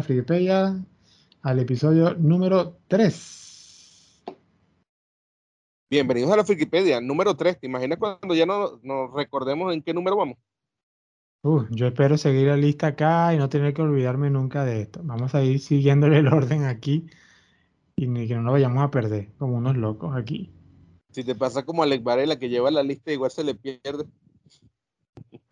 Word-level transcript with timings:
a 0.00 0.84
al 1.42 1.58
episodio 1.58 2.14
número 2.14 2.78
3. 2.88 4.24
Bienvenidos 5.90 6.32
a 6.32 6.36
la 6.36 6.44
Frigipedia, 6.44 7.00
número 7.00 7.36
3. 7.36 7.60
¿Te 7.60 7.66
imaginas 7.66 7.98
cuando 7.98 8.34
ya 8.34 8.46
no 8.46 8.80
nos 8.82 9.12
recordemos 9.12 9.74
en 9.74 9.82
qué 9.82 9.92
número 9.92 10.16
vamos? 10.16 10.38
Uh, 11.42 11.64
yo 11.70 11.86
espero 11.86 12.16
seguir 12.16 12.46
la 12.48 12.56
lista 12.56 12.88
acá 12.88 13.34
y 13.34 13.38
no 13.38 13.48
tener 13.48 13.74
que 13.74 13.82
olvidarme 13.82 14.30
nunca 14.30 14.64
de 14.64 14.82
esto. 14.82 15.00
Vamos 15.02 15.34
a 15.34 15.42
ir 15.42 15.60
siguiéndole 15.60 16.18
el 16.18 16.28
orden 16.28 16.64
aquí 16.64 17.06
y 17.96 18.06
ni 18.06 18.26
que 18.26 18.34
no 18.36 18.42
nos 18.42 18.52
vayamos 18.52 18.82
a 18.82 18.90
perder 18.90 19.32
como 19.38 19.56
unos 19.56 19.76
locos 19.76 20.16
aquí. 20.16 20.50
Si 21.10 21.24
te 21.24 21.34
pasa 21.34 21.64
como 21.64 21.82
Alex 21.82 22.02
Varela 22.02 22.38
que 22.38 22.48
lleva 22.48 22.70
la 22.70 22.82
lista 22.82 23.12
igual 23.12 23.30
se 23.30 23.44
le 23.44 23.54
pierde. 23.54 24.04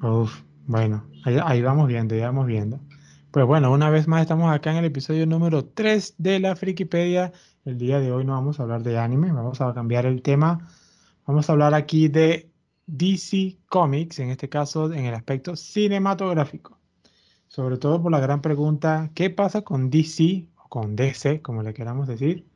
Uf, 0.00 0.42
bueno, 0.66 1.08
ahí, 1.24 1.62
vamos 1.62 1.88
viendo, 1.88 2.14
ya 2.14 2.26
vamos 2.26 2.46
viendo. 2.46 2.78
Pues 3.30 3.44
bueno, 3.44 3.70
una 3.70 3.90
vez 3.90 4.08
más 4.08 4.22
estamos 4.22 4.50
acá 4.50 4.70
en 4.70 4.78
el 4.78 4.86
episodio 4.86 5.26
número 5.26 5.62
3 5.66 6.14
de 6.16 6.40
la 6.40 6.56
Frikipedia. 6.56 7.30
El 7.66 7.76
día 7.76 8.00
de 8.00 8.10
hoy 8.10 8.24
no 8.24 8.32
vamos 8.32 8.58
a 8.58 8.62
hablar 8.62 8.82
de 8.82 8.98
anime, 8.98 9.30
vamos 9.32 9.60
a 9.60 9.74
cambiar 9.74 10.06
el 10.06 10.22
tema. 10.22 10.66
Vamos 11.26 11.48
a 11.48 11.52
hablar 11.52 11.74
aquí 11.74 12.08
de 12.08 12.50
DC 12.86 13.58
Comics, 13.68 14.18
en 14.20 14.30
este 14.30 14.48
caso 14.48 14.90
en 14.92 15.04
el 15.04 15.14
aspecto 15.14 15.56
cinematográfico. 15.56 16.78
Sobre 17.48 17.76
todo 17.76 18.02
por 18.02 18.12
la 18.12 18.20
gran 18.20 18.40
pregunta, 18.40 19.10
¿qué 19.14 19.28
pasa 19.28 19.60
con 19.60 19.90
DC 19.90 20.48
o 20.56 20.68
con 20.70 20.96
DC, 20.96 21.42
como 21.42 21.62
le 21.62 21.74
queramos 21.74 22.08
decir? 22.08 22.46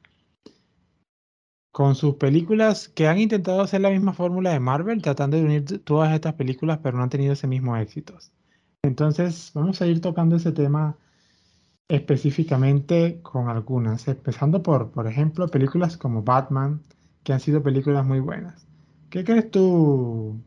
con 1.70 1.94
sus 1.94 2.16
películas 2.16 2.88
que 2.88 3.08
han 3.08 3.18
intentado 3.18 3.62
hacer 3.62 3.80
la 3.80 3.90
misma 3.90 4.12
fórmula 4.12 4.52
de 4.52 4.60
Marvel, 4.60 5.00
tratando 5.02 5.38
de 5.38 5.44
unir 5.44 5.84
todas 5.84 6.14
estas 6.14 6.34
películas, 6.34 6.80
pero 6.82 6.96
no 6.98 7.02
han 7.02 7.08
tenido 7.10 7.32
ese 7.32 7.46
mismo 7.46 7.76
éxito. 7.78 8.18
Entonces, 8.84 9.52
vamos 9.54 9.80
a 9.80 9.86
ir 9.86 10.00
tocando 10.00 10.36
ese 10.36 10.50
tema 10.50 10.96
específicamente 11.88 13.20
con 13.22 13.48
algunas, 13.48 14.08
empezando 14.08 14.62
por, 14.62 14.90
por 14.90 15.06
ejemplo, 15.06 15.46
películas 15.48 15.96
como 15.96 16.22
Batman, 16.22 16.82
que 17.22 17.32
han 17.32 17.40
sido 17.40 17.62
películas 17.62 18.04
muy 18.04 18.18
buenas. 18.18 18.66
¿Qué 19.08 19.24
crees 19.24 19.50
tú, 19.50 20.40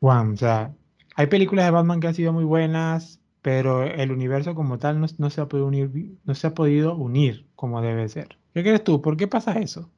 Juan? 0.00 0.32
O 0.32 0.36
sea, 0.36 0.74
hay 1.14 1.26
películas 1.26 1.66
de 1.66 1.70
Batman 1.70 2.00
que 2.00 2.08
han 2.08 2.14
sido 2.14 2.32
muy 2.32 2.44
buenas, 2.44 3.20
pero 3.42 3.84
el 3.84 4.10
universo 4.10 4.54
como 4.54 4.78
tal 4.78 5.00
no, 5.00 5.30
se 5.30 5.40
ha 5.40 5.46
podido 5.46 5.66
unir, 5.66 6.18
no 6.24 6.34
se 6.34 6.46
ha 6.46 6.54
podido 6.54 6.96
unir 6.96 7.46
como 7.54 7.80
debe 7.82 8.08
ser. 8.08 8.38
¿Qué 8.54 8.62
crees 8.62 8.82
tú? 8.82 9.00
¿Por 9.00 9.16
qué 9.16 9.28
pasa 9.28 9.52
eso? 9.60 9.90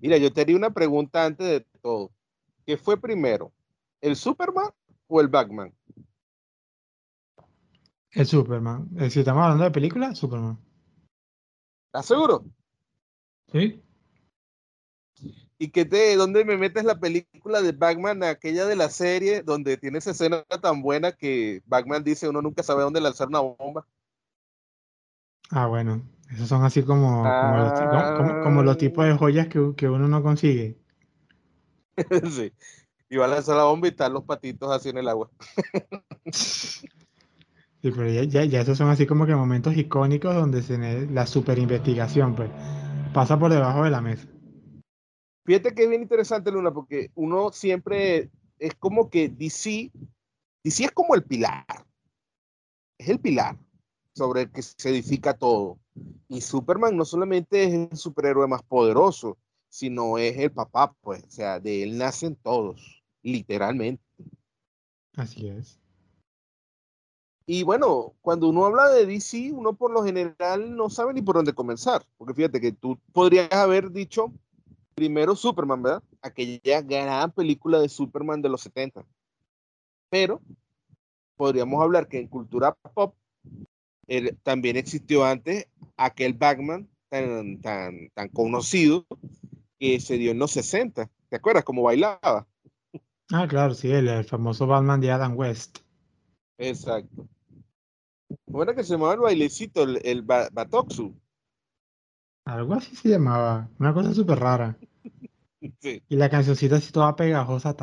Mira, 0.00 0.18
yo 0.18 0.32
te 0.32 0.42
haría 0.42 0.56
una 0.56 0.70
pregunta 0.70 1.24
antes 1.24 1.46
de 1.46 1.60
todo. 1.80 2.10
¿Qué 2.66 2.76
fue 2.76 3.00
primero? 3.00 3.52
¿El 4.00 4.16
Superman 4.16 4.70
o 5.08 5.20
el 5.20 5.28
Batman? 5.28 5.72
El 8.10 8.26
Superman. 8.26 8.88
Eh, 8.98 9.10
si 9.10 9.20
estamos 9.20 9.42
hablando 9.42 9.64
de 9.64 9.70
película, 9.70 10.14
Superman. 10.14 10.58
¿Estás 11.86 12.06
seguro? 12.06 12.44
Sí. 13.52 13.82
¿Y 15.58 15.70
qué 15.70 15.84
te, 15.86 16.16
dónde 16.16 16.44
me 16.44 16.58
metes 16.58 16.84
la 16.84 16.98
película 16.98 17.62
de 17.62 17.72
Batman, 17.72 18.22
aquella 18.22 18.66
de 18.66 18.76
la 18.76 18.90
serie, 18.90 19.42
donde 19.42 19.78
tiene 19.78 19.98
esa 19.98 20.10
escena 20.10 20.42
tan 20.60 20.82
buena 20.82 21.12
que 21.12 21.62
Batman 21.66 22.04
dice 22.04 22.28
uno 22.28 22.42
nunca 22.42 22.62
sabe 22.62 22.82
dónde 22.82 23.00
lanzar 23.00 23.28
una 23.28 23.40
bomba? 23.40 23.86
Ah, 25.50 25.66
bueno, 25.66 26.02
esos 26.30 26.48
son 26.48 26.64
así 26.64 26.82
como, 26.82 27.22
como, 28.42 28.62
los, 28.62 28.76
tipos 28.76 29.06
de 29.06 29.16
joyas 29.16 29.48
que, 29.48 29.88
uno 29.88 30.08
no 30.08 30.22
consigue. 30.22 30.76
sí. 32.30 32.52
Y 33.08 33.16
va 33.16 33.26
a 33.26 33.28
lanzar 33.28 33.56
la 33.56 33.64
bomba 33.64 33.86
y 33.86 33.90
están 33.90 34.12
los 34.12 34.24
patitos 34.24 34.70
así 34.70 34.88
en 34.88 34.98
el 34.98 35.08
agua. 35.08 35.30
sí, 36.32 36.88
pero 37.82 38.08
ya, 38.08 38.44
ya, 38.44 38.60
esos 38.60 38.76
son 38.76 38.88
así 38.88 39.06
como 39.06 39.26
que 39.26 39.34
momentos 39.34 39.76
icónicos 39.76 40.34
donde 40.34 40.62
se 40.62 41.06
la 41.06 41.26
super 41.26 41.58
investigación, 41.58 42.34
pues, 42.34 42.50
pasa 43.14 43.38
por 43.38 43.52
debajo 43.52 43.84
de 43.84 43.90
la 43.90 44.00
mesa. 44.00 44.26
Fíjate 45.44 45.74
que 45.74 45.84
es 45.84 45.88
bien 45.88 46.02
interesante, 46.02 46.50
Luna, 46.50 46.72
porque 46.72 47.10
uno 47.14 47.52
siempre 47.52 48.30
es 48.58 48.74
como 48.74 49.08
que 49.08 49.28
DC, 49.28 49.92
DC 50.64 50.84
es 50.84 50.90
como 50.90 51.14
el 51.14 51.22
pilar. 51.22 51.64
Es 52.98 53.08
el 53.08 53.20
pilar 53.20 53.56
sobre 54.12 54.42
el 54.42 54.50
que 54.50 54.62
se 54.62 54.90
edifica 54.90 55.34
todo. 55.34 55.78
Y 56.28 56.40
Superman 56.40 56.96
no 56.96 57.04
solamente 57.04 57.64
es 57.64 57.74
el 57.74 57.96
superhéroe 57.96 58.48
más 58.48 58.62
poderoso, 58.62 59.38
sino 59.76 60.16
es 60.16 60.38
el 60.38 60.50
papá, 60.50 60.94
pues, 61.02 61.22
o 61.24 61.30
sea, 61.30 61.60
de 61.60 61.82
él 61.82 61.98
nacen 61.98 62.34
todos, 62.34 63.02
literalmente. 63.22 64.02
Así 65.14 65.48
es. 65.48 65.78
Y 67.44 67.62
bueno, 67.62 68.14
cuando 68.22 68.48
uno 68.48 68.64
habla 68.64 68.88
de 68.88 69.04
DC, 69.04 69.52
uno 69.52 69.74
por 69.74 69.90
lo 69.90 70.02
general 70.02 70.74
no 70.74 70.88
sabe 70.88 71.12
ni 71.12 71.20
por 71.20 71.36
dónde 71.36 71.52
comenzar, 71.52 72.06
porque 72.16 72.32
fíjate 72.32 72.58
que 72.58 72.72
tú 72.72 72.98
podrías 73.12 73.52
haber 73.52 73.92
dicho 73.92 74.32
primero 74.94 75.36
Superman, 75.36 75.82
¿verdad? 75.82 76.02
Aquella 76.22 76.80
gran 76.80 77.30
película 77.32 77.78
de 77.78 77.90
Superman 77.90 78.40
de 78.40 78.48
los 78.48 78.62
70. 78.62 79.04
Pero 80.08 80.40
podríamos 81.36 81.82
hablar 81.82 82.08
que 82.08 82.18
en 82.18 82.28
cultura 82.28 82.74
pop 82.94 83.14
también 84.42 84.78
existió 84.78 85.26
antes 85.26 85.68
aquel 85.98 86.32
Batman 86.32 86.88
tan, 87.10 87.60
tan, 87.60 88.08
tan 88.14 88.28
conocido 88.30 89.06
que 89.78 90.00
se 90.00 90.18
dio 90.18 90.30
en 90.30 90.38
los 90.38 90.52
60. 90.52 91.10
¿Te 91.28 91.36
acuerdas 91.36 91.64
cómo 91.64 91.82
bailaba? 91.82 92.46
Ah, 93.32 93.46
claro, 93.48 93.74
sí, 93.74 93.90
el, 93.90 94.24
famoso 94.24 94.66
Batman 94.66 95.00
de 95.00 95.10
Adam 95.10 95.36
West. 95.36 95.78
Exacto. 96.58 97.28
Bueno, 98.46 98.74
que 98.74 98.84
se 98.84 98.92
llamaba 98.94 99.14
el 99.14 99.20
bailecito, 99.20 99.82
el, 99.82 100.00
el 100.04 100.22
Batoxu. 100.22 101.14
Algo 102.44 102.74
así 102.74 102.94
se 102.94 103.08
llamaba, 103.08 103.68
una 103.78 103.92
cosa 103.92 104.14
súper 104.14 104.38
rara. 104.38 104.78
Y 106.08 106.16
la 106.16 106.28
cancioncita 106.28 106.76
así 106.76 106.92
toda 106.92 107.16
pegajosa. 107.16 107.74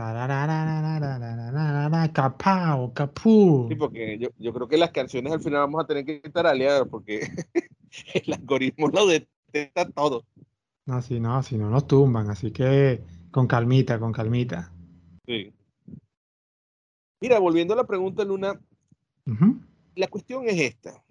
Capao, 2.14 2.94
capú. 2.94 3.66
Sí, 3.68 3.76
porque 3.76 4.18
yo, 4.20 4.30
yo, 4.38 4.53
creo 4.53 4.68
que 4.68 4.78
las 4.78 4.92
canciones 4.92 5.34
al 5.34 5.42
final 5.42 5.62
vamos 5.62 5.84
a 5.84 5.88
tener 5.88 6.06
que 6.06 6.22
estar 6.24 6.46
aliadas 6.48 6.88
porque 6.90 7.28
el 8.14 8.34
algoritmo 8.34 8.88
lo 8.88 9.08
detecta 9.08 9.90
todo. 9.90 10.24
No, 10.86 11.02
si 11.02 11.20
no, 11.20 11.42
si 11.44 11.58
no 11.58 11.70
nos 11.70 11.88
tumban, 11.88 12.30
así 12.30 12.52
que 12.52 13.02
con 13.32 13.48
calmita, 13.48 14.00
con 14.00 14.12
calmita. 14.12 14.72
Sí. 15.26 15.54
Mira, 17.22 17.40
volviendo 17.40 17.74
a 17.74 17.78
la 17.78 17.88
pregunta, 17.88 18.26
Luna, 18.26 18.60
la 19.96 20.08
cuestión 20.08 20.48
es 20.50 20.60
esta. 20.60 21.04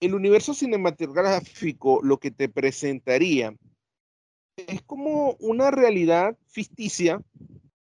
El 0.00 0.14
universo 0.14 0.54
cinematográfico 0.54 2.00
lo 2.02 2.18
que 2.18 2.30
te 2.30 2.48
presentaría 2.48 3.54
es 4.56 4.82
como 4.82 5.32
una 5.40 5.70
realidad 5.70 6.36
ficticia 6.46 7.22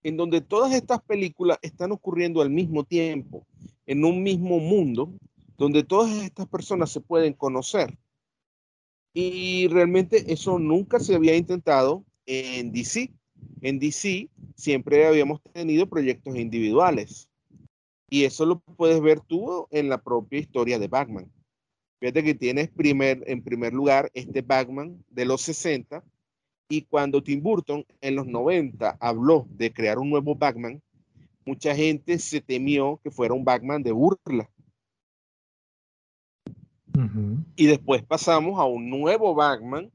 en 0.04 0.16
donde 0.16 0.40
todas 0.40 0.74
estas 0.74 1.02
películas 1.02 1.60
están 1.62 1.92
ocurriendo 1.92 2.42
al 2.42 2.50
mismo 2.50 2.86
tiempo, 2.86 3.46
en 3.86 4.06
un 4.06 4.24
mismo 4.24 4.60
mundo, 4.60 5.14
donde 5.58 5.84
todas 5.84 6.12
estas 6.24 6.48
personas 6.48 6.92
se 6.92 7.02
pueden 7.02 7.34
conocer. 7.34 7.98
Y 9.14 9.68
realmente 9.68 10.32
eso 10.32 10.60
nunca 10.60 11.00
se 11.00 11.16
había 11.16 11.36
intentado 11.36 12.06
en 12.26 12.72
DC. 12.72 13.12
En 13.62 13.80
DC 13.80 14.30
siempre 14.56 15.06
habíamos 15.08 15.42
tenido 15.54 15.88
proyectos 15.88 16.36
individuales. 16.36 17.30
Y 18.10 18.24
eso 18.24 18.46
lo 18.46 18.60
puedes 18.60 19.02
ver 19.02 19.20
tú 19.20 19.68
en 19.72 19.90
la 19.90 20.02
propia 20.02 20.40
historia 20.40 20.80
de 20.80 20.88
Batman. 20.88 21.32
Fíjate 22.00 22.24
que 22.24 22.34
tienes 22.34 22.70
primer, 22.70 23.24
en 23.28 23.44
primer 23.44 23.74
lugar 23.74 24.10
este 24.14 24.42
Batman 24.42 25.04
de 25.10 25.26
los 25.26 25.42
60, 25.42 26.04
y 26.70 26.84
cuando 26.84 27.24
Tim 27.24 27.42
Burton 27.42 27.86
en 28.00 28.16
los 28.16 28.28
90 28.28 28.98
habló 29.00 29.48
de 29.50 29.74
crear 29.74 29.98
un 30.00 30.10
nuevo 30.10 30.36
Batman, 30.36 30.82
mucha 31.46 31.76
gente 31.76 32.20
se 32.20 32.42
temió 32.42 33.00
que 33.04 33.12
fuera 33.12 33.34
un 33.34 33.44
Batman 33.44 33.82
de 33.82 33.92
burla. 33.92 34.50
Y 37.56 37.66
después 37.68 38.04
pasamos 38.04 38.60
a 38.60 38.66
un 38.66 38.90
nuevo 38.90 39.34
Batman, 39.36 39.92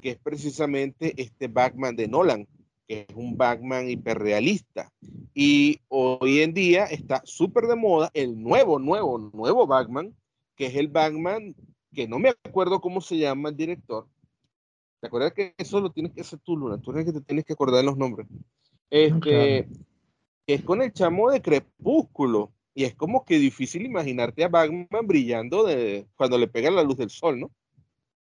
que 0.00 0.10
es 0.10 0.18
precisamente 0.18 1.20
este 1.20 1.48
Batman 1.48 1.96
de 1.96 2.08
Nolan, 2.08 2.46
que 2.86 3.06
es 3.08 3.16
un 3.16 3.36
Batman 3.36 3.88
hiperrealista. 3.88 4.90
Y 5.32 5.80
hoy 5.88 6.40
en 6.40 6.54
día 6.54 6.84
está 6.84 7.22
súper 7.24 7.64
de 7.64 7.76
moda 7.76 8.10
el 8.14 8.40
nuevo, 8.40 8.78
nuevo, 8.78 9.18
nuevo 9.32 9.66
Batman, 9.66 10.14
que 10.56 10.66
es 10.66 10.76
el 10.76 10.88
Batman, 10.88 11.54
que 11.92 12.06
no 12.06 12.18
me 12.18 12.30
acuerdo 12.30 12.80
cómo 12.80 13.00
se 13.00 13.16
llama 13.18 13.48
el 13.48 13.56
director, 13.56 14.06
¿Te 15.04 15.08
acuerdas 15.08 15.34
que 15.34 15.52
eso 15.58 15.82
lo 15.82 15.90
tienes 15.90 16.12
que 16.14 16.22
hacer 16.22 16.38
tú, 16.38 16.56
Luna? 16.56 16.80
Tú 16.80 16.90
eres 16.90 17.04
que 17.04 17.12
te 17.12 17.20
tienes 17.20 17.44
que 17.44 17.52
acordar 17.52 17.84
los 17.84 17.94
nombres. 17.94 18.26
Este, 18.88 19.68
Es 20.46 20.62
con 20.62 20.80
el 20.80 20.94
chamo 20.94 21.30
de 21.30 21.42
Crepúsculo. 21.42 22.52
Y 22.74 22.84
es 22.84 22.94
como 22.94 23.24
que 23.24 23.38
difícil 23.38 23.86
imaginarte 23.86 24.44
a 24.44 24.48
Batman 24.48 25.06
brillando 25.06 25.64
de, 25.64 26.08
cuando 26.16 26.36
le 26.36 26.48
pega 26.48 26.70
la 26.70 26.82
luz 26.82 26.96
del 26.96 27.10
sol, 27.10 27.38
¿no? 27.38 27.50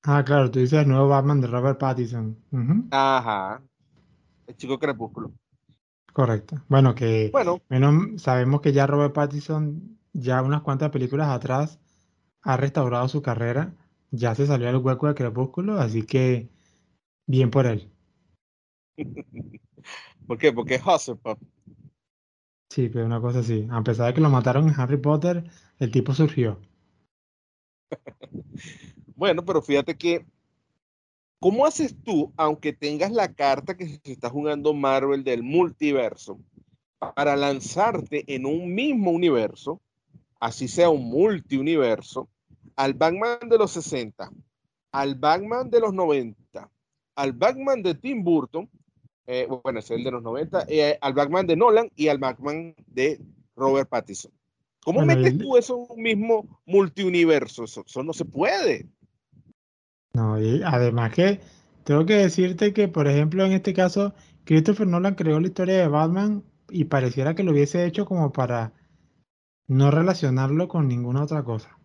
Ah, 0.02 0.22
claro, 0.22 0.50
tú 0.50 0.58
dices 0.58 0.82
el 0.82 0.88
nuevo 0.88 1.08
Batman 1.08 1.40
de 1.40 1.46
Robert 1.46 1.78
Pattinson. 1.78 2.36
Ajá. 2.90 3.62
El 4.46 4.56
chico 4.56 4.78
Crepúsculo. 4.78 5.32
Correcto. 6.12 6.62
Bueno, 6.68 6.94
que 6.94 7.30
Bueno, 7.32 7.62
menos 7.70 8.20
sabemos 8.22 8.60
que 8.60 8.72
ya 8.72 8.86
Robert 8.86 9.14
Pattinson, 9.14 9.98
ya 10.12 10.42
unas 10.42 10.60
cuantas 10.60 10.90
películas 10.90 11.28
atrás, 11.28 11.80
ha 12.42 12.58
restaurado 12.58 13.08
su 13.08 13.22
carrera, 13.22 13.74
ya 14.10 14.34
se 14.34 14.46
salió 14.46 14.66
del 14.66 14.76
hueco 14.76 15.08
de 15.08 15.14
Crepúsculo, 15.14 15.78
así 15.78 16.04
que 16.04 16.50
bien 17.26 17.50
por 17.50 17.66
él. 17.66 17.90
¿por 20.26 20.38
qué? 20.38 20.52
Porque 20.52 20.74
es 20.76 20.82
Hufflepuff. 20.86 21.38
Sí, 22.70 22.88
pero 22.88 23.06
una 23.06 23.20
cosa 23.20 23.40
así. 23.40 23.66
A 23.70 23.82
pesar 23.82 24.08
de 24.08 24.14
que 24.14 24.20
lo 24.20 24.30
mataron 24.30 24.68
en 24.68 24.80
Harry 24.80 24.96
Potter, 24.96 25.44
el 25.78 25.90
tipo 25.90 26.14
surgió. 26.14 26.58
Bueno, 29.16 29.44
pero 29.44 29.62
fíjate 29.62 29.96
que, 29.96 30.26
¿cómo 31.38 31.66
haces 31.66 31.94
tú, 32.02 32.32
aunque 32.36 32.72
tengas 32.72 33.12
la 33.12 33.32
carta 33.32 33.76
que 33.76 33.86
se 33.86 34.12
está 34.12 34.28
jugando 34.28 34.74
Marvel 34.74 35.22
del 35.22 35.44
multiverso, 35.44 36.40
para 37.14 37.36
lanzarte 37.36 38.24
en 38.34 38.46
un 38.46 38.74
mismo 38.74 39.10
universo, 39.10 39.80
así 40.40 40.68
sea 40.68 40.90
un 40.90 41.04
multiuniverso, 41.04 42.28
al 42.76 42.94
Batman 42.94 43.38
de 43.48 43.58
los 43.58 43.70
60, 43.72 44.30
al 44.92 45.14
Batman 45.14 45.70
de 45.70 45.80
los 45.80 45.94
90, 45.94 46.70
al 47.14 47.32
Batman 47.32 47.82
de 47.82 47.94
Tim 47.94 48.24
Burton, 48.24 48.68
eh, 49.26 49.46
bueno, 49.62 49.78
es 49.78 49.90
el 49.90 50.04
de 50.04 50.10
los 50.10 50.22
90, 50.22 50.66
eh, 50.68 50.98
al 51.00 51.14
Batman 51.14 51.46
de 51.46 51.56
Nolan 51.56 51.90
y 51.96 52.08
al 52.08 52.18
Batman 52.18 52.74
de 52.86 53.20
Robert 53.56 53.88
Pattinson. 53.88 54.32
¿Cómo 54.84 55.00
Bueno, 55.00 55.16
metes 55.16 55.38
tú 55.38 55.56
eso 55.56 55.76
en 55.76 55.96
un 55.96 56.02
mismo 56.02 56.60
multiuniverso? 56.66 57.64
Eso, 57.64 57.84
eso 57.86 58.02
no 58.02 58.12
se 58.12 58.26
puede. 58.26 58.86
No, 60.12 60.40
y 60.40 60.62
además 60.62 61.12
que 61.12 61.40
tengo 61.84 62.04
que 62.04 62.14
decirte 62.14 62.72
que, 62.72 62.88
por 62.88 63.08
ejemplo, 63.08 63.44
en 63.44 63.52
este 63.52 63.72
caso, 63.72 64.14
Christopher 64.44 64.86
Nolan 64.86 65.14
creó 65.14 65.40
la 65.40 65.46
historia 65.46 65.78
de 65.78 65.88
Batman 65.88 66.44
y 66.68 66.84
pareciera 66.84 67.34
que 67.34 67.44
lo 67.44 67.52
hubiese 67.52 67.86
hecho 67.86 68.04
como 68.04 68.32
para 68.32 68.72
no 69.66 69.90
relacionarlo 69.90 70.68
con 70.68 70.86
ninguna 70.86 71.22
otra 71.22 71.42
cosa. 71.44 71.78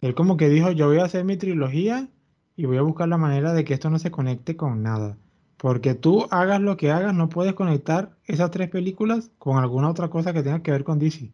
Él 0.00 0.14
como 0.14 0.36
que 0.36 0.48
dijo, 0.48 0.70
yo 0.72 0.88
voy 0.88 0.98
a 0.98 1.04
hacer 1.04 1.24
mi 1.24 1.36
trilogía 1.36 2.08
y 2.54 2.66
voy 2.66 2.76
a 2.76 2.82
buscar 2.82 3.08
la 3.08 3.16
manera 3.16 3.54
de 3.54 3.64
que 3.64 3.74
esto 3.74 3.88
no 3.88 3.98
se 3.98 4.10
conecte 4.10 4.56
con 4.56 4.82
nada. 4.82 5.18
Porque 5.56 5.94
tú 5.94 6.26
hagas 6.30 6.60
lo 6.60 6.76
que 6.76 6.90
hagas, 6.90 7.14
no 7.14 7.28
puedes 7.28 7.54
conectar 7.54 8.16
esas 8.24 8.50
tres 8.50 8.68
películas 8.68 9.30
con 9.38 9.58
alguna 9.58 9.90
otra 9.90 10.10
cosa 10.10 10.32
que 10.32 10.42
tenga 10.42 10.62
que 10.62 10.70
ver 10.70 10.84
con 10.84 10.98
DC. 10.98 11.32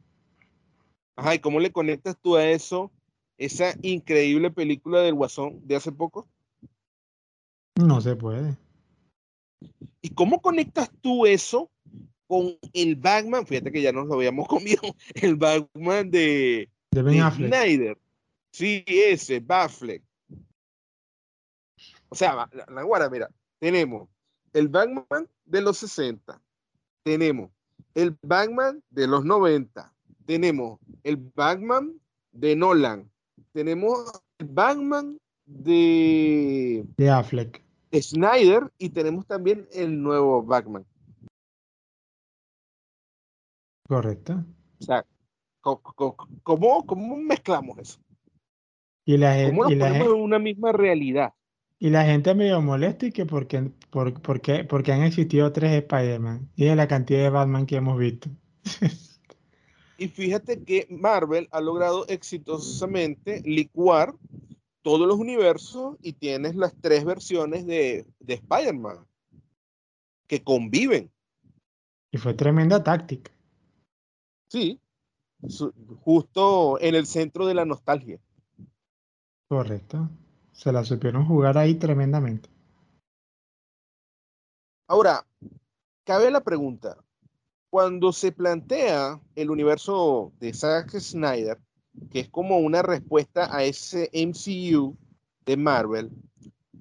Ajá, 1.16 1.34
¿y 1.34 1.40
cómo 1.40 1.58
le 1.58 1.72
conectas 1.72 2.16
tú 2.20 2.36
a 2.36 2.46
eso, 2.46 2.90
esa 3.36 3.74
increíble 3.82 4.50
película 4.50 5.00
del 5.00 5.14
Guasón 5.14 5.66
de 5.66 5.76
hace 5.76 5.92
poco? 5.92 6.28
No 7.74 8.00
se 8.00 8.14
puede. 8.14 8.56
¿Y 10.00 10.10
cómo 10.10 10.40
conectas 10.40 10.90
tú 11.00 11.26
eso 11.26 11.70
con 12.28 12.56
el 12.72 12.96
Batman? 12.96 13.46
Fíjate 13.46 13.72
que 13.72 13.82
ya 13.82 13.92
nos 13.92 14.06
lo 14.06 14.14
habíamos 14.14 14.46
comido, 14.48 14.82
el 15.14 15.34
Batman 15.34 16.10
de, 16.10 16.70
De 16.92 17.02
Ben 17.02 17.14
de 17.14 17.20
Affleck. 17.20 17.52
Snyder. 17.52 17.98
Sí, 18.52 18.84
ese, 18.86 19.40
Batfleck. 19.40 20.02
O 22.08 22.14
sea, 22.14 22.34
la, 22.52 22.66
la 22.68 22.82
guara, 22.82 23.08
mira, 23.08 23.30
tenemos 23.62 24.08
el 24.52 24.66
Batman 24.66 25.28
de 25.44 25.60
los 25.60 25.78
60, 25.78 26.42
tenemos 27.04 27.48
el 27.94 28.18
Batman 28.20 28.82
de 28.90 29.06
los 29.06 29.24
90, 29.24 29.94
tenemos 30.26 30.80
el 31.04 31.16
Batman 31.16 31.94
de 32.32 32.56
Nolan, 32.56 33.08
tenemos 33.52 34.10
el 34.38 34.48
Batman 34.48 35.16
de 35.46 36.84
De 36.96 37.08
Affleck. 37.08 37.62
Snyder 37.94 38.72
y 38.78 38.88
tenemos 38.88 39.26
también 39.28 39.68
el 39.72 40.02
nuevo 40.02 40.42
Batman. 40.42 40.84
Correcto. 43.88 44.44
O 44.80 44.84
sea, 44.84 45.06
¿cómo, 45.60 46.84
cómo 46.84 47.16
mezclamos 47.16 47.78
eso? 47.78 48.00
Y 49.04 49.18
la, 49.18 49.34
gen- 49.34 49.50
¿Cómo 49.50 49.62
nos 49.64 49.72
y 49.72 49.76
la 49.76 49.86
ponemos 49.86 50.14
en 50.14 50.20
una 50.20 50.38
misma 50.40 50.72
realidad? 50.72 51.32
Y 51.82 51.90
la 51.90 52.04
gente 52.04 52.32
medio 52.36 52.62
molesta 52.62 53.06
y 53.06 53.10
que 53.10 53.26
porque, 53.26 53.72
por, 53.90 54.22
porque, 54.22 54.62
porque 54.62 54.92
han 54.92 55.02
existido 55.02 55.50
tres 55.50 55.82
Spider-Man 55.82 56.48
y 56.54 56.66
de 56.66 56.76
la 56.76 56.86
cantidad 56.86 57.24
de 57.24 57.30
Batman 57.30 57.66
que 57.66 57.74
hemos 57.74 57.98
visto. 57.98 58.30
Y 59.98 60.06
fíjate 60.06 60.62
que 60.62 60.86
Marvel 60.90 61.48
ha 61.50 61.60
logrado 61.60 62.06
exitosamente 62.06 63.42
licuar 63.44 64.14
todos 64.82 65.08
los 65.08 65.16
universos 65.16 65.96
y 66.00 66.12
tienes 66.12 66.54
las 66.54 66.72
tres 66.80 67.04
versiones 67.04 67.66
de, 67.66 68.06
de 68.20 68.34
Spider-Man 68.34 69.04
que 70.28 70.40
conviven. 70.40 71.10
Y 72.12 72.18
fue 72.18 72.34
tremenda 72.34 72.80
táctica. 72.84 73.32
Sí, 74.46 74.78
justo 76.04 76.80
en 76.80 76.94
el 76.94 77.06
centro 77.06 77.44
de 77.44 77.54
la 77.54 77.64
nostalgia. 77.64 78.20
Correcto. 79.48 80.08
Se 80.52 80.72
la 80.72 80.84
supieron 80.84 81.26
jugar 81.26 81.58
ahí 81.58 81.74
tremendamente. 81.74 82.48
Ahora, 84.86 85.26
cabe 86.04 86.30
la 86.30 86.42
pregunta, 86.42 86.98
cuando 87.70 88.12
se 88.12 88.32
plantea 88.32 89.18
el 89.34 89.50
universo 89.50 90.32
de 90.38 90.52
Zack 90.52 90.90
Snyder, 90.98 91.58
que 92.10 92.20
es 92.20 92.28
como 92.28 92.58
una 92.58 92.82
respuesta 92.82 93.54
a 93.54 93.64
ese 93.64 94.10
MCU 94.12 94.96
de 95.46 95.56
Marvel, 95.56 96.10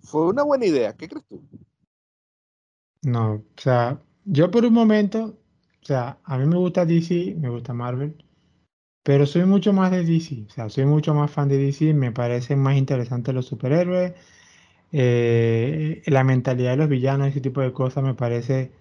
fue 0.04 0.28
una 0.28 0.44
buena 0.44 0.66
idea. 0.66 0.94
¿Qué 0.96 1.08
crees 1.08 1.26
tú? 1.28 1.42
No, 3.04 3.36
o 3.36 3.44
sea, 3.56 4.02
yo 4.26 4.52
por 4.52 4.66
un 4.66 4.74
momento, 4.74 5.38
o 5.82 5.86
sea, 5.86 6.20
a 6.24 6.38
mí 6.38 6.46
me 6.46 6.58
gusta 6.58 6.86
DC, 6.86 7.36
me 7.40 7.50
gusta 7.50 7.74
Marvel, 7.74 8.24
pero 9.04 9.26
soy 9.26 9.46
mucho 9.46 9.74
más 9.74 9.92
de 9.92 10.04
DC, 10.06 10.46
o 10.48 10.50
sea, 10.52 10.70
soy 10.70 10.86
mucho 10.86 11.14
más 11.14 11.32
fan 11.32 11.50
de 11.50 11.58
DC, 11.58 11.94
me 11.94 12.12
parecen 12.12 12.60
más 12.60 12.78
interesantes 12.78 13.34
los 13.34 13.46
superhéroes, 13.48 14.14
eh, 14.92 16.04
la 16.08 16.24
mentalidad 16.24 16.72
de 16.72 16.78
los 16.78 16.90
villanos, 16.90 17.30
ese 17.30 17.42
tipo 17.42 17.62
de 17.62 17.74
cosas 17.74 18.04
me 18.04 18.16
parece 18.16 18.72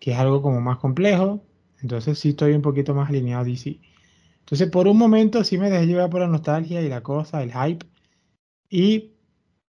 que 0.00 0.12
es 0.12 0.18
algo 0.18 0.42
como 0.42 0.60
más 0.60 0.78
complejo, 0.78 1.42
entonces 1.82 2.18
sí 2.18 2.30
estoy 2.30 2.54
un 2.54 2.62
poquito 2.62 2.94
más 2.94 3.10
alineado 3.10 3.42
a 3.42 3.44
DC. 3.44 3.80
Entonces 4.40 4.70
por 4.70 4.88
un 4.88 4.98
momento 4.98 5.44
sí 5.44 5.58
me 5.58 5.70
dejé 5.70 5.86
llevar 5.86 6.10
por 6.10 6.20
la 6.22 6.28
nostalgia 6.28 6.82
y 6.82 6.88
la 6.88 7.02
cosa, 7.02 7.42
el 7.42 7.52
hype, 7.52 7.86
y 8.70 9.12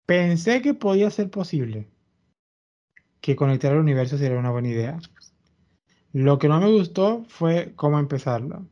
pensé 0.07 0.61
que 0.61 0.73
podía 0.75 1.09
ser 1.11 1.29
posible 1.31 1.87
que 3.21 3.35
conectar 3.37 3.71
el 3.71 3.79
universo 3.79 4.17
sería 4.17 4.37
una 4.37 4.51
buena 4.51 4.67
idea. 4.67 4.99
Lo 6.13 6.39
que 6.39 6.47
no 6.47 6.61
me 6.61 6.71
gustó 6.71 7.25
fue 7.27 7.73
cómo 7.75 7.99
empezarlo. 7.99 8.65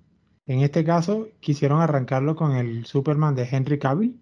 En 0.49 0.61
este 0.61 0.83
caso, 0.83 1.27
quisieron 1.39 1.79
arrancarlo 1.79 2.35
con 2.35 2.53
el 2.53 2.83
Superman 2.87 3.35
de 3.35 3.47
Henry 3.51 3.77
Cavill. 3.77 4.19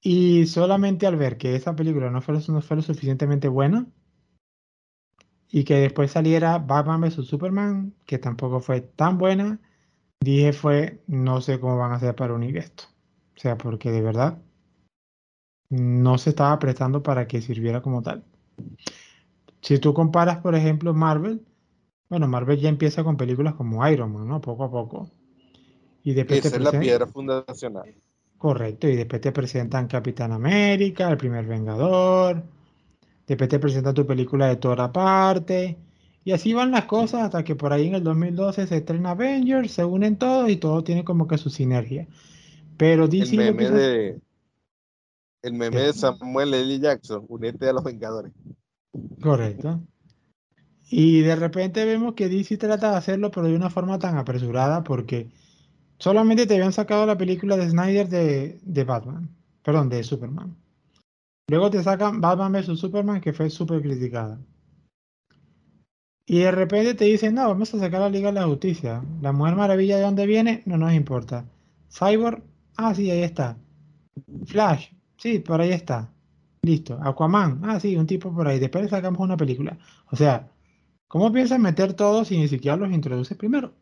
Y 0.00 0.46
solamente 0.46 1.04
al 1.04 1.16
ver 1.16 1.36
que 1.36 1.56
esa 1.56 1.74
película 1.74 2.08
no 2.08 2.22
fue, 2.22 2.38
no 2.48 2.60
fue 2.62 2.76
lo 2.76 2.82
suficientemente 2.82 3.48
buena 3.48 3.88
y 5.50 5.64
que 5.64 5.74
después 5.80 6.12
saliera 6.12 6.58
Batman 6.58 7.00
vs 7.00 7.26
Superman, 7.26 7.92
que 8.06 8.18
tampoco 8.18 8.60
fue 8.60 8.82
tan 8.82 9.18
buena, 9.18 9.58
dije 10.20 10.52
fue, 10.52 11.02
no 11.08 11.40
sé 11.40 11.58
cómo 11.58 11.76
van 11.76 11.90
a 11.90 11.96
hacer 11.96 12.14
para 12.14 12.34
unir 12.34 12.56
esto. 12.56 12.84
O 13.36 13.40
sea, 13.40 13.58
porque 13.58 13.90
de 13.90 14.02
verdad 14.02 14.40
no 15.70 16.18
se 16.18 16.30
estaba 16.30 16.56
prestando 16.60 17.02
para 17.02 17.26
que 17.26 17.42
sirviera 17.42 17.82
como 17.82 18.00
tal. 18.00 18.24
Si 19.60 19.80
tú 19.80 19.92
comparas, 19.92 20.38
por 20.38 20.54
ejemplo, 20.54 20.94
Marvel, 20.94 21.44
bueno, 22.08 22.28
Marvel 22.28 22.58
ya 22.58 22.68
empieza 22.68 23.04
con 23.04 23.16
películas 23.16 23.54
como 23.54 23.86
Iron 23.88 24.12
Man, 24.12 24.28
¿no? 24.28 24.40
Poco 24.40 24.64
a 24.64 24.70
poco. 24.70 25.10
Y 26.02 26.14
después 26.14 26.40
te 26.40 26.48
Esa 26.48 26.56
es 26.56 26.62
la 26.62 26.78
piedra 26.78 27.06
fundacional. 27.06 27.94
Correcto, 28.38 28.88
y 28.88 28.96
después 28.96 29.20
te 29.20 29.32
presentan 29.32 29.88
Capitán 29.88 30.32
América, 30.32 31.10
el 31.10 31.16
primer 31.16 31.44
Vengador, 31.44 32.42
después 33.26 33.48
te 33.48 33.58
presentan 33.58 33.94
tu 33.94 34.06
película 34.06 34.46
de 34.46 34.56
Thor 34.56 34.80
aparte, 34.80 35.76
y 36.24 36.32
así 36.32 36.52
van 36.52 36.70
las 36.70 36.84
cosas 36.84 37.22
hasta 37.22 37.42
que 37.42 37.56
por 37.56 37.72
ahí 37.72 37.88
en 37.88 37.96
el 37.96 38.04
2012 38.04 38.68
se 38.68 38.76
estrena 38.76 39.10
Avengers, 39.10 39.72
se 39.72 39.84
unen 39.84 40.16
todos 40.16 40.48
y 40.50 40.56
todo 40.56 40.84
tiene 40.84 41.04
como 41.04 41.26
que 41.26 41.36
su 41.36 41.50
sinergia. 41.50 42.06
Pero 42.76 43.04
El 43.04 43.10
DC 43.10 43.34
lo 43.34 43.42
meme 43.42 43.70
de 43.70 44.20
el 45.42 45.52
meme 45.52 45.80
de 45.80 45.92
Samuel 45.92 46.54
L. 46.54 46.78
Jackson, 46.78 47.24
únete 47.28 47.68
a 47.68 47.72
los 47.72 47.82
Vengadores. 47.82 48.32
Correcto. 49.20 49.80
Y 50.90 51.20
de 51.20 51.36
repente 51.36 51.84
vemos 51.84 52.14
que 52.14 52.28
DC 52.28 52.56
trata 52.56 52.92
de 52.92 52.96
hacerlo, 52.96 53.30
pero 53.30 53.46
de 53.46 53.56
una 53.56 53.70
forma 53.70 53.98
tan 53.98 54.16
apresurada, 54.16 54.84
porque 54.84 55.30
solamente 55.98 56.46
te 56.46 56.54
habían 56.54 56.72
sacado 56.72 57.06
la 57.06 57.18
película 57.18 57.56
de 57.56 57.68
Snyder 57.68 58.08
de, 58.08 58.60
de 58.62 58.84
Batman, 58.84 59.28
perdón, 59.62 59.88
de 59.90 60.02
Superman. 60.02 60.56
Luego 61.48 61.70
te 61.70 61.82
sacan 61.82 62.20
Batman 62.20 62.52
vs 62.52 62.78
Superman, 62.78 63.20
que 63.20 63.32
fue 63.32 63.50
súper 63.50 63.82
criticada. 63.82 64.38
Y 66.26 66.40
de 66.40 66.50
repente 66.50 66.94
te 66.94 67.06
dicen, 67.06 67.34
no, 67.34 67.48
vamos 67.48 67.72
a 67.72 67.78
sacar 67.78 68.00
la 68.00 68.10
Liga 68.10 68.30
de 68.30 68.40
la 68.40 68.46
Justicia. 68.46 69.02
La 69.22 69.32
Mujer 69.32 69.56
Maravilla, 69.56 69.96
¿de 69.96 70.02
dónde 70.02 70.26
viene? 70.26 70.62
No 70.66 70.76
nos 70.76 70.92
importa. 70.92 71.46
Cyborg, 71.90 72.42
ah, 72.76 72.94
sí, 72.94 73.10
ahí 73.10 73.22
está. 73.22 73.56
Flash, 74.44 74.88
sí, 75.16 75.38
por 75.38 75.62
ahí 75.62 75.70
está. 75.70 76.12
Listo. 76.60 76.98
Aquaman, 77.02 77.62
ah, 77.64 77.80
sí, 77.80 77.96
un 77.96 78.06
tipo 78.06 78.30
por 78.34 78.46
ahí. 78.46 78.58
Después 78.58 78.90
sacamos 78.90 79.20
una 79.20 79.38
película. 79.38 79.78
O 80.10 80.16
sea, 80.16 80.50
¿Cómo 81.08 81.32
piensas 81.32 81.58
meter 81.58 81.94
todos 81.94 82.28
si 82.28 82.38
ni 82.38 82.48
siquiera 82.48 82.76
los 82.76 82.92
introduces 82.92 83.36
primero? 83.36 83.72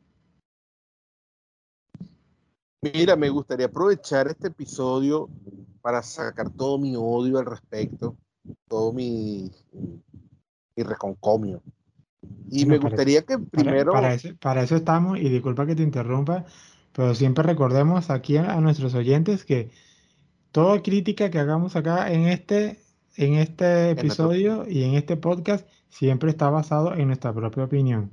Mira, 2.81 3.17
me 3.17 3.29
gustaría 3.29 3.67
aprovechar 3.67 4.29
este 4.29 4.49
episodio 4.49 5.29
para 5.83 6.03
sacar 6.03 6.51
todo 6.51 6.79
mi 6.79 6.95
odio 6.97 7.39
al 7.39 7.47
respecto, 7.47 8.17
todo 8.69 8.93
mi, 8.93 9.51
mi 10.77 10.83
reconcomio. 10.85 11.63
Y 12.49 12.65
me 12.65 12.79
para, 12.79 12.91
gustaría 12.91 13.23
que 13.23 13.39
primero, 13.39 13.93
para 13.93 14.15
eso, 14.15 14.29
para 14.41 14.63
eso 14.63 14.77
estamos, 14.77 15.19
y 15.19 15.29
disculpa 15.29 15.67
que 15.67 15.75
te 15.75 15.83
interrumpa, 15.83 16.45
pero 16.93 17.13
siempre 17.15 17.43
recordemos 17.43 18.09
aquí 18.11 18.37
a, 18.37 18.53
a 18.53 18.61
nuestros 18.61 18.95
oyentes 18.95 19.45
que 19.45 19.71
toda 20.53 20.81
crítica 20.81 21.31
que 21.31 21.41
hagamos 21.41 21.75
acá 21.75 22.13
en 22.13 22.29
este, 22.29 22.81
en 23.17 23.35
este 23.35 23.91
en 23.91 23.99
episodio 23.99 24.65
y 24.69 24.85
en 24.85 24.95
este 24.95 25.17
podcast 25.17 25.67
siempre 25.89 26.31
está 26.31 26.51
basado 26.51 26.95
en 26.95 27.09
nuestra 27.09 27.33
propia 27.33 27.65
opinión. 27.65 28.11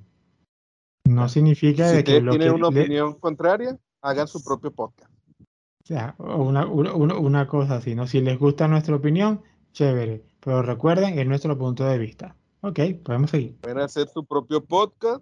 No 1.06 1.28
significa 1.30 1.90
si 1.90 1.98
de 1.98 2.04
que 2.04 2.22
lo 2.22 2.32
tienen 2.32 2.52
una 2.54 2.70
le, 2.70 2.82
opinión 2.82 3.14
contraria, 3.20 3.78
hagan 4.02 4.28
su 4.28 4.44
propio 4.44 4.72
podcast. 4.72 5.12
o 5.42 5.86
sea, 5.86 6.16
una, 6.18 6.66
una, 6.66 6.94
una- 6.94 7.16
una 7.18 7.48
cosa 7.48 7.76
así, 7.76 7.94
¿no? 7.94 8.08
Si 8.08 8.22
les 8.22 8.40
gusta 8.40 8.68
nuestra 8.68 8.96
opinión, 8.96 9.42
chévere, 9.74 10.24
pero 10.40 10.62
recuerden, 10.62 11.20
es 11.20 11.28
nuestro 11.28 11.58
punto 11.58 11.84
de 11.84 11.98
vista. 11.98 12.36
Ok, 12.62 12.80
podemos 13.04 13.32
seguir. 13.32 13.58
Pueden 13.60 13.80
hacer 13.80 14.08
su 14.08 14.24
propio 14.26 14.64
podcast 14.64 15.22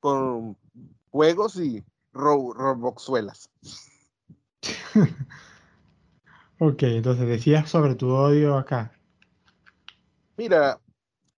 con 0.00 0.56
juegos 1.10 1.56
y 1.60 1.84
ro 2.12 2.52
roboxuelas. 2.52 3.48
Ok, 6.60 6.84
entonces 6.84 7.26
decías 7.26 7.68
sobre 7.68 7.96
tu 7.96 8.08
odio 8.10 8.56
acá. 8.56 8.92
Mira, 10.36 10.80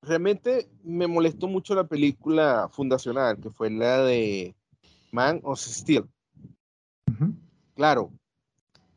realmente 0.03 0.69
me 0.83 1.07
molestó 1.07 1.49
mucho 1.49 1.75
la 1.75 1.85
película 1.85 2.69
fundacional, 2.71 3.39
que 3.41 3.51
fue 3.51 3.71
la 3.71 4.03
de 4.03 4.55
Man 5.13 5.41
of 5.43 5.59
Steel. 5.59 6.05
Claro, 7.75 8.11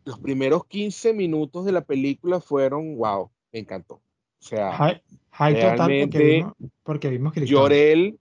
los 0.05 0.19
primeros 0.19 0.65
15 0.65 1.13
minutos 1.13 1.65
de 1.65 1.71
la 1.71 1.81
película 1.81 2.39
fueron, 2.39 2.95
wow, 2.97 3.29
me 3.51 3.59
encantó. 3.59 3.95
O 3.95 4.01
sea, 4.41 4.71
High, 4.71 5.01
high 5.31 5.53
total 5.53 5.77
porque 5.77 5.87
realmente 5.87 6.17
vimos, 6.23 6.53
porque 6.83 7.09
vimos 7.09 7.33
Krypton. 7.33 7.55
Llorel, 7.55 8.19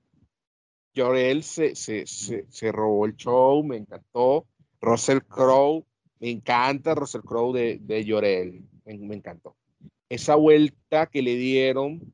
Llorel 0.94 1.42
se, 1.44 1.76
se, 1.76 2.06
se, 2.06 2.46
se 2.48 2.72
robó 2.72 3.06
el 3.06 3.14
show, 3.14 3.62
me 3.62 3.76
encantó. 3.76 4.46
Russell 4.80 5.20
Crowe, 5.20 5.84
me 6.18 6.30
encanta 6.30 6.94
Russell 6.94 7.22
Crowe 7.22 7.52
de, 7.52 7.78
de 7.80 8.04
Llorel, 8.04 8.64
me, 8.84 8.98
me 8.98 9.14
encantó. 9.14 9.56
Esa 10.08 10.34
vuelta 10.34 11.06
que 11.06 11.22
le 11.22 11.36
dieron 11.36 12.12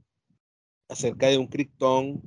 acerca 0.95 1.27
de 1.27 1.39
un 1.39 1.49
Krypton 1.49 2.23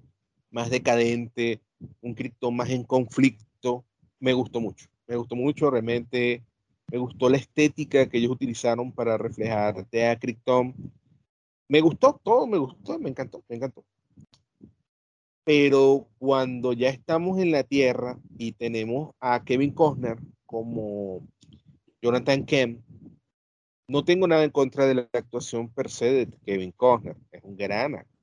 más 0.51 0.69
decadente, 0.69 1.61
un 2.01 2.13
Krypton 2.13 2.55
más 2.55 2.69
en 2.69 2.83
conflicto, 2.83 3.85
me 4.19 4.33
gustó 4.33 4.59
mucho. 4.59 4.87
Me 5.07 5.15
gustó 5.15 5.35
mucho, 5.35 5.71
realmente 5.71 6.43
me 6.91 6.97
gustó 6.97 7.29
la 7.29 7.37
estética 7.37 8.07
que 8.07 8.17
ellos 8.17 8.31
utilizaron 8.31 8.91
para 8.91 9.17
reflejar 9.17 9.77
a 9.79 10.19
Krypton. 10.19 10.73
Me 11.69 11.81
gustó 11.81 12.19
todo, 12.21 12.45
me 12.45 12.57
gustó, 12.57 12.99
me 12.99 13.09
encantó, 13.09 13.43
me 13.47 13.55
encantó. 13.55 13.85
Pero 15.45 16.07
cuando 16.17 16.73
ya 16.73 16.89
estamos 16.89 17.39
en 17.39 17.51
la 17.51 17.63
Tierra 17.63 18.19
y 18.37 18.51
tenemos 18.51 19.15
a 19.21 19.43
Kevin 19.45 19.71
Costner 19.71 20.17
como 20.45 21.25
Jonathan 22.01 22.45
Kent, 22.45 22.81
no 23.87 24.03
tengo 24.03 24.27
nada 24.27 24.43
en 24.43 24.51
contra 24.51 24.85
de 24.85 24.95
la 24.95 25.09
actuación 25.13 25.69
per 25.69 25.89
se 25.89 26.11
de 26.11 26.27
Kevin 26.45 26.73
Costner, 26.73 27.15
es 27.31 27.41
un 27.43 27.55
gran 27.55 27.95
actor. 27.95 28.16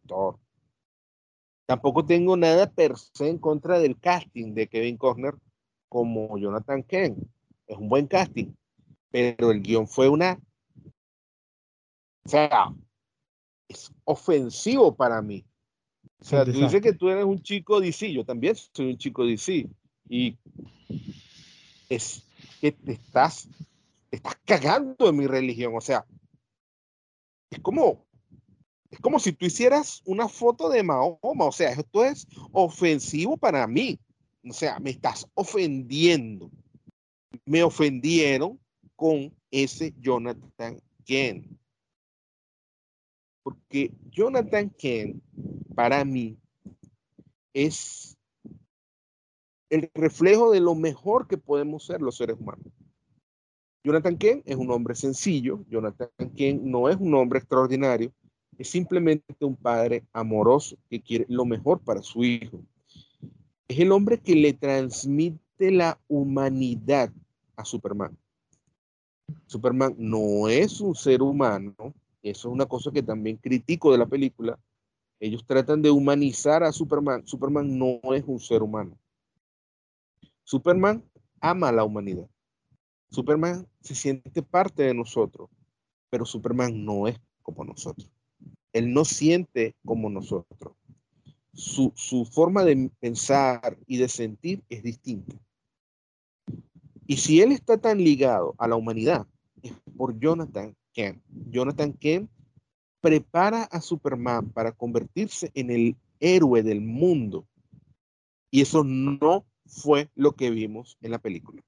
Tampoco 1.67 2.05
tengo 2.05 2.37
nada 2.37 2.71
per 2.71 2.97
se 2.97 3.29
en 3.29 3.39
contra 3.39 3.79
del 3.79 3.99
casting 3.99 4.55
de 4.55 4.69
Kevin 4.69 4.97
Costner 4.97 5.35
como 5.89 6.37
Jonathan 6.37 6.83
Kent, 6.83 7.19
es 7.67 7.79
un 7.79 7.89
buen 7.89 8.07
casting, 8.07 8.53
pero 9.11 9.51
el 9.51 9.63
guion 9.63 9.87
fue 9.87 10.09
una, 10.09 10.39
o 12.25 12.29
sea, 12.29 12.75
es 13.69 13.93
ofensivo 14.05 14.95
para 14.95 15.21
mí. 15.23 15.45
O 16.21 16.25
sea, 16.25 16.45
tú 16.45 16.53
dices 16.53 16.81
que 16.81 16.95
tú 16.95 17.09
eres 17.11 17.25
un 17.25 17.43
chico 17.43 17.81
DC, 17.81 18.13
yo 18.13 18.25
también 18.25 18.57
soy 18.57 18.93
un 18.93 18.99
chico 18.99 19.27
DC. 19.27 19.69
Y 20.09 20.39
es 21.89 22.27
que 22.61 22.73
te 22.73 22.93
estás, 22.93 23.49
te 24.11 24.17
estás 24.17 24.37
cagando 24.45 25.09
en 25.09 25.17
mi 25.17 25.27
religión. 25.27 25.75
O 25.77 25.81
sea, 25.81 26.07
es 27.51 27.61
como, 27.61 28.04
es 28.95 29.01
como 29.01 29.19
si 29.19 29.33
tú 29.33 29.45
hicieras 29.47 30.03
una 30.05 30.29
foto 30.29 30.69
de 30.69 30.85
Mahoma. 30.85 31.47
O 31.47 31.53
sea, 31.53 31.73
esto 31.73 32.05
es 32.05 32.29
ofensivo 32.53 33.37
para 33.37 33.67
mí. 33.67 33.99
O 34.49 34.53
sea, 34.53 34.79
me 34.79 34.91
estás 34.91 35.29
ofendiendo. 35.35 36.49
Me 37.45 37.65
ofendieron 37.65 38.61
con 38.95 39.35
ese 39.51 39.93
Jonathan 39.99 40.81
Kent. 41.05 41.45
Porque 43.43 43.93
Jonathan 44.11 44.71
Kent, 44.71 45.21
para 45.75 46.05
mí, 46.05 46.39
es 47.53 48.17
el 49.71 49.91
reflejo 49.93 50.53
de 50.53 50.61
lo 50.61 50.77
mejor 50.77 51.27
que 51.27 51.37
podemos 51.37 51.85
ser 51.85 52.01
los 52.01 52.17
seres 52.17 52.37
humanos. 52.39 52.65
Jonathan 53.83 54.17
Kent 54.17 54.43
es 54.47 54.55
un 54.55 54.71
hombre 54.71 54.95
sencillo, 54.95 55.65
Jonathan 55.69 56.09
Kent 56.37 56.63
no 56.63 56.89
es 56.89 56.97
un 56.97 57.13
hombre 57.15 57.41
extraordinario, 57.41 58.15
es 58.59 58.69
simplemente 58.69 59.45
un 59.45 59.57
padre 59.57 60.05
amoroso 60.13 60.77
que 60.89 61.01
quiere 61.01 61.27
lo 61.29 61.45
mejor 61.45 61.81
para 61.81 62.03
su 62.03 62.25
hijo. 62.25 62.61
Es 63.69 63.79
el 63.79 63.93
hombre 63.93 64.19
que 64.21 64.35
le 64.35 64.53
transmite 64.53 65.71
la 65.71 65.99
humanidad 66.09 67.13
a 67.57 67.65
Superman. 67.65 68.17
Superman 69.47 69.95
no 69.99 70.49
es 70.49 70.81
un 70.81 70.95
ser 70.95 71.23
humano, 71.23 71.75
eso 72.23 72.49
es 72.49 72.53
una 72.53 72.67
cosa 72.67 72.91
que 72.91 73.03
también 73.03 73.37
critico 73.37 73.93
de 73.93 73.99
la 73.99 74.07
película. 74.07 74.59
Ellos 75.21 75.45
tratan 75.47 75.81
de 75.81 75.91
humanizar 75.91 76.63
a 76.63 76.73
Superman. 76.73 77.27
Superman 77.27 77.79
no 77.79 78.01
es 78.15 78.25
un 78.27 78.41
ser 78.41 78.63
humano. 78.63 78.99
Superman 80.43 81.03
ama 81.41 81.69
a 81.69 81.73
la 81.73 81.85
humanidad. 81.85 82.29
Superman 83.11 83.67
se 83.81 83.95
siente 83.95 84.43
parte 84.43 84.83
de 84.83 84.95
nosotros, 84.95 85.49
pero 86.11 86.27
Superman 86.27 86.85
no 86.85 87.07
es 87.07 87.19
como 87.43 87.65
nosotros. 87.65 88.11
Él 88.75 88.93
no 88.93 89.05
siente 89.05 89.77
como 89.87 90.11
nosotros. 90.11 90.75
Su, 91.53 91.93
forma 92.33 92.65
de 92.65 92.91
pensar 92.99 93.79
y 93.87 93.99
de 93.99 94.09
sentir 94.09 94.65
es 94.69 94.83
distinta. 94.83 95.37
Y 97.07 97.17
si 97.19 97.41
él 97.41 97.53
está 97.53 97.79
tan 97.79 97.99
ligado 97.99 98.55
a 98.59 98.67
la 98.67 98.75
humanidad, 98.75 99.27
es 99.63 99.73
por 99.97 100.19
Jonathan 100.19 100.77
Kent. 100.93 101.23
Jonathan 101.51 101.93
Kent 101.93 102.29
prepara 103.01 103.63
a 103.63 103.81
Superman 103.81 104.51
para 104.51 104.73
convertirse 104.73 105.53
en 105.55 105.71
el 105.71 105.97
héroe 106.19 106.65
del 106.65 106.81
mundo. 106.81 107.47
Y 108.51 108.63
eso 108.63 108.83
no 108.83 109.47
fue 109.67 110.11
lo 110.17 110.33
que 110.33 110.51
vimos 110.51 110.99
en 111.01 111.13
la 111.13 111.19
película. 111.19 111.63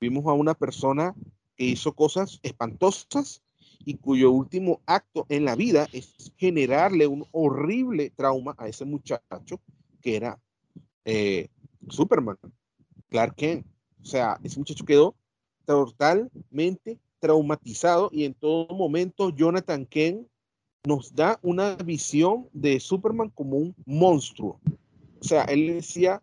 Vimos 0.00 0.26
a 0.26 0.34
una 0.34 0.52
persona 0.52 1.14
que 1.56 1.64
hizo 1.64 1.94
cosas 1.94 2.40
espantosas 2.42 3.42
y 3.84 3.94
cuyo 3.94 4.30
último 4.30 4.80
acto 4.86 5.26
en 5.28 5.44
la 5.44 5.54
vida 5.54 5.86
es 5.92 6.32
generarle 6.36 7.06
un 7.06 7.26
horrible 7.32 8.10
trauma 8.10 8.54
a 8.58 8.68
ese 8.68 8.84
muchacho 8.84 9.60
que 10.00 10.16
era 10.16 10.40
eh, 11.04 11.48
Superman, 11.88 12.38
Clark 13.08 13.34
Kent. 13.36 13.66
O 14.02 14.04
sea, 14.04 14.38
ese 14.42 14.58
muchacho 14.58 14.84
quedó 14.84 15.16
totalmente 15.64 16.98
traumatizado 17.18 18.08
y 18.12 18.24
en 18.24 18.34
todo 18.34 18.68
momento 18.74 19.30
Jonathan 19.30 19.86
Kent 19.86 20.28
nos 20.84 21.14
da 21.14 21.38
una 21.42 21.74
visión 21.76 22.48
de 22.52 22.78
Superman 22.78 23.30
como 23.30 23.56
un 23.56 23.74
monstruo. 23.84 24.60
O 25.20 25.24
sea, 25.24 25.42
él 25.44 25.66
decía 25.66 26.22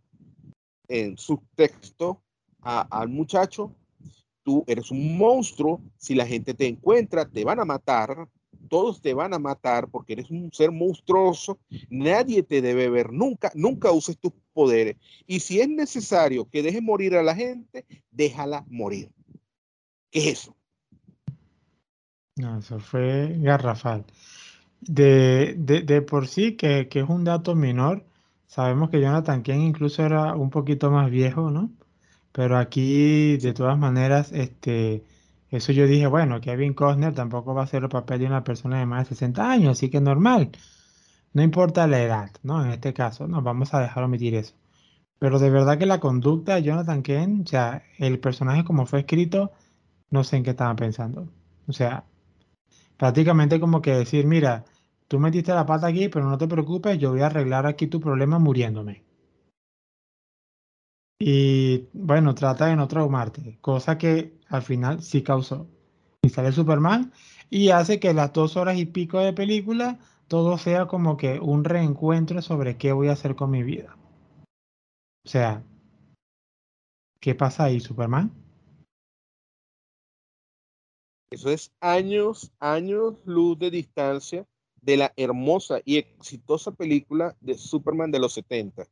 en 0.87 1.17
su 1.17 1.41
texto 1.55 2.21
al 2.61 3.09
muchacho, 3.09 3.75
tú 4.43 4.63
eres 4.67 4.91
un 4.91 5.17
monstruo, 5.17 5.81
si 5.97 6.15
la 6.15 6.25
gente 6.25 6.53
te 6.53 6.67
encuentra, 6.67 7.25
te 7.25 7.43
van 7.43 7.59
a 7.59 7.65
matar, 7.65 8.27
todos 8.69 9.01
te 9.01 9.13
van 9.13 9.33
a 9.33 9.39
matar 9.39 9.87
porque 9.89 10.13
eres 10.13 10.29
un 10.29 10.51
ser 10.51 10.71
monstruoso, 10.71 11.59
nadie 11.89 12.43
te 12.43 12.61
debe 12.61 12.89
ver 12.89 13.11
nunca, 13.11 13.51
nunca 13.55 13.91
uses 13.91 14.17
tus 14.17 14.33
poderes. 14.53 14.97
Y 15.27 15.39
si 15.39 15.59
es 15.59 15.69
necesario 15.69 16.49
que 16.49 16.63
dejes 16.63 16.81
morir 16.81 17.15
a 17.15 17.23
la 17.23 17.35
gente, 17.35 17.85
déjala 18.11 18.65
morir. 18.69 19.09
¿Qué 20.11 20.19
es 20.19 20.39
eso? 20.39 20.55
No, 22.35 22.57
eso 22.57 22.79
fue 22.79 23.35
garrafal. 23.39 24.05
De, 24.81 25.55
de, 25.57 25.81
de 25.81 26.01
por 26.01 26.27
sí, 26.27 26.55
que, 26.55 26.87
que 26.89 26.99
es 26.99 27.09
un 27.09 27.23
dato 27.23 27.55
menor, 27.55 28.05
sabemos 28.47 28.89
que 28.89 29.01
Jonathan 29.01 29.43
Kent 29.43 29.63
incluso 29.63 30.03
era 30.03 30.35
un 30.35 30.49
poquito 30.49 30.91
más 30.91 31.09
viejo, 31.09 31.51
¿no? 31.51 31.71
Pero 32.33 32.57
aquí, 32.57 33.37
de 33.37 33.53
todas 33.53 33.77
maneras, 33.79 34.31
este, 34.33 35.05
eso 35.49 35.71
yo 35.71 35.87
dije, 35.87 36.07
bueno, 36.07 36.41
Kevin 36.41 36.73
Costner 36.73 37.13
tampoco 37.13 37.53
va 37.53 37.61
a 37.61 37.65
hacer 37.65 37.83
el 37.83 37.89
papel 37.89 38.19
de 38.21 38.25
una 38.27 38.43
persona 38.43 38.79
de 38.79 38.85
más 38.87 39.09
de 39.09 39.15
60 39.15 39.51
años, 39.51 39.71
así 39.77 39.89
que 39.89 40.01
normal. 40.01 40.51
no 41.33 41.43
importa 41.43 41.87
la 41.87 42.01
edad, 42.01 42.31
¿no? 42.43 42.63
En 42.65 42.71
este 42.71 42.93
caso, 42.93 43.27
nos 43.27 43.43
vamos 43.43 43.73
a 43.73 43.81
dejar 43.81 44.03
omitir 44.03 44.35
eso. 44.35 44.55
Pero 45.19 45.39
de 45.39 45.49
verdad 45.49 45.77
que 45.79 45.85
la 45.87 45.99
conducta 45.99 46.55
de 46.55 46.63
Jonathan 46.63 47.03
Kent, 47.03 47.47
o 47.47 47.49
sea, 47.49 47.83
el 47.99 48.19
personaje 48.19 48.63
como 48.65 48.85
fue 48.85 49.01
escrito, 49.01 49.51
no 50.11 50.23
sé 50.23 50.37
en 50.37 50.43
qué 50.43 50.51
estaba 50.51 50.75
pensando. 50.75 51.29
O 51.67 51.73
sea, 51.73 52.05
prácticamente 52.97 53.59
como 53.59 53.81
que 53.81 53.93
decir, 53.95 54.25
mira, 54.27 54.65
tú 55.07 55.19
metiste 55.19 55.53
la 55.53 55.65
pata 55.65 55.87
aquí, 55.87 56.09
pero 56.09 56.29
no 56.29 56.37
te 56.37 56.47
preocupes, 56.47 56.97
yo 56.99 57.11
voy 57.11 57.21
a 57.21 57.27
arreglar 57.27 57.65
aquí 57.67 57.87
tu 57.87 57.99
problema 57.99 58.39
muriéndome. 58.39 59.03
Y 61.25 61.87
bueno, 61.93 62.35
trata 62.35 62.65
de 62.65 62.75
no 62.75 62.89
traumarte, 62.89 63.57
cosa 63.61 63.97
que 63.97 64.33
al 64.49 64.61
final 64.61 65.01
sí 65.01 65.23
causó. 65.23 65.69
Y 66.21 66.27
sale 66.27 66.51
Superman 66.51 67.13
y 67.49 67.69
hace 67.69 67.97
que 68.01 68.13
las 68.13 68.33
dos 68.33 68.57
horas 68.57 68.77
y 68.77 68.85
pico 68.85 69.19
de 69.19 69.31
película 69.31 69.99
todo 70.27 70.57
sea 70.57 70.85
como 70.85 71.15
que 71.15 71.39
un 71.39 71.63
reencuentro 71.63 72.41
sobre 72.41 72.75
qué 72.75 72.91
voy 72.91 73.07
a 73.07 73.13
hacer 73.13 73.37
con 73.37 73.51
mi 73.51 73.63
vida. 73.63 73.95
O 75.25 75.29
sea, 75.29 75.63
¿qué 77.21 77.33
pasa 77.35 77.63
ahí, 77.63 77.79
Superman? 77.79 78.29
Eso 81.31 81.49
es 81.49 81.71
años, 81.79 82.51
años 82.59 83.15
luz 83.23 83.57
de 83.59 83.71
distancia 83.71 84.45
de 84.81 84.97
la 84.97 85.13
hermosa 85.15 85.79
y 85.85 85.99
exitosa 85.99 86.71
película 86.71 87.33
de 87.39 87.57
Superman 87.57 88.11
de 88.11 88.19
los 88.19 88.33
70, 88.33 88.89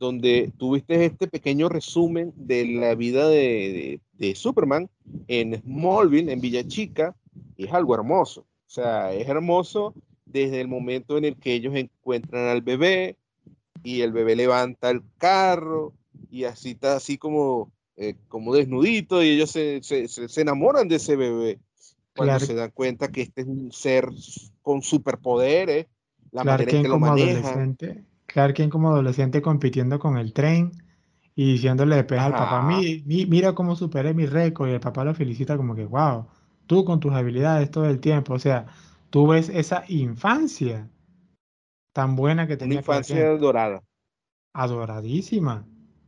donde 0.00 0.50
tuviste 0.56 1.04
este 1.04 1.28
pequeño 1.28 1.68
resumen 1.68 2.32
de 2.34 2.64
la 2.66 2.94
vida 2.94 3.28
de, 3.28 4.00
de 4.14 4.34
Superman 4.34 4.88
en 5.28 5.60
Smallville, 5.60 6.32
en 6.32 6.40
Villa 6.40 6.66
Chica, 6.66 7.14
y 7.56 7.66
es 7.66 7.72
algo 7.72 7.94
hermoso. 7.94 8.40
O 8.40 8.70
sea, 8.70 9.12
es 9.12 9.28
hermoso 9.28 9.94
desde 10.24 10.62
el 10.62 10.68
momento 10.68 11.18
en 11.18 11.26
el 11.26 11.36
que 11.36 11.52
ellos 11.52 11.74
encuentran 11.76 12.48
al 12.48 12.62
bebé 12.62 13.18
y 13.82 14.00
el 14.00 14.12
bebé 14.12 14.36
levanta 14.36 14.90
el 14.90 15.02
carro 15.18 15.92
y 16.30 16.44
así 16.44 16.70
está 16.70 16.96
así 16.96 17.18
como, 17.18 17.70
eh, 17.96 18.14
como 18.28 18.54
desnudito 18.54 19.22
y 19.22 19.30
ellos 19.30 19.50
se, 19.50 19.82
se, 19.82 20.08
se, 20.08 20.40
enamoran 20.40 20.88
de 20.88 20.96
ese 20.96 21.16
bebé 21.16 21.58
cuando 22.16 22.40
se 22.40 22.54
dan 22.54 22.70
cuenta 22.70 23.12
que 23.12 23.20
este 23.22 23.42
es 23.42 23.46
un 23.46 23.70
ser 23.70 24.08
con 24.62 24.80
superpoderes, 24.80 25.86
la 26.30 26.44
manera 26.44 26.70
en 26.70 26.82
que 26.82 26.88
lo 26.88 26.98
maneja. 26.98 27.74
Clark 28.32 28.54
Kent 28.54 28.70
como 28.70 28.90
adolescente 28.90 29.42
compitiendo 29.42 29.98
con 29.98 30.16
el 30.16 30.32
tren 30.32 30.70
y 31.34 31.52
diciéndole 31.52 31.96
después 31.96 32.20
al 32.20 32.32
papá, 32.32 32.62
mira 33.04 33.54
cómo 33.54 33.74
superé 33.74 34.14
mi 34.14 34.26
récord 34.26 34.68
y 34.68 34.72
el 34.72 34.80
papá 34.80 35.04
lo 35.04 35.14
felicita 35.14 35.56
como 35.56 35.74
que, 35.74 35.84
wow, 35.84 36.26
tú 36.66 36.84
con 36.84 37.00
tus 37.00 37.12
habilidades 37.12 37.70
todo 37.70 37.86
el 37.86 37.98
tiempo, 37.98 38.34
o 38.34 38.38
sea, 38.38 38.66
tú 39.10 39.26
ves 39.26 39.48
esa 39.48 39.84
infancia 39.88 40.88
tan 41.92 42.14
buena 42.14 42.46
que 42.46 42.56
tenía. 42.56 42.74
Una 42.74 42.80
infancia 42.80 43.36
dorada. 43.36 43.82
Adoradísima, 44.52 45.66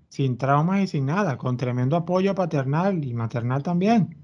sin 0.08 0.38
traumas 0.38 0.82
y 0.82 0.86
sin 0.86 1.06
nada, 1.06 1.36
con 1.38 1.56
tremendo 1.56 1.96
apoyo 1.96 2.34
paternal 2.34 3.04
y 3.04 3.14
maternal 3.14 3.62
también. 3.62 4.16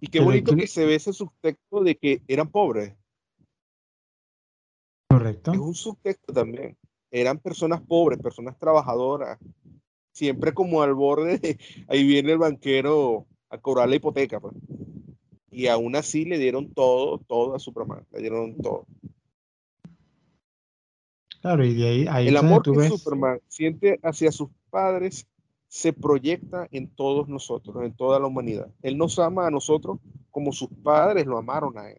Y 0.00 0.08
qué 0.08 0.20
bonito 0.20 0.54
que 0.54 0.66
se 0.66 0.84
ve 0.84 0.96
ese 0.96 1.12
subtexto 1.12 1.82
de 1.82 1.96
que 1.96 2.22
eran 2.26 2.48
pobres. 2.48 2.94
Correcto. 5.10 5.52
Es 5.52 5.58
un 5.58 5.74
subtexto 5.74 6.32
también. 6.32 6.76
Eran 7.10 7.38
personas 7.38 7.80
pobres, 7.80 8.20
personas 8.20 8.56
trabajadoras. 8.58 9.38
Siempre 10.12 10.54
como 10.54 10.82
al 10.82 10.94
borde, 10.94 11.58
ahí 11.88 12.06
viene 12.06 12.32
el 12.32 12.38
banquero 12.38 13.26
a 13.48 13.58
cobrar 13.58 13.88
la 13.88 13.96
hipoteca. 13.96 14.38
Pues 14.38 14.54
y 15.50 15.66
aún 15.66 15.96
así 15.96 16.24
le 16.24 16.38
dieron 16.38 16.72
todo, 16.72 17.18
todo 17.18 17.54
a 17.54 17.58
Superman, 17.58 18.06
le 18.12 18.20
dieron 18.20 18.56
todo. 18.58 18.86
Claro, 21.42 21.64
y 21.64 21.74
de 21.74 21.88
ahí, 21.88 22.06
ahí 22.08 22.28
el 22.28 22.36
amor 22.36 22.62
que 22.62 22.88
Superman 22.88 23.40
siente 23.48 23.98
hacia 24.02 24.30
sus 24.30 24.48
padres 24.70 25.26
se 25.68 25.92
proyecta 25.92 26.68
en 26.70 26.88
todos 26.88 27.28
nosotros, 27.28 27.84
en 27.84 27.94
toda 27.94 28.20
la 28.20 28.26
humanidad. 28.26 28.68
Él 28.82 28.98
nos 28.98 29.18
ama 29.18 29.46
a 29.46 29.50
nosotros 29.50 29.98
como 30.30 30.52
sus 30.52 30.68
padres 30.82 31.26
lo 31.26 31.38
amaron 31.38 31.78
a 31.78 31.90
él. 31.90 31.98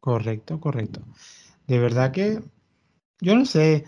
Correcto, 0.00 0.60
correcto. 0.60 1.02
De 1.66 1.78
verdad 1.78 2.12
que 2.12 2.40
yo 3.20 3.34
no 3.36 3.44
sé, 3.44 3.84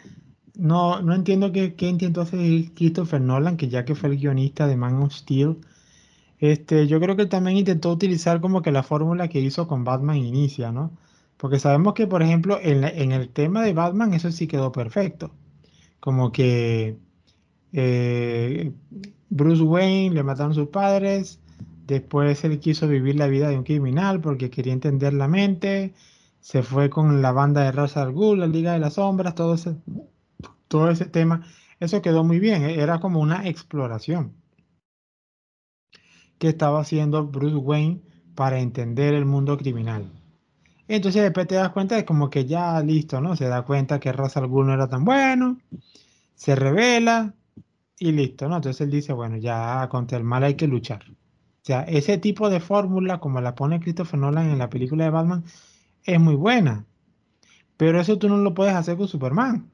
no, 0.55 1.03
no 1.03 1.15
entiendo 1.15 1.53
qué, 1.53 1.75
qué 1.75 1.89
intentó 1.89 2.23
hacer 2.23 2.41
Christopher 2.75 3.21
Nolan, 3.21 3.57
que 3.57 3.69
ya 3.69 3.85
que 3.85 3.95
fue 3.95 4.11
el 4.11 4.19
guionista 4.19 4.67
de 4.67 4.77
Man 4.77 5.03
of 5.03 5.13
Steel, 5.13 5.59
este, 6.43 6.89
yo 6.89 7.01
creo 7.01 7.17
que 7.17 7.27
también 7.27 7.57
intentó 7.59 7.93
utilizar 7.93 8.41
como 8.41 8.63
que 8.63 8.73
la 8.73 8.83
fórmula 8.83 9.29
que 9.29 9.41
hizo 9.41 9.69
con 9.69 9.85
Batman 9.85 10.17
Inicia, 10.17 10.73
¿no? 10.73 10.91
Porque 11.37 11.59
sabemos 11.61 11.95
que, 11.95 12.07
por 12.09 12.23
ejemplo, 12.23 12.59
en, 12.63 12.85
el 13.13 13.29
tema 13.31 13.63
de 13.65 13.73
Batman 13.73 14.15
eso 14.15 14.31
sí 14.33 14.49
quedó 14.49 14.73
perfecto. 14.73 15.33
Como 16.01 16.33
que 16.33 16.99
eh, 17.73 18.73
Bruce 19.31 19.63
Wayne 19.63 20.15
le 20.15 20.23
mataron 20.25 20.55
sus 20.55 20.69
padres, 20.69 21.41
después 21.93 22.45
él 22.45 22.59
quiso 22.59 22.89
vivir 22.89 23.17
la 23.17 23.29
vida 23.29 23.49
de 23.49 23.59
un 23.59 23.65
criminal 23.65 24.21
porque 24.21 24.51
quería 24.51 24.73
entender 24.73 25.13
la 25.13 25.29
mente, 25.29 25.95
se 26.41 26.63
fue 26.63 26.91
con 26.91 27.23
la 27.23 27.33
banda 27.33 27.63
de 27.63 27.73
Ra's 27.73 27.97
al 27.97 28.15
la 28.39 28.47
Liga 28.47 28.73
de 28.73 28.81
las 28.81 28.95
Sombras, 28.95 29.35
todo 29.35 29.55
ese, 29.55 29.77
todo 30.69 30.91
ese 30.91 31.07
tema. 31.07 31.47
Eso 31.81 32.03
quedó 32.03 32.25
muy 32.25 32.39
bien, 32.39 32.63
era 32.65 33.01
como 33.01 33.21
una 33.21 33.47
exploración 33.49 34.35
que 36.39 36.49
estaba 36.49 36.81
haciendo 36.81 37.27
Bruce 37.27 37.57
Wayne 37.57 38.01
para 38.35 38.59
entender 38.61 39.15
el 39.15 39.27
mundo 39.27 39.57
criminal. 39.59 40.11
Entonces 40.89 41.23
después 41.23 41.47
te 41.47 41.55
das 41.57 41.71
cuenta 41.71 41.97
de 41.97 42.05
como 42.05 42.31
que 42.31 42.45
ya 42.47 42.81
listo, 42.81 43.21
¿no? 43.21 43.37
Se 43.37 43.47
da 43.49 43.63
cuenta 43.63 44.01
que 44.01 44.13
Raza 44.13 44.41
alguno 44.41 44.69
no 44.69 44.75
era 44.75 44.89
tan 44.89 45.05
bueno, 45.05 45.59
se 46.35 46.55
revela 46.57 47.35
y 47.99 48.13
listo, 48.13 48.49
¿no? 48.49 48.57
Entonces 48.57 48.81
él 48.81 48.91
dice, 48.91 49.13
bueno, 49.13 49.37
ya 49.37 49.89
contra 49.89 50.19
el 50.19 50.25
mal 50.25 50.45
hay 50.45 50.55
que 50.55 50.67
luchar. 50.67 51.05
O 51.63 51.65
sea, 51.65 51.83
ese 51.83 52.19
tipo 52.19 52.51
de 52.51 52.61
fórmula, 52.61 53.21
como 53.21 53.41
la 53.41 53.55
pone 53.55 53.81
Christopher 53.81 54.19
Nolan 54.21 54.51
en 54.51 54.59
la 54.59 54.71
película 54.71 55.05
de 55.05 55.11
Batman, 55.11 55.45
es 56.05 56.21
muy 56.21 56.35
buena. 56.35 56.87
Pero 57.77 58.01
eso 58.01 58.19
tú 58.19 58.29
no 58.29 58.37
lo 58.39 58.55
puedes 58.55 58.75
hacer 58.75 58.97
con 58.97 59.09
Superman. 59.09 59.71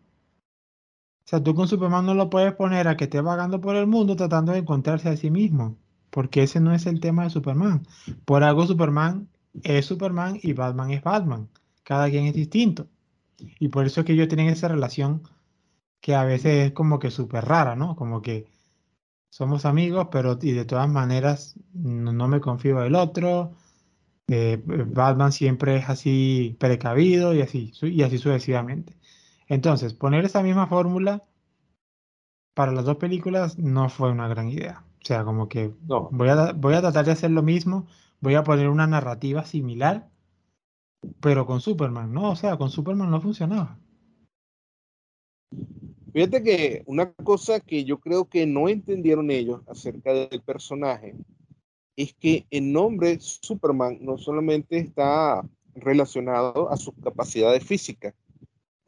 O 1.25 1.29
sea, 1.29 1.43
tú 1.43 1.55
con 1.55 1.69
Superman 1.69 2.07
no 2.07 2.15
lo 2.15 2.31
puedes 2.31 2.55
poner 2.55 2.89
a 2.89 2.97
que 2.97 3.05
esté 3.05 3.21
vagando 3.21 3.61
por 3.61 3.77
el 3.77 3.87
mundo 3.87 4.17
tratando 4.17 4.53
de 4.53 4.59
encontrarse 4.59 5.09
a 5.09 5.17
sí 5.17 5.31
mismo 5.31 5.77
porque 6.11 6.43
ese 6.43 6.61
no 6.61 6.73
es 6.75 6.87
el 6.87 7.01
tema 7.01 7.25
de 7.25 7.31
Superman. 7.31 7.87
Por 8.25 8.43
algo 8.45 8.67
Superman 8.67 9.29
es 9.63 9.87
Superman 9.87 10.39
y 10.43 10.53
Batman 10.53 10.91
es 10.91 11.03
Batman. 11.03 11.49
Cada 11.85 12.11
quien 12.11 12.27
es 12.27 12.35
distinto. 12.35 12.89
Y 13.59 13.69
por 13.69 13.87
eso 13.87 14.01
es 14.01 14.07
que 14.07 14.13
ellos 14.15 14.29
tienen 14.29 14.49
esa 14.49 14.69
relación 14.69 15.23
que 16.01 16.15
a 16.15 16.25
veces 16.25 16.69
es 16.69 16.73
como 16.73 16.99
que 16.99 17.11
súper 17.11 17.45
rara, 17.45 17.77
¿no? 17.77 17.97
Como 17.97 18.23
que 18.23 18.47
somos 19.31 19.65
amigos, 19.65 20.09
pero 20.11 20.39
y 20.41 20.53
de 20.53 20.65
todas 20.65 20.89
maneras 20.89 21.55
no, 21.75 22.29
me 22.29 22.41
confío 22.41 22.81
del 22.81 22.95
otro. 22.95 23.53
Eh, 24.29 24.63
Batman 24.65 25.33
siempre 25.33 25.77
es 25.77 25.89
así 25.89 26.57
precavido 26.61 27.35
y 27.35 27.43
así, 27.43 27.73
y 27.83 28.03
así 28.03 28.19
sucesivamente. 28.19 28.97
Entonces, 29.49 29.95
poner 29.95 30.25
esa 30.25 30.43
misma 30.43 30.67
fórmula 30.67 31.25
para 32.55 32.73
las 32.73 32.85
dos 32.85 32.97
películas 32.97 33.59
no 33.59 33.89
fue 33.89 34.11
una 34.11 34.29
gran 34.29 34.49
idea. 34.51 34.85
O 35.03 35.07
sea, 35.07 35.25
como 35.25 35.49
que 35.49 35.73
voy, 35.81 36.29
a, 36.29 36.53
voy 36.53 36.75
a 36.75 36.81
tratar 36.81 37.05
de 37.07 37.13
hacer 37.13 37.31
lo 37.31 37.43
mismo, 37.43 37.87
voy 38.21 38.35
a 38.35 38.45
poner 38.45 38.69
una 38.69 38.87
narrativa 38.87 39.45
similar, 39.45 40.09
pero 41.21 41.47
con 41.47 41.61
Superman, 41.61 42.13
¿no? 42.13 42.31
O 42.31 42.37
sea, 42.37 42.57
con 42.59 42.71
Superman 42.71 43.11
no 43.11 43.21
funcionaba. 43.21 43.79
Fíjate 46.19 46.43
que 46.43 46.83
una 46.87 47.13
cosa 47.13 47.61
que 47.61 47.85
yo 47.85 48.01
creo 48.01 48.29
que 48.29 48.45
no 48.45 48.69
entendieron 48.69 49.31
ellos 49.31 49.61
acerca 49.69 50.13
del 50.13 50.43
personaje 50.43 51.15
es 51.95 52.13
que 52.13 52.45
el 52.51 52.73
nombre 52.73 53.21
Superman 53.21 53.99
no 54.01 54.19
solamente 54.19 54.79
está 54.79 55.49
relacionado 55.77 56.73
a 56.73 56.77
sus 56.77 56.95
capacidades 57.05 57.63
físicas, 57.63 58.15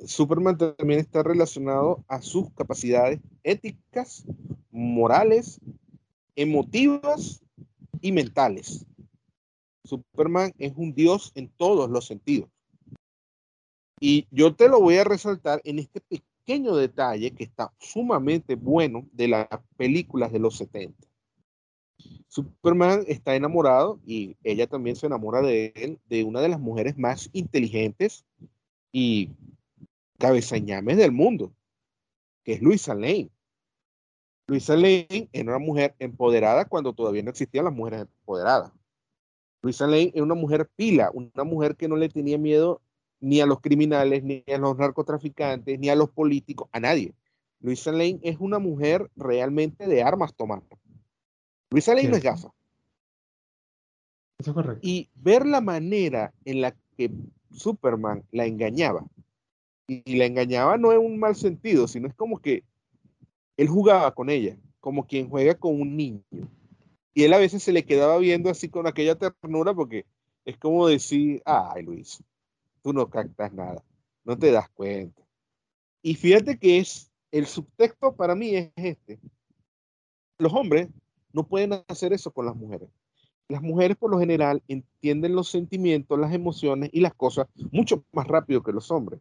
Superman 0.05 0.59
también 0.59 0.99
está 0.99 1.23
relacionado 1.23 2.05
a 2.09 2.21
sus 2.21 2.51
capacidades 2.55 3.21
éticas, 3.45 4.25
morales 4.73 5.61
emotivas 6.35 7.45
y 8.01 8.11
mentales. 8.11 8.85
Superman 9.85 10.53
es 10.59 10.73
un 10.75 10.95
dios 10.95 11.31
en 11.37 11.49
todos 11.49 11.89
los 11.89 12.07
sentidos. 12.07 12.51
Y 14.01 14.27
yo 14.33 14.57
te 14.57 14.69
lo 14.69 14.81
voy 14.81 14.97
a 14.97 15.05
resaltar 15.05 15.61
en 15.63 15.79
este 15.79 16.01
pequeño 16.51 16.75
detalle 16.75 17.31
que 17.31 17.45
está 17.45 17.73
sumamente 17.79 18.57
bueno 18.57 19.07
de 19.13 19.29
las 19.29 19.47
películas 19.77 20.33
de 20.33 20.41
los 20.41 20.57
70. 20.57 21.07
Superman 22.27 23.05
está 23.07 23.37
enamorado 23.37 24.01
y 24.05 24.37
ella 24.43 24.67
también 24.67 24.97
se 24.97 25.07
enamora 25.07 25.43
de 25.43 25.73
él, 25.77 26.01
de 26.07 26.25
una 26.25 26.41
de 26.41 26.49
las 26.49 26.59
mujeres 26.59 26.99
más 26.99 27.31
inteligentes 27.33 28.25
y 28.91 29.31
cabezañames 30.19 30.97
del 30.97 31.13
mundo, 31.13 31.53
que 32.43 32.55
es 32.55 32.63
Luisa 32.63 32.95
Lane. 32.95 33.31
Luisa 34.49 34.75
Lane 34.75 35.29
era 35.33 35.51
una 35.57 35.65
mujer 35.65 35.95
empoderada 36.01 36.65
cuando 36.65 36.93
todavía 36.93 37.23
no 37.23 37.31
existían 37.31 37.67
las 37.67 37.75
mujeres 37.75 38.01
empoderadas. 38.01 38.73
Luisa 39.63 39.87
Lane 39.87 40.11
es 40.13 40.21
una 40.21 40.35
mujer 40.35 40.69
pila, 40.75 41.13
una 41.15 41.45
mujer 41.45 41.77
que 41.77 41.87
no 41.87 41.95
le 41.95 42.09
tenía 42.09 42.39
miedo 42.39 42.83
ni 43.21 43.41
a 43.41 43.47
los 43.47 43.61
criminales, 43.61 44.23
ni 44.23 44.45
a 44.53 44.59
los 44.59 44.77
narcotraficantes, 44.79 45.79
ni 45.79 45.89
a 45.89 45.95
los 45.95 46.11
políticos, 46.11 46.69
a 46.73 46.81
nadie. 46.81 47.13
Luisa 47.61 47.93
Lane 47.93 48.19
es 48.23 48.39
una 48.41 48.59
mujer 48.59 49.11
realmente 49.17 49.87
de 49.87 50.03
armas 50.03 50.35
tomar. 50.35 50.63
Luisa 51.71 51.95
Lane 51.95 52.09
no 52.09 52.17
es 52.17 52.23
gafa. 52.23 52.49
Eso 54.39 54.51
es 54.51 54.55
correcto. 54.55 54.81
Y 54.83 55.11
ver 55.15 55.45
la 55.47 55.61
manera 55.61 56.33
en 56.45 56.63
la 56.63 56.75
que 56.97 57.11
Superman 57.51 58.25
la 58.33 58.47
engañaba, 58.47 59.05
y 59.91 60.17
la 60.17 60.27
engañaba 60.27 60.77
no 60.77 60.93
en 60.93 60.99
un 60.99 61.19
mal 61.19 61.35
sentido, 61.35 61.89
sino 61.89 62.07
es 62.07 62.15
como 62.15 62.39
que 62.39 62.63
él 63.57 63.69
jugaba 63.69 64.15
con 64.15 64.31
ella, 64.31 64.57
como 64.79 65.07
quien 65.07 65.29
juega 65.29 65.55
con 65.57 65.81
un 65.81 65.97
niño. 65.97 66.23
Y 67.13 67.25
él 67.25 67.33
a 67.33 67.39
veces 67.39 67.63
se 67.63 67.73
le 67.73 67.85
quedaba 67.85 68.17
viendo 68.19 68.51
así 68.51 68.69
con 68.69 68.87
aquella 68.87 69.17
ternura 69.17 69.75
porque 69.75 70.07
es 70.45 70.57
como 70.59 70.87
decir, 70.87 71.43
ay 71.45 71.83
Luis, 71.83 72.23
tú 72.83 72.93
no 72.93 73.09
captas 73.09 73.53
nada, 73.53 73.83
no 74.25 74.39
te 74.39 74.51
das 74.51 74.69
cuenta. 74.71 75.23
Y 76.03 76.15
fíjate 76.15 76.59
que 76.59 76.79
es, 76.79 77.11
el 77.31 77.47
subtexto 77.47 78.15
para 78.15 78.35
mí 78.35 78.55
es 78.55 78.71
este. 78.77 79.21
Los 80.39 80.53
hombres 80.53 80.89
no 81.33 81.47
pueden 81.47 81.85
hacer 81.89 82.13
eso 82.13 82.31
con 82.31 82.47
las 82.47 82.57
mujeres. 82.57 82.89
Las 83.49 83.63
mujeres 83.63 83.97
por 83.97 84.11
lo 84.11 84.19
general 84.19 84.63
entienden 84.69 85.35
los 85.35 85.51
sentimientos, 85.51 86.19
las 86.19 86.33
emociones 86.33 86.91
y 86.93 87.01
las 87.01 87.15
cosas 87.15 87.47
mucho 87.73 88.05
más 88.13 88.27
rápido 88.27 88.63
que 88.63 88.73
los 88.73 88.91
hombres. 88.91 89.21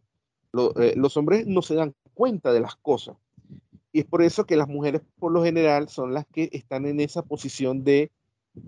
Eh, 0.76 0.94
los 0.96 1.16
hombres 1.16 1.46
no 1.46 1.62
se 1.62 1.74
dan 1.74 1.94
cuenta 2.14 2.52
de 2.52 2.60
las 2.60 2.76
cosas. 2.76 3.16
Y 3.92 4.00
es 4.00 4.06
por 4.06 4.22
eso 4.22 4.46
que 4.46 4.56
las 4.56 4.68
mujeres 4.68 5.02
por 5.18 5.32
lo 5.32 5.42
general 5.42 5.88
son 5.88 6.14
las 6.14 6.26
que 6.26 6.48
están 6.52 6.86
en 6.86 7.00
esa 7.00 7.22
posición 7.22 7.82
de 7.82 8.10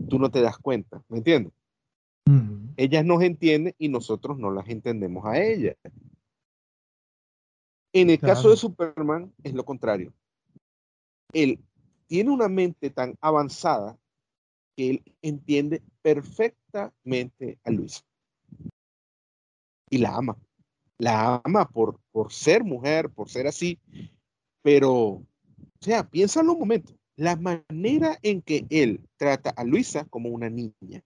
tú 0.09 0.19
no 0.19 0.31
te 0.31 0.41
das 0.41 0.59
cuenta, 0.59 1.03
¿me 1.09 1.19
entiendes? 1.19 1.53
Ellas 2.77 3.05
nos 3.05 3.23
entienden 3.23 3.75
y 3.79 3.89
nosotros 3.89 4.39
no 4.39 4.51
las 4.51 4.69
entendemos 4.69 5.25
a 5.25 5.41
ellas. 5.41 5.77
En 7.93 8.11
el 8.11 8.19
caso 8.19 8.51
de 8.51 8.57
Superman 8.57 9.33
es 9.43 9.53
lo 9.53 9.65
contrario. 9.65 10.13
Él 11.33 11.61
tiene 12.07 12.31
una 12.31 12.49
mente 12.49 12.91
tan 12.91 13.17
avanzada 13.21 13.99
que 14.77 14.91
él 14.91 15.03
entiende 15.21 15.83
perfectamente 16.01 17.59
a 17.65 17.71
Luis. 17.71 18.05
Y 19.91 19.99
la 19.99 20.17
ama. 20.17 20.37
La 20.99 21.43
ama 21.45 21.69
por, 21.69 22.01
por 22.11 22.33
ser 22.33 22.65
mujer, 22.65 23.11
por 23.11 23.29
ser 23.29 23.47
así. 23.47 23.79
Pero, 24.63 24.91
o 24.93 25.27
sea, 25.81 26.09
piénsalo 26.09 26.55
un 26.55 26.61
momento. 26.61 26.95
La 27.17 27.37
manera 27.37 28.19
en 28.23 28.41
que 28.41 28.67
él 28.71 29.07
trata 29.17 29.51
a 29.51 29.65
Luisa 29.65 30.07
como 30.07 30.31
una 30.31 30.49
niña 30.49 31.03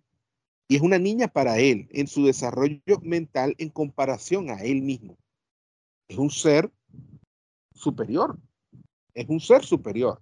y 0.68 0.76
es 0.76 0.82
una 0.82 0.98
niña 0.98 1.28
para 1.28 1.58
él 1.58 1.88
en 1.92 2.06
su 2.06 2.24
desarrollo 2.24 3.00
mental 3.02 3.54
en 3.58 3.70
comparación 3.70 4.50
a 4.50 4.62
él 4.62 4.82
mismo. 4.82 5.16
Es 6.08 6.18
un 6.18 6.30
ser 6.30 6.70
superior. 7.74 8.38
Es 9.14 9.28
un 9.28 9.40
ser 9.40 9.64
superior. 9.64 10.20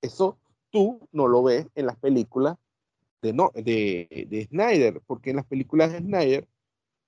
Eso 0.00 0.38
tú 0.70 1.08
no 1.12 1.28
lo 1.28 1.42
ves 1.42 1.66
en 1.74 1.86
las 1.86 1.96
películas 1.96 2.56
de, 3.20 3.32
no, 3.32 3.50
de, 3.54 4.26
de 4.28 4.46
Snyder, 4.46 5.00
porque 5.06 5.30
en 5.30 5.36
las 5.36 5.46
películas 5.46 5.92
de 5.92 5.98
Snyder, 5.98 6.48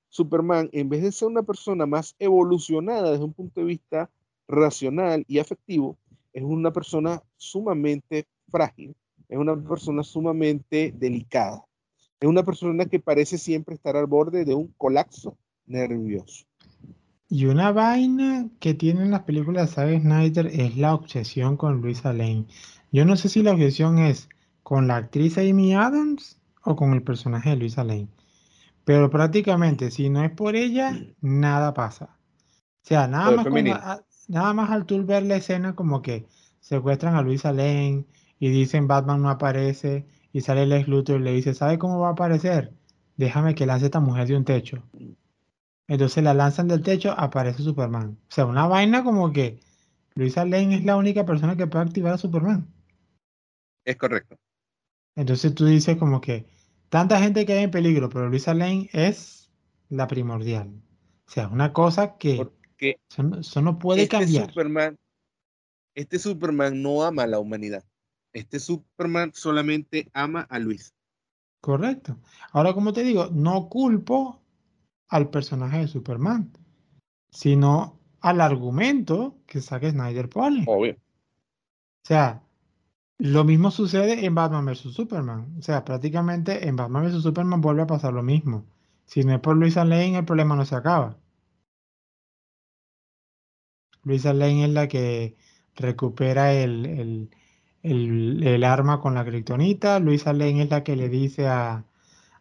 Superman, 0.08 0.68
en 0.72 0.88
vez 0.88 1.02
de 1.02 1.12
ser 1.12 1.28
una 1.28 1.42
persona 1.42 1.86
más 1.86 2.14
evolucionada 2.18 3.10
desde 3.10 3.24
un 3.24 3.32
punto 3.32 3.60
de 3.60 3.66
vista 3.66 4.10
racional 4.46 5.24
y 5.26 5.38
afectivo, 5.38 5.98
es 6.32 6.42
una 6.42 6.72
persona 6.72 7.22
sumamente 7.36 8.26
frágil, 8.50 8.94
es 9.28 9.38
una 9.38 9.56
persona 9.56 10.02
sumamente 10.04 10.92
delicada. 10.96 11.64
Es 12.24 12.28
una 12.28 12.42
persona 12.42 12.86
que 12.86 13.00
parece 13.00 13.36
siempre 13.36 13.74
estar 13.74 13.98
al 13.98 14.06
borde 14.06 14.46
de 14.46 14.54
un 14.54 14.68
colapso 14.78 15.36
nervioso. 15.66 16.46
Y 17.28 17.44
una 17.44 17.70
vaina 17.70 18.48
que 18.60 18.72
tienen 18.72 19.10
las 19.10 19.24
películas 19.24 19.68
de 19.68 19.74
Zack 19.74 20.00
Snyder 20.00 20.46
es 20.46 20.74
la 20.78 20.94
obsesión 20.94 21.58
con 21.58 21.82
Luisa 21.82 22.14
Lane. 22.14 22.46
Yo 22.90 23.04
no 23.04 23.18
sé 23.18 23.28
si 23.28 23.42
la 23.42 23.52
obsesión 23.52 23.98
es 23.98 24.30
con 24.62 24.86
la 24.86 24.96
actriz 24.96 25.36
Amy 25.36 25.74
Adams 25.74 26.40
o 26.64 26.76
con 26.76 26.94
el 26.94 27.02
personaje 27.02 27.50
de 27.50 27.56
Luisa 27.56 27.84
Lane. 27.84 28.08
Pero 28.86 29.10
prácticamente, 29.10 29.90
si 29.90 30.08
no 30.08 30.24
es 30.24 30.30
por 30.30 30.56
ella, 30.56 30.98
nada 31.20 31.74
pasa. 31.74 32.16
O 32.84 32.86
sea, 32.86 33.06
nada 33.06 33.32
más, 33.32 34.02
nada 34.28 34.54
más 34.54 34.70
al 34.70 34.86
tú 34.86 35.04
ver 35.04 35.24
la 35.24 35.36
escena 35.36 35.74
como 35.74 36.00
que 36.00 36.26
secuestran 36.60 37.16
a 37.16 37.20
Luisa 37.20 37.52
Lane 37.52 38.06
y 38.38 38.48
dicen 38.48 38.88
Batman 38.88 39.20
no 39.20 39.28
aparece 39.28 40.06
y 40.34 40.40
sale 40.40 40.64
el 40.64 40.90
Luthor 40.90 41.20
y 41.20 41.24
le 41.24 41.32
dice, 41.32 41.54
¿sabe 41.54 41.78
cómo 41.78 42.00
va 42.00 42.08
a 42.08 42.12
aparecer? 42.12 42.72
Déjame 43.16 43.54
que 43.54 43.66
lance 43.66 43.86
esta 43.86 44.00
mujer 44.00 44.26
de 44.26 44.36
un 44.36 44.44
techo. 44.44 44.82
Entonces 45.86 46.24
la 46.24 46.34
lanzan 46.34 46.66
del 46.66 46.82
techo, 46.82 47.14
aparece 47.16 47.62
Superman. 47.62 48.18
O 48.28 48.34
sea, 48.34 48.44
una 48.44 48.66
vaina 48.66 49.04
como 49.04 49.32
que 49.32 49.60
Luisa 50.16 50.44
Lane 50.44 50.74
es 50.74 50.84
la 50.84 50.96
única 50.96 51.24
persona 51.24 51.56
que 51.56 51.68
puede 51.68 51.84
activar 51.84 52.14
a 52.14 52.18
Superman. 52.18 52.66
Es 53.84 53.96
correcto. 53.96 54.36
Entonces 55.14 55.54
tú 55.54 55.66
dices 55.66 55.96
como 55.98 56.20
que 56.20 56.46
tanta 56.88 57.20
gente 57.20 57.46
que 57.46 57.52
hay 57.52 57.62
en 57.62 57.70
peligro, 57.70 58.08
pero 58.08 58.28
Luisa 58.28 58.54
Lane 58.54 58.90
es 58.92 59.52
la 59.88 60.08
primordial. 60.08 60.68
O 61.28 61.30
sea, 61.30 61.46
una 61.46 61.72
cosa 61.72 62.16
que 62.16 62.44
eso, 62.80 63.62
no 63.62 63.78
puede 63.78 64.02
este 64.02 64.16
cambiar. 64.16 64.48
Superman, 64.48 64.98
este 65.94 66.18
Superman 66.18 66.82
no 66.82 67.04
ama 67.04 67.22
a 67.22 67.28
la 67.28 67.38
humanidad. 67.38 67.84
Este 68.34 68.58
Superman 68.58 69.30
solamente 69.32 70.10
ama 70.12 70.42
a 70.50 70.58
Luis. 70.58 70.92
Correcto. 71.60 72.18
Ahora, 72.52 72.74
como 72.74 72.92
te 72.92 73.04
digo, 73.04 73.30
no 73.32 73.68
culpo 73.68 74.42
al 75.08 75.30
personaje 75.30 75.78
de 75.78 75.88
Superman, 75.88 76.52
sino 77.30 77.98
al 78.20 78.40
argumento 78.40 79.38
que 79.46 79.60
saque 79.60 79.90
Snyder 79.90 80.28
pone. 80.28 80.64
Obvio. 80.66 80.94
O 80.94 82.06
sea, 82.06 82.42
lo 83.18 83.44
mismo 83.44 83.70
sucede 83.70 84.26
en 84.26 84.34
Batman 84.34 84.66
vs. 84.66 84.92
Superman. 84.92 85.54
O 85.58 85.62
sea, 85.62 85.84
prácticamente 85.84 86.66
en 86.66 86.76
Batman 86.76 87.06
vs. 87.06 87.22
Superman 87.22 87.60
vuelve 87.60 87.82
a 87.82 87.86
pasar 87.86 88.12
lo 88.12 88.22
mismo. 88.22 88.66
Si 89.06 89.22
no 89.22 89.32
es 89.32 89.40
por 89.40 89.56
Luisa 89.56 89.84
Lane, 89.84 90.18
el 90.18 90.24
problema 90.24 90.56
no 90.56 90.64
se 90.66 90.74
acaba. 90.74 91.16
Luisa 94.02 94.32
Lane 94.34 94.64
es 94.64 94.70
la 94.70 94.88
que 94.88 95.36
recupera 95.76 96.52
el 96.52 96.86
el, 96.86 97.30
arma 98.64 99.00
con 99.00 99.14
la 99.14 99.24
kriptonita. 99.24 99.98
Luisa 100.00 100.32
Lane 100.32 100.62
es 100.62 100.70
la 100.70 100.82
que 100.82 100.96
le 100.96 101.08
dice 101.08 101.46
a, 101.46 101.84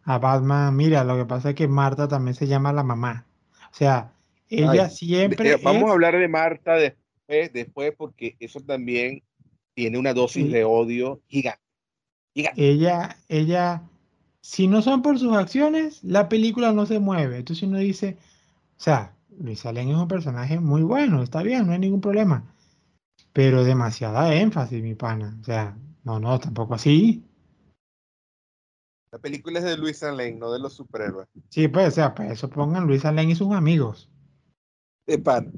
Batman, 0.06 0.76
mira, 0.76 1.04
lo 1.04 1.16
que 1.16 1.24
pasa 1.24 1.50
es 1.50 1.54
que 1.54 1.66
Marta 1.68 2.08
también 2.08 2.34
se 2.34 2.46
llama 2.46 2.72
la 2.72 2.82
mamá. 2.82 3.26
O 3.70 3.74
sea, 3.74 4.12
ella 4.48 4.88
siempre... 4.88 5.56
vamos 5.56 5.88
a 5.88 5.92
hablar 5.92 6.18
de 6.18 6.28
Marta 6.28 6.74
después, 6.74 7.52
después 7.52 7.94
porque 7.96 8.36
eso 8.38 8.60
también 8.60 9.22
tiene 9.74 9.98
una 9.98 10.12
dosis 10.12 10.52
de 10.52 10.64
odio 10.64 11.20
gigante, 11.26 11.60
Ella, 12.34 13.16
ella, 13.28 13.82
si 14.40 14.68
no 14.68 14.82
son 14.82 15.02
por 15.02 15.18
sus 15.18 15.34
acciones, 15.34 16.04
la 16.04 16.28
película 16.28 16.72
no 16.72 16.86
se 16.86 16.98
mueve. 16.98 17.38
Entonces 17.38 17.66
uno 17.66 17.78
dice, 17.78 18.18
o 18.76 18.80
sea, 18.80 19.14
Luisa 19.40 19.72
Lane 19.72 19.92
es 19.92 19.96
un 19.96 20.06
personaje 20.06 20.60
muy 20.60 20.82
bueno, 20.82 21.22
está 21.22 21.42
bien, 21.42 21.66
no 21.66 21.72
hay 21.72 21.78
ningún 21.78 22.02
problema 22.02 22.53
pero 23.34 23.64
demasiada 23.64 24.32
énfasis, 24.32 24.80
mi 24.80 24.94
pana. 24.94 25.36
O 25.40 25.44
sea, 25.44 25.76
no, 26.04 26.20
no, 26.20 26.38
tampoco 26.38 26.74
así. 26.74 27.28
La 29.10 29.18
película 29.18 29.58
es 29.58 29.64
de 29.64 29.76
Luisa 29.76 30.12
Lane, 30.12 30.36
no 30.36 30.52
de 30.52 30.60
los 30.60 30.74
superhéroes. 30.74 31.28
Sí, 31.50 31.66
pues, 31.66 31.88
o 31.88 31.90
sea, 31.90 32.14
pues 32.14 32.30
eso 32.30 32.48
pongan 32.48 32.86
Luisa 32.86 33.10
Lane 33.10 33.32
y 33.32 33.34
sus 33.34 33.52
amigos. 33.52 34.08
De 35.06 35.18
pan. 35.18 35.52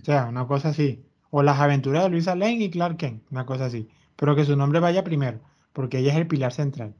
O 0.00 0.04
sea, 0.04 0.26
una 0.26 0.46
cosa 0.46 0.68
así. 0.68 1.04
O 1.30 1.42
las 1.42 1.58
aventuras 1.58 2.04
de 2.04 2.10
Luisa 2.10 2.36
Lane 2.36 2.64
y 2.64 2.70
Clark 2.70 2.96
Kent, 2.96 3.24
una 3.32 3.44
cosa 3.44 3.66
así. 3.66 3.88
Pero 4.14 4.36
que 4.36 4.44
su 4.44 4.56
nombre 4.56 4.78
vaya 4.78 5.02
primero, 5.02 5.40
porque 5.72 5.98
ella 5.98 6.12
es 6.12 6.18
el 6.18 6.28
pilar 6.28 6.52
central. 6.52 6.94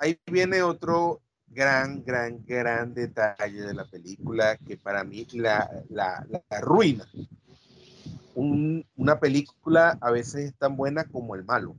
Ahí 0.00 0.18
viene 0.26 0.62
otro 0.62 1.20
gran, 1.46 2.02
gran, 2.02 2.44
gran 2.44 2.92
detalle 2.92 3.62
de 3.62 3.74
la 3.74 3.84
película 3.84 4.56
que 4.56 4.76
para 4.76 5.04
mí 5.04 5.26
la, 5.32 5.70
la, 5.90 6.26
la 6.28 6.60
una 8.34 9.20
película 9.20 9.98
a 10.00 10.10
veces 10.10 10.46
es 10.46 10.54
tan 10.56 10.76
buena 10.76 11.04
como 11.04 11.34
el 11.34 11.44
malo. 11.44 11.76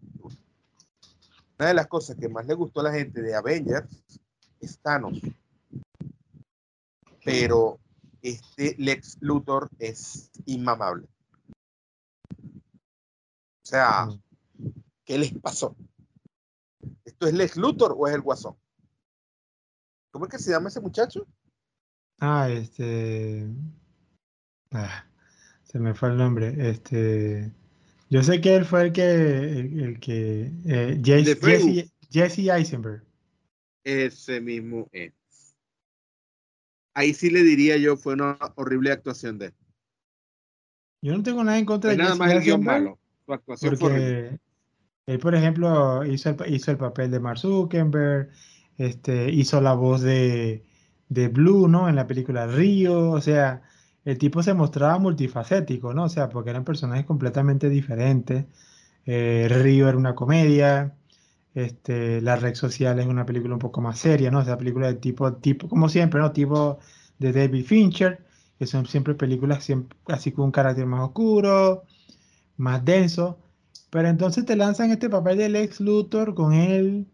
Una 1.60 1.68
de 1.68 1.74
las 1.74 1.88
cosas 1.88 2.16
que 2.18 2.30
más 2.30 2.46
le 2.46 2.54
gustó 2.54 2.82
a 2.82 2.84
la 2.84 2.94
gente 2.94 3.22
de 3.22 3.36
Avengers 3.36 3.88
es 4.60 4.80
Thanos. 4.80 5.20
Pero 7.24 7.80
este 8.22 8.76
Lex 8.78 9.18
Luthor 9.22 9.70
es 9.80 10.32
inmamable. 10.46 11.08
O 12.38 13.66
sea, 13.66 14.10
¿qué 15.06 15.18
les 15.18 15.34
pasó? 15.40 15.76
¿Esto 17.06 17.28
es 17.28 17.34
Lex 17.34 17.56
Luthor 17.56 17.96
o 17.98 18.08
es 18.08 18.16
el 18.16 18.22
Guasón? 18.22 18.56
¿Cómo 20.12 20.26
es 20.26 20.32
que 20.32 20.40
se 20.40 20.52
llama 20.52 20.70
ese 20.70 20.82
muchacho? 20.82 21.26
Ah, 22.20 22.50
este. 22.50 23.48
Ah. 24.72 25.06
Se 25.74 25.80
me 25.80 25.96
fue 25.96 26.10
el 26.10 26.18
nombre. 26.18 26.56
Este, 26.70 27.52
yo 28.08 28.22
sé 28.22 28.40
que 28.42 28.56
él 28.56 28.64
fue 28.64 28.84
el 28.84 28.92
que, 28.94 29.60
el, 29.60 30.00
que 30.00 30.52
eh, 30.66 31.02
Jesse, 31.04 31.92
Jesse, 32.12 32.48
Eisenberg. 32.48 33.04
Ese 33.84 34.40
mismo 34.40 34.88
es. 34.92 35.14
Ahí 36.94 37.16
sí 37.16 37.32
le 37.32 37.42
diría 37.42 37.76
yo, 37.78 37.98
fue 37.98 38.14
una 38.14 38.38
horrible 38.54 38.92
actuación 38.92 39.40
de 39.40 39.48
él. 39.48 39.54
Yo 41.02 41.18
no 41.18 41.24
tengo 41.24 41.44
nada 41.44 41.58
en 41.58 41.66
contra 41.66 41.90
de 41.90 41.98
nada 41.98 42.12
Jesse 42.12 42.20
más 42.20 42.32
el 42.34 42.42
guion 42.42 42.64
malo. 42.64 43.00
Su 43.26 43.34
actuación 43.34 43.76
fue 43.76 43.90
porque 43.90 44.40
él, 45.08 45.18
por 45.18 45.34
ejemplo, 45.34 46.06
hizo 46.06 46.30
el, 46.30 46.54
hizo 46.54 46.70
el 46.70 46.78
papel 46.78 47.10
de 47.10 47.20
Mark 47.20 47.40
Zuckerberg, 47.40 48.30
este, 48.78 49.32
hizo 49.32 49.60
la 49.60 49.74
voz 49.74 50.02
de, 50.02 50.64
de 51.10 51.30
Blue, 51.30 51.68
¿no? 51.68 51.90
En 51.90 51.96
la 51.96 52.06
película 52.06 52.46
Río, 52.46 53.10
o 53.10 53.22
sea, 53.22 53.64
el 54.06 54.18
tipo 54.18 54.44
se 54.44 54.54
mostraba 54.54 55.00
multifacético, 55.00 55.94
¿no? 55.94 56.06
O 56.06 56.10
sea, 56.10 56.30
porque 56.30 56.50
eran 56.50 56.66
personajes 56.66 57.06
completamente 57.06 57.70
diferentes. 57.70 58.46
Eh, 59.06 59.48
era 59.50 59.98
una 59.98 60.16
comedia, 60.16 60.96
este, 61.54 62.22
La 62.22 62.36
Red 62.36 62.56
Social 62.56 63.00
es 63.00 63.08
una 63.08 63.26
película 63.26 63.54
un 63.54 63.60
poco 63.60 63.82
más 63.82 64.00
seria, 64.00 64.32
¿no? 64.32 64.40
O 64.40 64.46
sea, 64.46 64.58
película 64.58 64.88
de 64.88 64.96
tipo, 64.96 65.34
tipo, 65.36 65.68
como 65.70 65.90
siempre, 65.90 66.20
¿no? 66.20 66.32
Tipo 66.32 66.80
de 67.20 67.32
David 67.32 67.66
Fincher, 67.66 68.26
que 68.60 68.66
son 68.68 68.86
siempre 68.86 69.16
películas 69.16 69.68
así 70.08 70.32
con 70.32 70.46
un 70.46 70.52
carácter 70.52 70.86
más 70.86 71.02
oscuro, 71.02 71.84
más 72.58 72.84
denso. 72.86 73.40
Pero 73.90 74.08
entonces 74.10 74.46
te 74.46 74.56
lanzan 74.56 74.92
este 74.92 75.10
papel 75.10 75.38
del 75.38 75.56
ex 75.56 75.80
Luthor 75.80 76.34
con 76.36 76.54
él. 76.54 77.08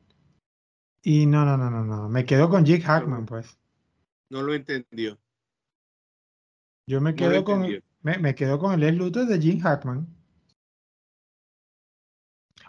Y 1.03 1.25
no, 1.25 1.45
no, 1.45 1.57
no, 1.57 1.69
no, 1.69 1.83
no. 1.83 2.09
Me 2.09 2.25
quedo 2.25 2.49
con 2.49 2.65
Jake 2.65 2.83
Hackman, 2.83 3.25
pues. 3.25 3.57
No 4.29 4.41
lo 4.41 4.53
entendió. 4.53 5.17
Yo 6.89 6.99
me 7.01 7.11
No 7.11 7.15
quedo 7.17 7.43
con, 7.43 7.67
me, 8.01 8.17
me 8.17 8.33
quedo 8.33 8.57
con 8.57 8.73
el 8.73 8.81
ex 8.83 8.97
Luthor 8.97 9.27
de 9.27 9.39
Jim 9.39 9.59
Hackman. 9.59 10.07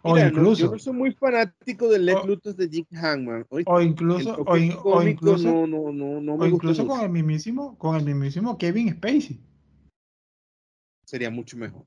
O 0.03 0.13
Mira, 0.15 0.27
no, 0.27 0.33
yo 0.35 0.41
incluso, 0.41 0.73
no 0.73 0.79
soy 0.79 0.93
muy 0.93 1.13
fanático 1.13 1.89
del 1.89 2.05
Lex 2.05 2.21
O- 2.23 2.27
Luthor 2.27 2.55
de 2.55 2.69
Jim 2.69 2.85
Hackman. 2.93 3.47
o 3.49 3.81
incluso, 3.81 4.37
o, 4.47 4.57
in- 4.59 4.73
o 4.73 4.83
cómico 4.83 5.09
incluso, 5.09 5.49
no, 5.49 5.67
no, 5.67 5.91
no, 5.91 6.21
no 6.21 6.35
o 6.35 6.47
incluso 6.47 6.83
mucho. 6.85 6.95
con 6.95 7.05
el 7.05 7.11
mismísimo, 7.11 7.79
con 7.79 7.97
el 7.97 8.05
mismísimo 8.05 8.59
Kevin 8.59 8.93
Spacey. 8.93 9.41
Sería 11.07 11.31
mucho 11.31 11.57
mejor. 11.57 11.87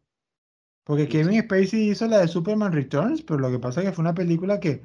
Porque 0.86 1.08
Kevin. 1.08 1.39
Spacey 1.43 1.91
hizo 1.91 2.08
la 2.08 2.17
de 2.19 2.28
Superman 2.28 2.74
Returns, 2.74 3.22
pero 3.22 3.39
lo 3.39 3.52
que 3.52 3.60
pasa 3.60 3.82
es 3.82 3.88
que 3.89 3.93
fue 3.93 4.02
una 4.02 4.15
película 4.15 4.60
que 4.60 4.84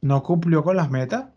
no 0.00 0.24
cumplió 0.24 0.64
con 0.64 0.74
las 0.76 0.90
metas, 0.90 1.32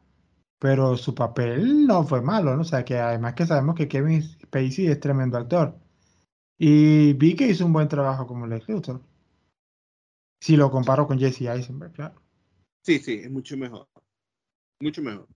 pero 0.60 0.98
su 0.98 1.14
papel 1.14 1.86
no 1.86 2.04
fue 2.04 2.22
malo, 2.22 2.56
¿no? 2.56 2.62
O 2.62 2.66
sea, 2.66 2.84
que 2.84 2.98
además 2.98 3.36
que 3.36 3.46
sabemos 3.46 3.76
que 3.76 3.88
Kevin 3.88 4.24
Spacey 4.24 4.88
es 4.88 5.00
tremendo 5.00 5.38
actor. 5.38 5.78
Y 6.58 7.14
vi 7.14 7.36
que 7.36 7.48
hizo 7.48 7.66
un 7.66 7.74
buen 7.74 7.88
trabajo 7.88 8.26
como 8.26 8.48
Lex 8.48 8.68
Luthor. 8.68 9.02
Si 10.40 10.56
lo 10.56 10.72
comparo 10.72 11.08
con 11.08 11.20
Jesse 11.20 11.42
Eisenberg, 11.42 11.94
claro. 11.94 12.22
Sí, 12.82 13.00
sí, 13.00 13.22
es 13.24 13.30
mucho 13.30 13.58
mejor. 13.58 13.88
Mucho 14.80 15.02
mejor. 15.02 15.28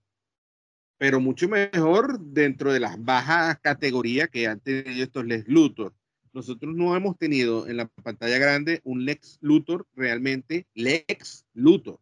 Pero 0.98 1.20
mucho 1.20 1.48
mejor 1.48 2.18
dentro 2.20 2.72
de 2.72 2.80
las 2.80 3.02
bajas 3.02 3.58
categorías 3.60 4.28
que 4.28 4.46
han 4.46 4.60
tenido 4.60 5.02
estos 5.02 5.24
Lex 5.24 5.48
Luthor. 5.48 5.94
Nosotros 6.32 6.74
no 6.74 6.96
hemos 6.96 7.18
tenido 7.18 7.68
en 7.68 7.76
la 7.76 7.86
pantalla 7.86 8.38
grande 8.38 8.80
un 8.84 9.04
Lex 9.04 9.38
Luthor 9.42 9.86
realmente 9.94 10.66
Lex 10.74 11.44
Luthor. 11.52 12.00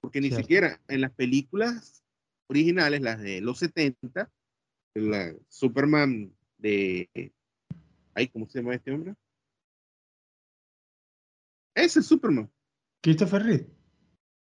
Porque 0.00 0.20
ni 0.20 0.28
Cierto. 0.28 0.42
siquiera 0.44 0.80
en 0.88 1.00
las 1.02 1.12
películas 1.12 2.02
originales, 2.48 3.00
las 3.02 3.20
de 3.20 3.40
los 3.40 3.58
70, 3.58 4.30
la 4.94 5.34
Superman 5.48 6.34
de... 6.58 7.32
Ay, 8.14 8.28
¿cómo 8.28 8.46
se 8.48 8.58
llama 8.60 8.74
este 8.74 8.92
hombre? 8.92 9.14
Ese 11.74 12.00
es 12.00 12.06
Superman. 12.06 12.50
Christopher 13.02 13.42
Reeve. 13.42 13.66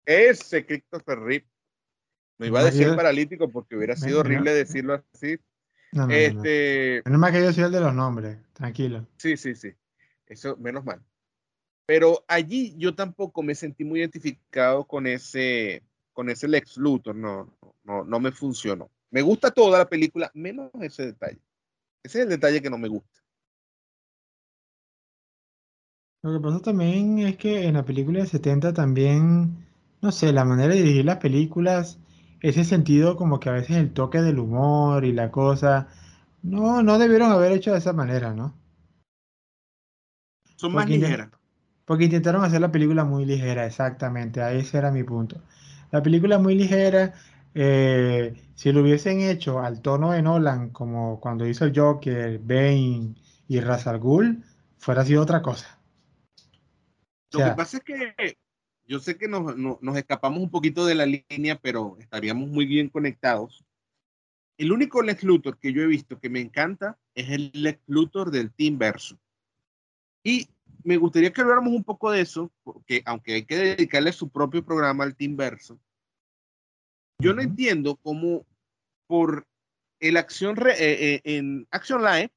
Ese 0.05 0.65
Christopher 0.65 1.19
Reeve. 1.19 1.47
Me 2.39 2.47
iba 2.47 2.59
a 2.59 2.63
decir 2.65 2.87
yo- 2.87 2.95
paralítico 2.95 3.49
porque 3.49 3.75
hubiera 3.77 3.95
sido 3.95 4.19
horrible 4.19 4.53
decirlo 4.53 5.03
así. 5.13 5.37
No, 5.93 6.07
no, 6.07 6.07
no, 6.07 6.07
no. 6.07 6.15
Este, 6.43 7.01
Menos 7.05 7.19
mal 7.19 7.31
que 7.31 7.41
yo 7.43 7.53
soy 7.53 7.63
el 7.65 7.71
de 7.71 7.79
los 7.79 7.93
nombres, 7.93 8.37
tranquilo. 8.53 9.07
sí, 9.17 9.37
sí, 9.37 9.55
sí. 9.55 9.71
Eso, 10.25 10.57
menos 10.57 10.83
mal. 10.83 11.01
Pero 11.85 12.23
allí 12.27 12.75
yo 12.77 12.95
tampoco 12.95 13.43
me 13.43 13.55
sentí 13.55 13.83
muy 13.83 13.99
identificado 13.99 14.85
con 14.85 15.05
ese, 15.05 15.83
con 16.13 16.29
ese 16.29 16.47
Lex 16.47 16.77
Luthor. 16.77 17.15
No, 17.15 17.53
no, 17.83 18.03
no 18.03 18.19
me 18.19 18.31
funcionó. 18.31 18.89
Me 19.11 19.21
gusta 19.21 19.51
toda 19.51 19.79
la 19.79 19.89
película, 19.89 20.31
menos 20.33 20.71
ese 20.81 21.07
detalle. 21.07 21.39
Ese 22.01 22.19
es 22.19 22.23
el 22.23 22.29
detalle 22.29 22.61
que 22.61 22.69
no 22.69 22.77
me 22.77 22.87
gusta. 22.87 23.21
Lo 26.23 26.31
que 26.31 26.39
pasa 26.39 26.61
también 26.61 27.19
es 27.19 27.35
que 27.37 27.65
en 27.65 27.73
la 27.73 27.83
película 27.83 28.21
de 28.21 28.27
70 28.27 28.73
también, 28.73 29.67
no 30.01 30.11
sé, 30.11 30.31
la 30.31 30.45
manera 30.45 30.73
de 30.73 30.81
dirigir 30.81 31.03
las 31.03 31.17
películas, 31.17 31.99
ese 32.39 32.63
sentido 32.63 33.17
como 33.17 33.41
que 33.41 33.49
a 33.49 33.53
veces 33.53 33.75
el 33.75 33.93
toque 33.93 34.21
del 34.21 34.39
humor 34.39 35.03
y 35.03 35.11
la 35.11 35.31
cosa, 35.31 35.89
no, 36.41 36.81
no 36.81 36.97
debieron 36.97 37.31
haber 37.31 37.51
hecho 37.51 37.73
de 37.73 37.79
esa 37.79 37.91
manera, 37.91 38.33
¿no? 38.33 38.57
Son 40.55 40.71
más 40.71 40.85
Porque 40.85 40.97
ligeras. 40.97 41.29
Porque 41.85 42.05
intentaron 42.05 42.43
hacer 42.43 42.61
la 42.61 42.71
película 42.71 43.03
muy 43.05 43.25
ligera, 43.25 43.65
exactamente, 43.65 44.41
ahí 44.41 44.59
ese 44.59 44.77
era 44.77 44.91
mi 44.91 45.03
punto. 45.03 45.41
La 45.91 46.01
película 46.01 46.39
muy 46.39 46.55
ligera, 46.55 47.13
eh, 47.53 48.33
si 48.55 48.71
lo 48.71 48.81
hubiesen 48.81 49.19
hecho 49.21 49.59
al 49.59 49.81
tono 49.81 50.11
de 50.11 50.21
Nolan, 50.21 50.69
como 50.71 51.19
cuando 51.19 51.47
hizo 51.47 51.65
el 51.65 51.77
Joker, 51.77 52.39
Bane 52.39 53.15
y 53.47 53.59
Ra's 53.59 53.87
al 53.87 53.99
Ghul, 53.99 54.43
fuera 54.77 55.05
sido 55.05 55.21
otra 55.23 55.41
cosa. 55.41 55.79
O 57.31 57.31
Lo 57.31 57.41
que 57.41 57.51
sea, 57.51 57.53
pasa 57.53 57.77
es 57.77 57.83
que 57.83 58.37
yo 58.85 58.99
sé 58.99 59.17
que 59.17 59.27
nos, 59.27 59.57
no- 59.57 59.79
nos 59.81 59.97
escapamos 59.97 60.39
un 60.41 60.49
poquito 60.51 60.85
de 60.85 60.95
la 60.95 61.05
línea, 61.05 61.59
pero 61.59 61.97
estaríamos 61.99 62.49
muy 62.49 62.65
bien 62.65 62.89
conectados. 62.89 63.65
El 64.57 64.71
único 64.71 65.03
Lex 65.03 65.23
Luthor 65.23 65.59
que 65.59 65.73
yo 65.73 65.83
he 65.83 65.87
visto 65.87 66.19
que 66.19 66.29
me 66.29 66.41
encanta 66.41 66.99
es 67.15 67.29
el 67.29 67.51
Lex 67.53 67.81
Luthor 67.87 68.31
del 68.31 68.51
Team 68.53 68.77
Verso. 68.79 69.19
Y 70.23 70.47
me 70.83 70.97
gustaría 70.97 71.31
que 71.31 71.41
habláramos 71.41 71.73
un 71.73 71.83
poco 71.83 72.11
de 72.11 72.21
eso, 72.21 72.51
porque 72.63 73.01
aunque 73.05 73.33
hay 73.35 73.45
que 73.45 73.57
dedicarle 73.57 74.11
su 74.11 74.29
propio 74.29 74.63
programa 74.63 75.03
al 75.03 75.15
Team 75.15 75.35
Verso, 75.35 75.79
yo 77.19 77.33
no 77.33 77.41
entiendo 77.41 77.95
cómo 77.97 78.45
por 79.07 79.47
el 79.99 80.17
acción 80.17 80.57
eh, 80.67 80.75
eh, 80.77 81.21
en 81.23 81.67
Action 81.71 82.03
Live, 82.03 82.31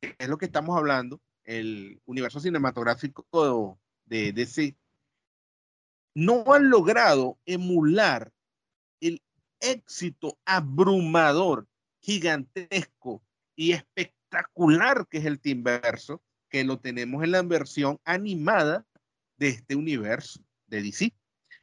que 0.00 0.16
es 0.18 0.28
lo 0.28 0.38
que 0.38 0.46
estamos 0.46 0.76
hablando, 0.76 1.20
el 1.44 2.00
universo 2.06 2.40
cinematográfico 2.40 3.78
de 4.06 4.32
DC, 4.32 4.76
no 6.14 6.44
han 6.52 6.70
logrado 6.70 7.38
emular 7.46 8.32
el 9.00 9.22
éxito 9.60 10.38
abrumador, 10.44 11.66
gigantesco 12.00 13.22
y 13.56 13.72
espectacular 13.72 15.06
que 15.08 15.18
es 15.18 15.24
el 15.24 15.40
Teamverso, 15.40 16.22
que 16.52 16.62
lo 16.64 16.78
tenemos 16.78 17.24
en 17.24 17.30
la 17.32 17.42
versión 17.42 17.98
animada 18.04 18.84
de 19.38 19.48
este 19.48 19.74
universo 19.74 20.40
de 20.66 20.82
DC. 20.82 21.14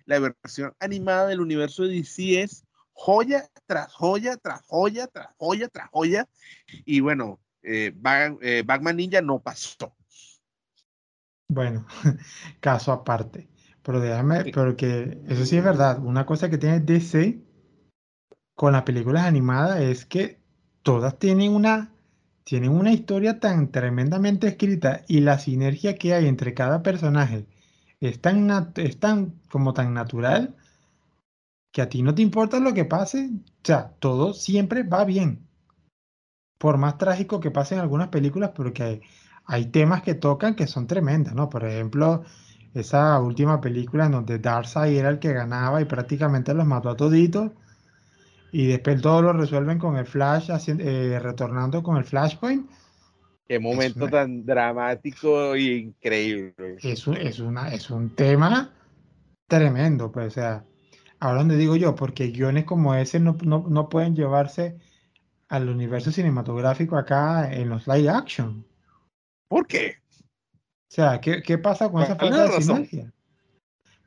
La 0.05 0.17
versión 0.19 0.73
animada 0.79 1.27
del 1.27 1.39
universo 1.41 1.83
de 1.83 1.93
DC 1.93 2.41
es 2.41 2.65
joya 2.93 3.47
tras 3.67 3.93
joya, 3.93 4.35
tras 4.37 4.61
joya, 4.67 5.05
tras 5.07 5.27
joya, 5.37 5.67
tras 5.69 5.89
joya. 5.91 6.27
Y 6.85 6.99
bueno, 7.01 7.39
eh, 7.61 7.93
Bag- 7.95 8.39
eh, 8.41 8.63
Batman 8.65 8.97
Ninja 8.97 9.21
no 9.21 9.39
pasó. 9.39 9.95
Bueno, 11.47 11.85
caso 12.59 12.91
aparte. 12.91 13.47
Pero 13.83 13.99
déjame, 13.99 14.43
Sí. 14.45 14.51
pero 14.51 14.75
que 14.75 15.21
eso 15.27 15.45
sí 15.45 15.57
es 15.57 15.63
verdad. 15.63 15.99
Una 15.99 16.25
cosa 16.25 16.49
que 16.49 16.57
tiene 16.57 16.79
DC 16.79 17.39
con 18.55 18.73
las 18.73 18.83
películas 18.83 19.25
animadas 19.25 19.79
es 19.81 20.05
que 20.05 20.41
todas 20.81 21.17
tienen 21.19 21.53
una, 21.53 21.93
tienen 22.49 22.71
una 22.71 22.91
historia 22.91 23.39
tan 23.39 23.71
tremendamente 23.71 24.47
escrita 24.47 25.03
y 25.07 25.19
la 25.19 25.37
sinergia 25.37 25.99
que 25.99 26.15
hay 26.15 26.25
entre 26.27 26.55
cada 26.55 26.81
personaje 26.81 27.45
es 27.99 28.19
tan, 28.19 29.39
como 29.51 29.75
tan 29.75 29.93
natural 29.93 30.55
que 31.71 31.83
a 31.83 31.89
ti 31.89 32.01
no 32.01 32.15
te 32.15 32.23
importa 32.23 32.59
lo 32.59 32.73
que 32.73 32.85
pase. 32.85 33.29
O 33.35 33.61
sea, 33.63 33.93
todo 33.99 34.33
siempre 34.33 34.81
va 34.81 35.05
bien. 35.05 35.47
Por 36.57 36.79
más 36.79 36.97
trágico 36.97 37.39
que 37.39 37.51
pase 37.51 37.75
en 37.75 37.81
algunas 37.81 38.07
películas, 38.07 38.49
porque 38.55 38.81
hay, 38.81 39.01
hay 39.45 39.65
temas 39.67 40.01
que 40.01 40.15
tocan 40.15 40.55
que 40.55 40.65
son 40.65 40.87
tremendas, 40.87 41.35
¿no? 41.35 41.51
Por 41.51 41.65
ejemplo, 41.65 42.23
esa 42.73 43.19
última 43.21 43.61
película 43.61 44.07
en 44.07 44.13
donde 44.13 44.39
Darkseid 44.39 44.97
era 44.97 45.09
el 45.09 45.19
que 45.19 45.33
ganaba 45.33 45.81
y 45.81 45.85
prácticamente 45.85 46.55
los 46.55 46.65
mató 46.65 46.89
a 46.89 46.97
toditos. 46.97 47.51
Y 48.51 48.67
después 48.67 49.01
todo 49.01 49.21
lo 49.21 49.33
resuelven 49.33 49.77
con 49.77 49.95
el 49.97 50.05
Flash, 50.05 50.49
eh, 50.67 51.19
retornando 51.19 51.83
con 51.83 51.97
el 51.97 52.05
Flashpoint. 52.05 52.69
Qué 53.47 53.59
momento 53.59 54.01
una- 54.05 54.11
tan 54.11 54.45
dramático 54.45 55.55
y 55.55 55.71
increíble. 55.73 56.77
Es 56.81 57.07
un, 57.07 57.17
es 57.17 57.39
una, 57.39 57.69
es 57.73 57.89
un 57.89 58.09
tema 58.11 58.71
tremendo, 59.47 60.11
pues, 60.11 60.27
o 60.27 60.31
sea, 60.31 60.65
ahora 61.19 61.39
donde 61.39 61.57
digo 61.57 61.75
yo, 61.75 61.95
porque 61.95 62.27
guiones 62.27 62.65
como 62.65 62.93
ese 62.93 63.19
no, 63.19 63.35
no, 63.43 63.65
no 63.67 63.89
pueden 63.89 64.15
llevarse 64.15 64.77
al 65.47 65.67
universo 65.67 66.11
cinematográfico 66.11 66.95
acá 66.95 67.51
en 67.51 67.69
los 67.69 67.87
live 67.87 68.09
action. 68.09 68.65
¿Por 69.47 69.65
qué? 69.65 69.95
O 70.21 70.91
sea, 70.91 71.19
¿qué, 71.19 71.41
qué 71.41 71.57
pasa 71.57 71.91
con 71.91 72.03
esa 72.03 72.17
¿Cuál 72.17 72.33
es 72.33 72.37
falta 72.37 72.55
de 72.55 72.61
sinergia? 72.61 73.13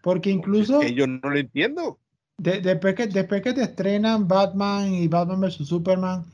Porque 0.02 0.30
Es 0.30 0.36
incluso, 0.36 0.80
que 0.80 0.94
yo 0.94 1.06
no 1.06 1.30
lo 1.30 1.36
entiendo. 1.36 1.98
Después, 2.42 2.94
que, 2.94 3.06
después 3.06 3.42
que 3.42 3.52
te 3.52 3.62
estrenan 3.62 4.26
Batman 4.26 4.92
y 4.92 5.08
Batman 5.08 5.40
vs. 5.40 5.66
Superman, 5.66 6.24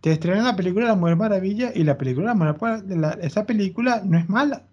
te 0.00 0.12
estrenan 0.12 0.44
la 0.44 0.56
película 0.56 0.88
La 0.88 0.96
Mujer 0.96 1.16
Maravilla 1.16 1.72
y 1.74 1.84
la 1.84 1.96
película 1.96 2.28
La 2.28 2.34
Mujer 2.34 2.84
esa 3.20 3.46
película 3.46 4.02
no 4.04 4.18
es 4.18 4.28
mala. 4.28 4.64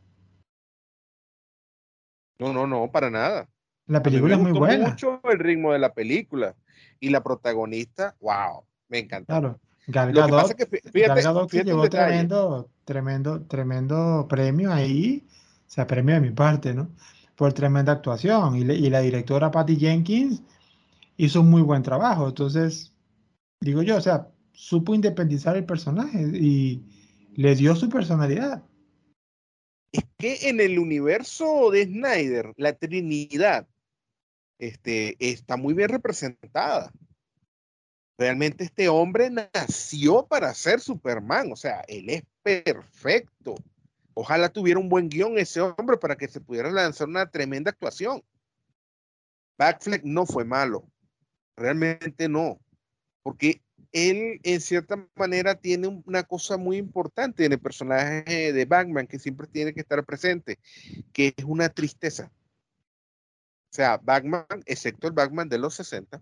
No, 2.40 2.52
no, 2.52 2.66
no, 2.66 2.92
para 2.92 3.10
nada. 3.10 3.48
La 3.86 4.02
película 4.02 4.36
es 4.36 4.42
muy 4.42 4.52
buena. 4.52 4.90
mucho 4.90 5.22
el 5.30 5.40
ritmo 5.40 5.74
de 5.74 5.80
la 5.80 5.94
película 5.94 6.56
y 7.00 7.10
la 7.10 7.22
protagonista, 7.22 8.16
wow, 8.20 8.64
me 8.90 9.00
encanta. 9.00 9.40
Claro. 9.40 9.60
Gal 9.88 10.14
Gadot, 10.14 10.56
que, 11.50 11.64
llevó 11.64 11.90
tremendo, 11.90 12.70
tremendo, 12.86 13.42
tremendo 13.42 14.28
premio 14.30 14.72
ahí, 14.72 15.26
o 15.68 15.70
sea, 15.70 15.88
premio 15.88 16.16
de 16.16 16.22
mi 16.22 16.30
parte, 16.30 16.74
¿no? 16.74 16.90
Por 17.36 17.52
tremenda 17.54 17.92
actuación. 17.92 18.56
Y, 18.56 18.62
y 18.62 18.90
la 18.90 19.02
directora 19.02 19.52
Patty 19.52 19.76
Jenkins 19.76 20.42
hizo 21.26 21.42
un 21.42 21.50
muy 21.52 21.62
buen 21.62 21.84
trabajo. 21.84 22.28
Entonces, 22.28 22.94
digo 23.62 23.84
yo, 23.84 23.98
o 23.98 24.02
sea, 24.02 24.28
supo 24.54 24.96
independizar 24.96 25.56
el 25.56 25.66
personaje 25.66 26.20
y 26.20 26.84
le 27.36 27.56
dio 27.56 27.76
su 27.76 27.90
personalidad. 27.90 28.64
Es 29.92 30.04
que 30.18 30.50
en 30.50 30.60
el 30.60 30.80
universo 30.80 31.70
de 31.70 31.84
Snyder, 31.84 32.54
la 32.58 32.74
Trinidad 32.74 33.68
este, 34.58 35.16
está 35.20 35.58
muy 35.58 35.76
bien 35.76 35.90
representada. 35.90 36.92
Realmente 38.18 38.64
este 38.64 38.90
hombre 38.90 39.30
nació 39.30 40.26
para 40.26 40.54
ser 40.56 40.80
Superman, 40.80 41.52
o 41.52 41.56
sea, 41.56 41.82
él 41.88 42.10
es 42.10 42.24
perfecto. 42.42 43.56
Ojalá 44.14 44.50
tuviera 44.50 44.80
un 44.80 44.90
buen 44.90 45.08
guion 45.08 45.38
ese 45.38 45.62
hombre 45.62 45.98
para 45.98 46.16
que 46.16 46.28
se 46.28 46.42
pudiera 46.42 46.72
lanzar 46.72 47.08
una 47.08 47.30
tremenda 47.30 47.70
actuación. 47.70 48.24
Backfleck 49.58 50.04
no 50.04 50.26
fue 50.26 50.46
malo, 50.46 50.88
realmente 51.62 52.28
no, 52.28 52.60
porque 53.24 53.62
él 53.92 54.40
en 54.44 54.62
cierta 54.62 55.08
manera 55.16 55.56
tiene 55.56 55.88
una 55.88 56.24
cosa 56.24 56.58
muy 56.58 56.78
importante 56.78 57.46
en 57.46 57.52
el 57.54 57.60
personaje 57.60 58.54
de 58.54 58.66
Batman 58.66 59.08
que 59.08 59.20
siempre 59.20 59.48
tiene 59.48 59.74
que 59.74 59.82
estar 59.82 60.04
presente, 60.06 60.60
que 61.14 61.34
es 61.36 61.46
una 61.46 61.70
tristeza. 61.70 62.32
O 63.72 63.74
sea, 63.74 63.98
Batman, 63.98 64.46
excepto 64.66 65.08
el 65.08 65.14
Batman 65.14 65.48
de 65.50 65.58
los 65.58 65.76
60, 65.76 66.22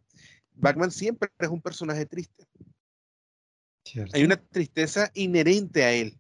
Batman 0.53 0.91
siempre 0.91 1.29
es 1.39 1.49
un 1.49 1.61
personaje 1.61 2.05
triste. 2.05 2.45
Hay 4.13 4.23
una 4.23 4.37
tristeza 4.37 5.09
inherente 5.15 5.83
a 5.83 5.91
él. 5.91 6.17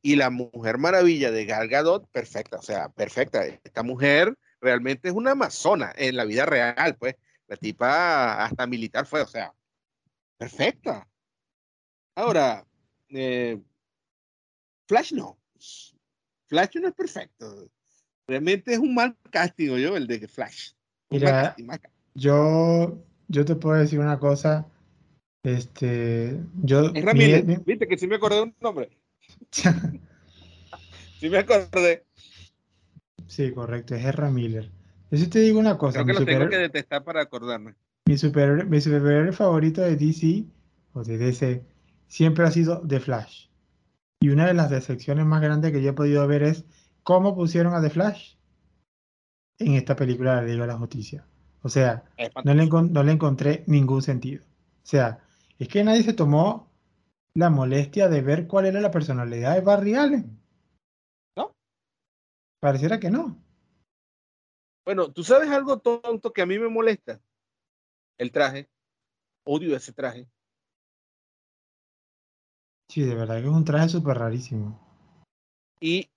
Y 0.00 0.14
la 0.14 0.30
Mujer 0.30 0.78
Maravilla 0.78 1.32
de 1.32 1.44
Gal 1.44 1.68
Gadot, 1.68 2.08
perfecta, 2.10 2.58
o 2.58 2.62
sea, 2.62 2.88
perfecta. 2.88 3.44
Esta 3.44 3.82
mujer 3.82 4.36
realmente 4.60 5.08
es 5.08 5.14
una 5.14 5.32
amazona 5.32 5.92
en 5.96 6.16
la 6.16 6.24
vida 6.24 6.46
real, 6.46 6.96
pues. 6.96 7.16
La 7.48 7.56
tipa 7.56 8.44
hasta 8.44 8.66
militar 8.66 9.06
fue, 9.06 9.22
o 9.22 9.26
sea, 9.26 9.52
perfecta. 10.36 11.08
Ahora, 12.14 12.66
eh, 13.08 13.60
Flash 14.86 15.12
no. 15.12 15.38
Flash 16.46 16.76
no 16.76 16.88
es 16.88 16.94
perfecto. 16.94 17.70
Realmente 18.26 18.74
es 18.74 18.78
un 18.78 18.94
mal 18.94 19.16
castigo 19.30 19.78
yo, 19.78 19.96
el 19.96 20.06
de 20.06 20.28
Flash. 20.28 20.72
Mira, 21.10 21.56
yo 22.14 23.02
yo 23.28 23.44
te 23.44 23.54
puedo 23.54 23.78
decir 23.78 24.00
una 24.00 24.18
cosa. 24.18 24.66
Este, 25.42 26.40
yo. 26.62 26.92
Es 26.94 27.04
Ramírez, 27.04 27.44
viste 27.64 27.86
que 27.86 27.98
sí 27.98 28.06
me 28.06 28.16
acordé 28.16 28.36
de 28.36 28.42
un 28.42 28.54
nombre. 28.60 28.90
sí 29.50 31.28
me 31.28 31.38
acordé. 31.38 32.04
Sí, 33.26 33.52
correcto, 33.52 33.94
es 33.94 34.04
Ezra 34.04 34.30
Miller. 34.30 34.70
Yo 35.10 35.18
sí 35.18 35.28
te 35.28 35.40
digo 35.40 35.58
una 35.58 35.78
cosa. 35.78 36.04
Creo 36.04 36.06
que 36.06 36.20
lo 36.20 36.26
tengo 36.26 36.48
que 36.48 36.58
detestar 36.58 37.04
para 37.04 37.22
acordarme. 37.22 37.74
Mi 38.06 38.16
superhéroe, 38.16 38.64
mi 38.64 38.80
superhéroe 38.80 39.32
favorito 39.32 39.80
de 39.80 39.96
DC, 39.96 40.44
o 40.92 41.02
de 41.02 41.18
DC, 41.18 41.64
siempre 42.06 42.46
ha 42.46 42.50
sido 42.50 42.80
The 42.86 43.00
Flash. 43.00 43.48
Y 44.20 44.30
una 44.30 44.46
de 44.46 44.54
las 44.54 44.70
decepciones 44.70 45.26
más 45.26 45.40
grandes 45.40 45.72
que 45.72 45.82
yo 45.82 45.90
he 45.90 45.94
podido 45.94 46.26
ver 46.26 46.42
es 46.42 46.64
cómo 47.02 47.34
pusieron 47.34 47.74
a 47.74 47.80
The 47.80 47.90
Flash 47.90 48.34
en 49.58 49.74
esta 49.74 49.96
película 49.96 50.36
de 50.36 50.42
la 50.42 50.48
Liga 50.48 50.62
de 50.62 50.72
la 50.72 50.78
Justicia. 50.78 51.26
O 51.62 51.68
sea, 51.68 52.04
no 52.44 52.54
le, 52.54 52.66
no 52.66 53.02
le 53.02 53.12
encontré 53.12 53.64
ningún 53.66 54.02
sentido. 54.02 54.44
O 54.44 54.86
sea, 54.86 55.20
es 55.58 55.68
que 55.68 55.84
nadie 55.84 56.02
se 56.02 56.12
tomó 56.12 56.70
la 57.34 57.50
molestia 57.50 58.08
de 58.08 58.20
ver 58.20 58.46
cuál 58.46 58.66
era 58.66 58.80
la 58.80 58.90
personalidad 58.90 59.54
de 59.54 59.60
Barry 59.60 59.94
Allen. 59.94 60.40
¿No? 61.36 61.52
Pareciera 62.60 62.98
que 62.98 63.10
no. 63.10 63.36
Bueno, 64.88 65.12
¿tú 65.12 65.22
sabes 65.22 65.50
algo 65.50 65.80
tonto 65.80 66.32
que 66.32 66.40
a 66.40 66.46
mí 66.46 66.58
me 66.58 66.70
molesta? 66.70 67.20
El 68.16 68.32
traje. 68.32 68.70
Odio 69.44 69.76
ese 69.76 69.92
traje. 69.92 70.26
Sí, 72.90 73.02
de 73.02 73.14
verdad 73.14 73.34
que 73.34 73.48
es 73.48 73.52
un 73.52 73.66
traje 73.66 73.90
súper 73.90 74.16
rarísimo. 74.16 74.80
Y 75.78 76.08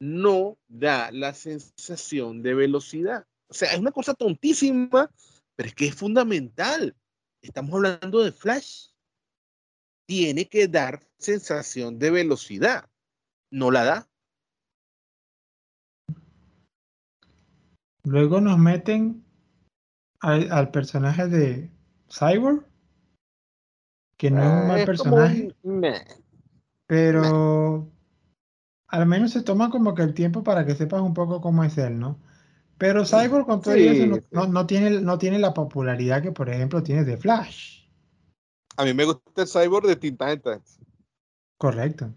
no 0.00 0.56
da 0.68 1.10
la 1.10 1.34
sensación 1.34 2.40
de 2.44 2.54
velocidad. 2.54 3.26
O 3.50 3.54
sea, 3.54 3.72
es 3.72 3.80
una 3.80 3.90
cosa 3.90 4.14
tontísima, 4.14 5.10
pero 5.56 5.68
es 5.68 5.74
que 5.74 5.86
es 5.86 5.96
fundamental. 5.96 6.96
Estamos 7.42 7.74
hablando 7.74 8.22
de 8.22 8.30
Flash. 8.30 8.90
Tiene 10.06 10.48
que 10.48 10.68
dar 10.68 11.04
sensación 11.18 11.98
de 11.98 12.12
velocidad. 12.12 12.88
No 13.50 13.72
la 13.72 13.82
da. 13.82 14.08
Luego 18.04 18.40
nos 18.40 18.58
meten 18.58 19.24
al, 20.20 20.70
personaje 20.70 21.26
de 21.26 21.70
Cyborg, 22.08 22.66
que 24.16 24.30
no 24.30 24.42
es 24.42 24.62
un 24.62 24.68
mal 24.68 24.80
ah, 24.80 24.84
personaje, 24.84 25.54
pero 26.86 27.90
al 28.88 29.06
menos 29.06 29.32
se 29.32 29.42
toma 29.42 29.70
como 29.70 29.94
que 29.94 30.02
el 30.02 30.14
tiempo 30.14 30.42
para 30.42 30.64
que 30.64 30.74
sepas 30.74 31.00
un 31.00 31.14
poco 31.14 31.40
cómo 31.40 31.64
es 31.64 31.76
él, 31.78 31.98
¿no? 31.98 32.20
Pero 32.78 33.04
Cyborg 33.04 33.46
con 33.46 33.62
todo 33.62 33.74
eso 33.74 34.20
no, 34.30 34.66
tiene, 34.66 35.00
no 35.00 35.18
tiene 35.18 35.38
la 35.38 35.54
popularidad 35.54 36.22
que, 36.22 36.32
por 36.32 36.50
ejemplo, 36.50 36.82
tiene 36.82 37.04
de 37.04 37.16
Flash. 37.16 37.86
A 38.76 38.84
mí 38.84 38.92
me 38.92 39.04
gusta 39.04 39.42
el 39.42 39.48
Cyborg 39.48 39.86
de 39.86 39.96
Teen 39.96 40.16
Titans. 40.16 40.78
Correcto. 41.56 42.12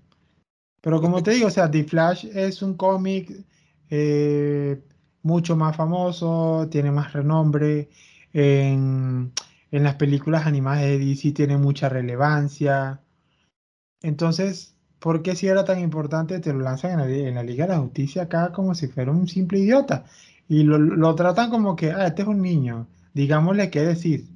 Pero 0.81 0.99
como 0.99 1.21
te 1.21 1.31
digo, 1.31 1.47
o 1.47 1.51
sea, 1.51 1.69
The 1.69 1.83
Flash 1.83 2.25
es 2.33 2.61
un 2.61 2.75
cómic 2.75 3.45
eh, 3.89 4.81
mucho 5.23 5.55
más 5.55 5.75
famoso, 5.75 6.67
tiene 6.71 6.91
más 6.91 7.13
renombre. 7.13 7.89
En, 8.33 9.31
en, 9.71 9.83
las 9.83 9.95
películas 9.95 10.45
animadas 10.45 10.81
de 10.81 10.99
DC 10.99 11.31
tiene 11.31 11.57
mucha 11.57 11.89
relevancia. 11.89 13.01
Entonces, 14.01 14.75
¿por 14.99 15.21
qué 15.21 15.35
si 15.35 15.47
era 15.47 15.65
tan 15.65 15.79
importante 15.79 16.39
te 16.39 16.53
lo 16.53 16.59
lanzan 16.59 16.91
en 16.91 16.97
la, 16.99 17.09
en 17.09 17.35
la 17.35 17.43
Liga 17.43 17.65
de 17.65 17.73
la 17.73 17.79
Justicia 17.79 18.23
acá 18.23 18.51
como 18.51 18.75
si 18.75 18.87
fuera 18.87 19.11
un 19.11 19.27
simple 19.27 19.59
idiota? 19.59 20.05
y 20.49 20.63
lo, 20.63 21.15
tratan 21.15 21.49
como 21.49 21.75
que, 21.75 21.91
ah, 21.91 22.07
este 22.07 22.21
es 22.21 22.27
un 22.27 22.41
niño, 22.41 22.87
digámosle 23.13 23.69
qué 23.69 23.81
decir. 23.81 24.27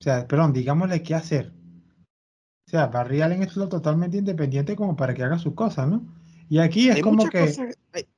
O 0.00 0.02
sea, 0.02 0.26
perdón, 0.26 0.52
digámosle 0.52 1.02
qué 1.02 1.14
hacer. 1.14 1.52
O 2.66 2.70
sea, 2.70 2.86
Barry 2.86 3.20
Allen 3.20 3.42
es 3.42 3.56
lo 3.56 3.68
totalmente 3.68 4.16
independiente 4.16 4.74
como 4.74 4.96
para 4.96 5.14
que 5.14 5.22
haga 5.22 5.38
sus 5.38 5.54
cosas, 5.54 5.88
¿no? 5.88 6.02
Y 6.48 6.58
aquí 6.58 6.88
es 6.88 7.02
como 7.02 7.28
que 7.28 7.54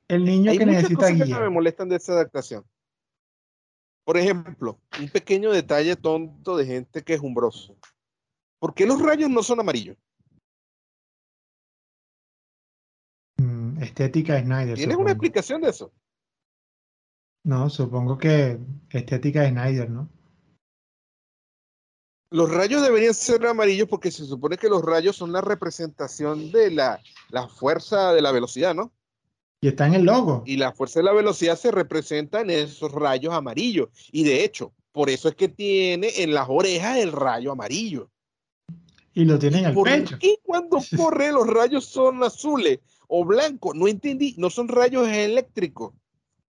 el 0.07 0.25
niño 0.25 0.51
que 0.57 0.65
necesita 0.65 1.09
guía. 1.09 1.25
Que 1.25 1.41
me 1.41 1.49
molestan 1.49 1.89
de 1.89 1.97
esa 1.97 2.13
adaptación. 2.13 2.65
Por 4.05 4.17
ejemplo, 4.17 4.79
un 4.99 5.09
pequeño 5.09 5.51
detalle 5.51 5.95
tonto 5.95 6.55
de 6.55 6.65
gente 6.65 7.03
que 7.03 7.13
es 7.13 7.21
umbroso. 7.21 7.77
¿Por 8.59 8.73
qué 8.73 8.85
los 8.85 9.01
rayos 9.01 9.29
no 9.29 9.43
son 9.43 9.59
amarillos? 9.59 9.97
Mm, 13.37 13.83
estética 13.83 14.41
Snyder. 14.41 14.77
¿Tienes 14.77 14.97
una 14.97 15.11
explicación 15.11 15.61
de 15.61 15.69
eso? 15.69 15.91
No, 17.43 17.69
supongo 17.69 18.17
que 18.17 18.59
estética 18.89 19.41
de 19.41 19.49
Snyder, 19.49 19.89
¿no? 19.89 20.09
Los 22.29 22.51
rayos 22.53 22.81
deberían 22.81 23.13
ser 23.13 23.45
amarillos 23.45 23.87
porque 23.87 24.11
se 24.11 24.25
supone 24.25 24.57
que 24.57 24.67
los 24.67 24.83
rayos 24.83 25.15
son 25.15 25.31
la 25.31 25.39
representación 25.39 26.51
de 26.51 26.71
la, 26.71 27.01
fuerza 27.47 28.11
de 28.11 28.21
la 28.21 28.33
velocidad, 28.33 28.75
¿no? 28.75 28.91
Y 29.61 29.67
está 29.67 29.87
en 29.87 29.95
el 29.95 30.03
logo. 30.03 30.43
Y 30.45 30.57
la 30.57 30.71
fuerza 30.71 30.99
de 30.99 31.05
la 31.05 31.13
velocidad 31.13 31.57
se 31.57 31.71
representa 31.71 32.41
en 32.41 32.49
esos 32.49 32.91
rayos 32.91 33.33
amarillos. 33.33 33.89
Y 34.11 34.23
de 34.23 34.43
hecho, 34.43 34.73
por 34.91 35.09
eso 35.09 35.29
es 35.29 35.35
que 35.35 35.47
tiene 35.47 36.09
en 36.17 36.33
las 36.33 36.47
orejas 36.49 36.97
el 36.97 37.11
rayo 37.11 37.51
amarillo. 37.51 38.09
Y 39.13 39.25
lo 39.25 39.39
tiene 39.39 39.59
en 39.59 39.65
el 39.65 39.75
pecho. 39.75 40.17
Y 40.21 40.37
cuando 40.43 40.77
corre 40.95 41.31
los 41.31 41.47
rayos 41.47 41.85
son 41.85 42.23
azules 42.23 42.79
o 43.07 43.25
blancos? 43.25 43.75
No 43.75 43.87
entendí, 43.87 44.35
no 44.37 44.49
son 44.49 44.67
rayos 44.67 45.07
eléctricos 45.07 45.93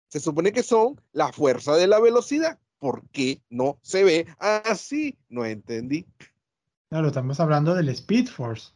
se 0.09 0.19
supone 0.19 0.51
que 0.51 0.63
son 0.63 0.99
la 1.13 1.31
fuerza 1.31 1.75
de 1.75 1.87
la 1.87 1.99
velocidad. 1.99 2.59
¿Por 2.79 3.07
qué 3.09 3.41
no 3.49 3.77
se 3.81 4.03
ve 4.03 4.27
así? 4.39 5.17
No 5.29 5.45
entendí. 5.45 6.05
Claro, 6.89 7.07
estamos 7.07 7.39
hablando 7.39 7.75
del 7.75 7.89
Speed 7.89 8.27
Force. 8.27 8.71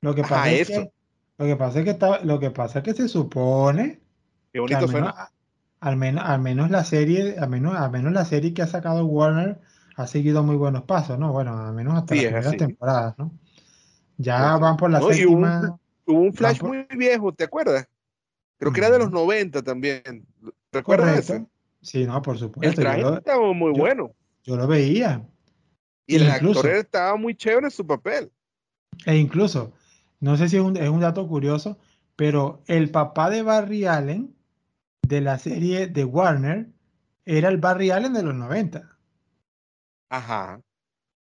Lo 0.00 0.14
que 0.14 0.22
pasa 0.22 0.52
es 0.52 0.68
que 0.68 0.92
lo 1.38 1.46
que 1.46 1.56
pasa 1.56 1.78
es 1.80 1.84
que 1.84 1.90
está, 1.90 2.24
lo 2.24 2.38
que 2.38 2.50
pasa 2.50 2.78
es 2.78 2.84
que 2.84 2.94
se 2.94 3.08
supone 3.08 4.00
Qué 4.52 4.60
bonito 4.60 4.86
que 4.86 5.02
al 5.84 5.96
menos, 5.98 6.24
al 6.24 6.40
menos 6.40 6.70
la 6.70 6.82
serie, 6.82 7.36
al 7.38 7.50
menos, 7.50 7.76
al 7.76 7.90
menos 7.90 8.12
la 8.12 8.24
serie 8.24 8.54
que 8.54 8.62
ha 8.62 8.66
sacado 8.66 9.04
Warner 9.04 9.60
ha 9.96 10.06
seguido 10.06 10.42
muy 10.42 10.56
buenos 10.56 10.84
pasos, 10.84 11.18
¿no? 11.18 11.30
Bueno, 11.30 11.58
al 11.58 11.74
menos 11.74 11.94
hasta 11.94 12.14
las 12.14 12.24
primeras 12.24 12.56
temporadas, 12.56 13.14
¿no? 13.18 13.30
Ya 14.16 14.56
van 14.56 14.78
por 14.78 14.90
la 14.90 15.00
séptima. 15.02 15.78
Hubo 16.06 16.20
un, 16.20 16.32
Flash 16.32 16.62
muy 16.62 16.86
viejo, 16.96 17.32
¿te 17.32 17.44
acuerdas? 17.44 17.86
Creo 18.58 18.72
que 18.72 18.80
era 18.80 18.90
de 18.90 18.98
los 18.98 19.10
90 19.10 19.62
también. 19.62 20.26
¿Recuerdas 20.72 21.18
eso? 21.18 21.46
Sí, 21.82 22.06
no, 22.06 22.22
por 22.22 22.38
supuesto. 22.38 22.80
El 22.80 22.86
traje 22.86 23.16
estaba 23.18 23.52
muy 23.52 23.72
bueno. 23.72 24.14
Yo 24.42 24.56
lo 24.56 24.66
veía. 24.66 25.22
Y 26.06 26.16
el 26.16 26.30
actor 26.30 26.66
estaba 26.68 27.16
muy 27.16 27.34
chévere 27.34 27.66
en 27.66 27.70
su 27.70 27.86
papel. 27.86 28.30
E 29.04 29.16
incluso, 29.16 29.72
no 30.24 30.38
sé 30.38 30.48
si 30.48 30.56
es 30.56 30.62
un, 30.62 30.78
es 30.78 30.88
un 30.88 31.00
dato 31.00 31.28
curioso, 31.28 31.76
pero 32.16 32.62
el 32.66 32.90
papá 32.90 33.28
de 33.28 33.42
Barry 33.42 33.84
Allen 33.84 34.34
de 35.06 35.20
la 35.20 35.38
serie 35.38 35.86
de 35.86 36.02
Warner 36.02 36.70
era 37.26 37.50
el 37.50 37.58
Barry 37.58 37.90
Allen 37.90 38.14
de 38.14 38.22
los 38.22 38.34
90. 38.34 38.88
Ajá. 40.08 40.62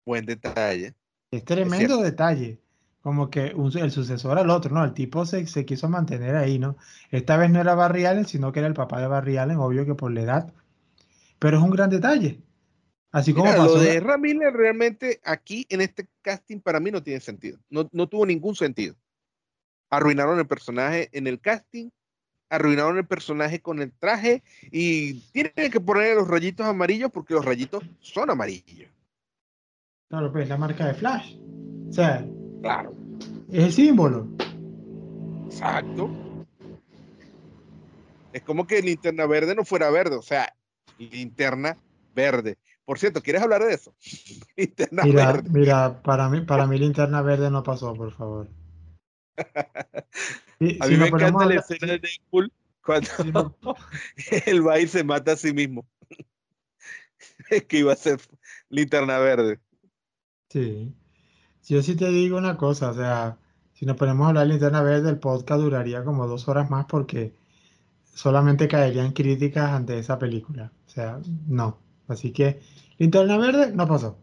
Buen 0.07 0.26
detalle. 0.26 0.95
Es 1.32 1.45
tremendo 1.45 2.03
detalle. 2.03 2.61
Como 3.01 3.30
que 3.30 3.47
el 3.49 3.90
sucesor 3.90 4.38
al 4.38 4.51
otro, 4.51 4.72
¿no? 4.72 4.84
El 4.84 4.95
tipo 4.95 5.26
se, 5.26 5.45
se, 5.49 5.64
quiso 5.64 5.88
mantener 5.88 6.36
ahí, 6.36 6.61
¿no? 6.61 6.76
Esta 7.11 7.36
vez 7.36 7.51
no 7.51 7.61
era 7.61 7.74
Barry 7.74 8.07
Allen, 8.07 8.26
sino 8.26 8.53
que 8.53 8.61
era 8.61 8.68
el 8.68 8.74
papá 8.74 9.01
de 9.01 9.09
Barry 9.09 9.38
Allen, 9.38 9.59
obvio 9.59 9.84
que 9.84 9.97
por 9.97 10.12
la 10.12 10.20
edad. 10.22 10.55
Pero 11.40 11.59
es 11.59 11.64
un 11.64 11.70
gran 11.70 11.90
detalle. 11.90 12.40
Así 13.15 13.33
como 13.33 13.53
Lo 13.53 13.79
de 13.79 14.01
Ramírez 14.01 14.53
realmente 14.53 15.21
aquí 15.23 15.67
en 15.69 15.81
este 15.81 16.09
casting 16.21 16.59
para 16.59 16.81
mí 16.81 16.91
no 16.91 17.01
tiene 17.01 17.21
sentido. 17.21 17.59
No, 17.71 17.89
no 17.93 18.09
tuvo 18.09 18.27
ningún 18.27 18.57
sentido. 18.57 18.97
Arruinaron 19.89 20.41
el 20.41 20.49
personaje 20.49 21.11
en 21.12 21.29
el 21.29 21.41
casting 21.41 21.91
arruinaron 22.49 22.99
el 22.99 23.07
personaje 23.07 23.61
con 23.61 23.81
el 23.81 23.93
traje 23.93 24.43
y 24.71 25.21
tienen 25.31 25.71
que 25.71 25.81
poner 25.81 26.17
los 26.17 26.29
rayitos 26.29 26.67
amarillos 26.67 27.11
porque 27.12 27.35
los 27.35 27.45
rayitos 27.45 27.85
son 28.01 28.31
amarillos. 28.31 28.91
Claro, 30.09 30.33
pues 30.33 30.49
la 30.49 30.57
marca 30.57 30.87
de 30.87 30.95
Flash. 30.95 31.37
O 31.89 31.93
sea, 31.93 32.27
claro. 32.62 32.95
Es 33.49 33.65
el 33.65 33.73
símbolo. 33.73 34.29
Exacto. 35.47 36.11
Es 38.33 38.43
como 38.43 38.67
que 38.67 38.83
linterna 38.83 39.27
verde 39.27 39.55
no 39.55 39.65
fuera 39.65 39.91
verde, 39.91 40.17
o 40.17 40.23
sea, 40.23 40.53
linterna 40.99 41.77
verde. 42.15 42.59
Por 42.85 42.99
cierto, 42.99 43.22
¿quieres 43.22 43.43
hablar 43.43 43.62
de 43.62 43.74
eso? 43.74 43.95
linterna 44.57 45.05
mira, 45.05 45.32
verde. 45.32 45.51
Mira, 45.51 46.03
para 46.03 46.28
mí, 46.28 46.43
para 46.43 46.66
mí 46.66 46.78
linterna 46.78 47.22
verde 47.22 47.51
no 47.51 47.62
pasó, 47.62 47.95
por 47.95 48.12
favor. 48.12 48.49
a 49.37 50.87
mí 50.87 50.97
me 50.97 51.09
encanta 51.09 51.47
la 51.47 51.55
escena 51.57 51.93
de 51.93 51.99
Deadpool 51.99 52.53
cuando 52.85 53.57
el 54.47 54.66
va 54.66 54.87
se 54.87 55.03
mata 55.03 55.32
a 55.32 55.37
sí 55.37 55.53
mismo. 55.53 55.87
es 57.51 57.64
que 57.64 57.78
iba 57.78 57.93
a 57.93 57.97
ser 57.97 58.20
linterna 58.68 59.18
verde. 59.18 59.61
Sí. 60.51 60.95
Yo 61.66 61.82
sí 61.82 61.97
te 61.97 62.09
digo 62.11 62.37
una 62.37 62.59
cosa, 62.59 62.91
o 62.91 62.95
sea, 62.95 63.39
si 63.72 63.87
nos 63.87 63.97
ponemos 63.97 64.26
a 64.26 64.28
hablar 64.28 64.47
de 64.47 64.53
linterna 64.53 64.82
verde, 64.82 65.11
el 65.11 65.18
podcast 65.18 65.62
duraría 65.62 66.05
como 66.05 66.26
dos 66.26 66.47
horas 66.47 66.70
más 66.70 66.85
porque 66.85 67.35
solamente 68.12 68.68
caerían 68.68 69.12
críticas 69.12 69.70
ante 69.70 69.99
esa 69.99 70.18
película. 70.18 70.70
O 70.87 70.91
sea, 70.91 71.18
no. 71.49 71.84
Así 72.09 72.32
que 72.32 72.61
linterna 72.98 73.38
verde 73.38 73.72
no 73.72 73.86
pasó. 73.86 74.18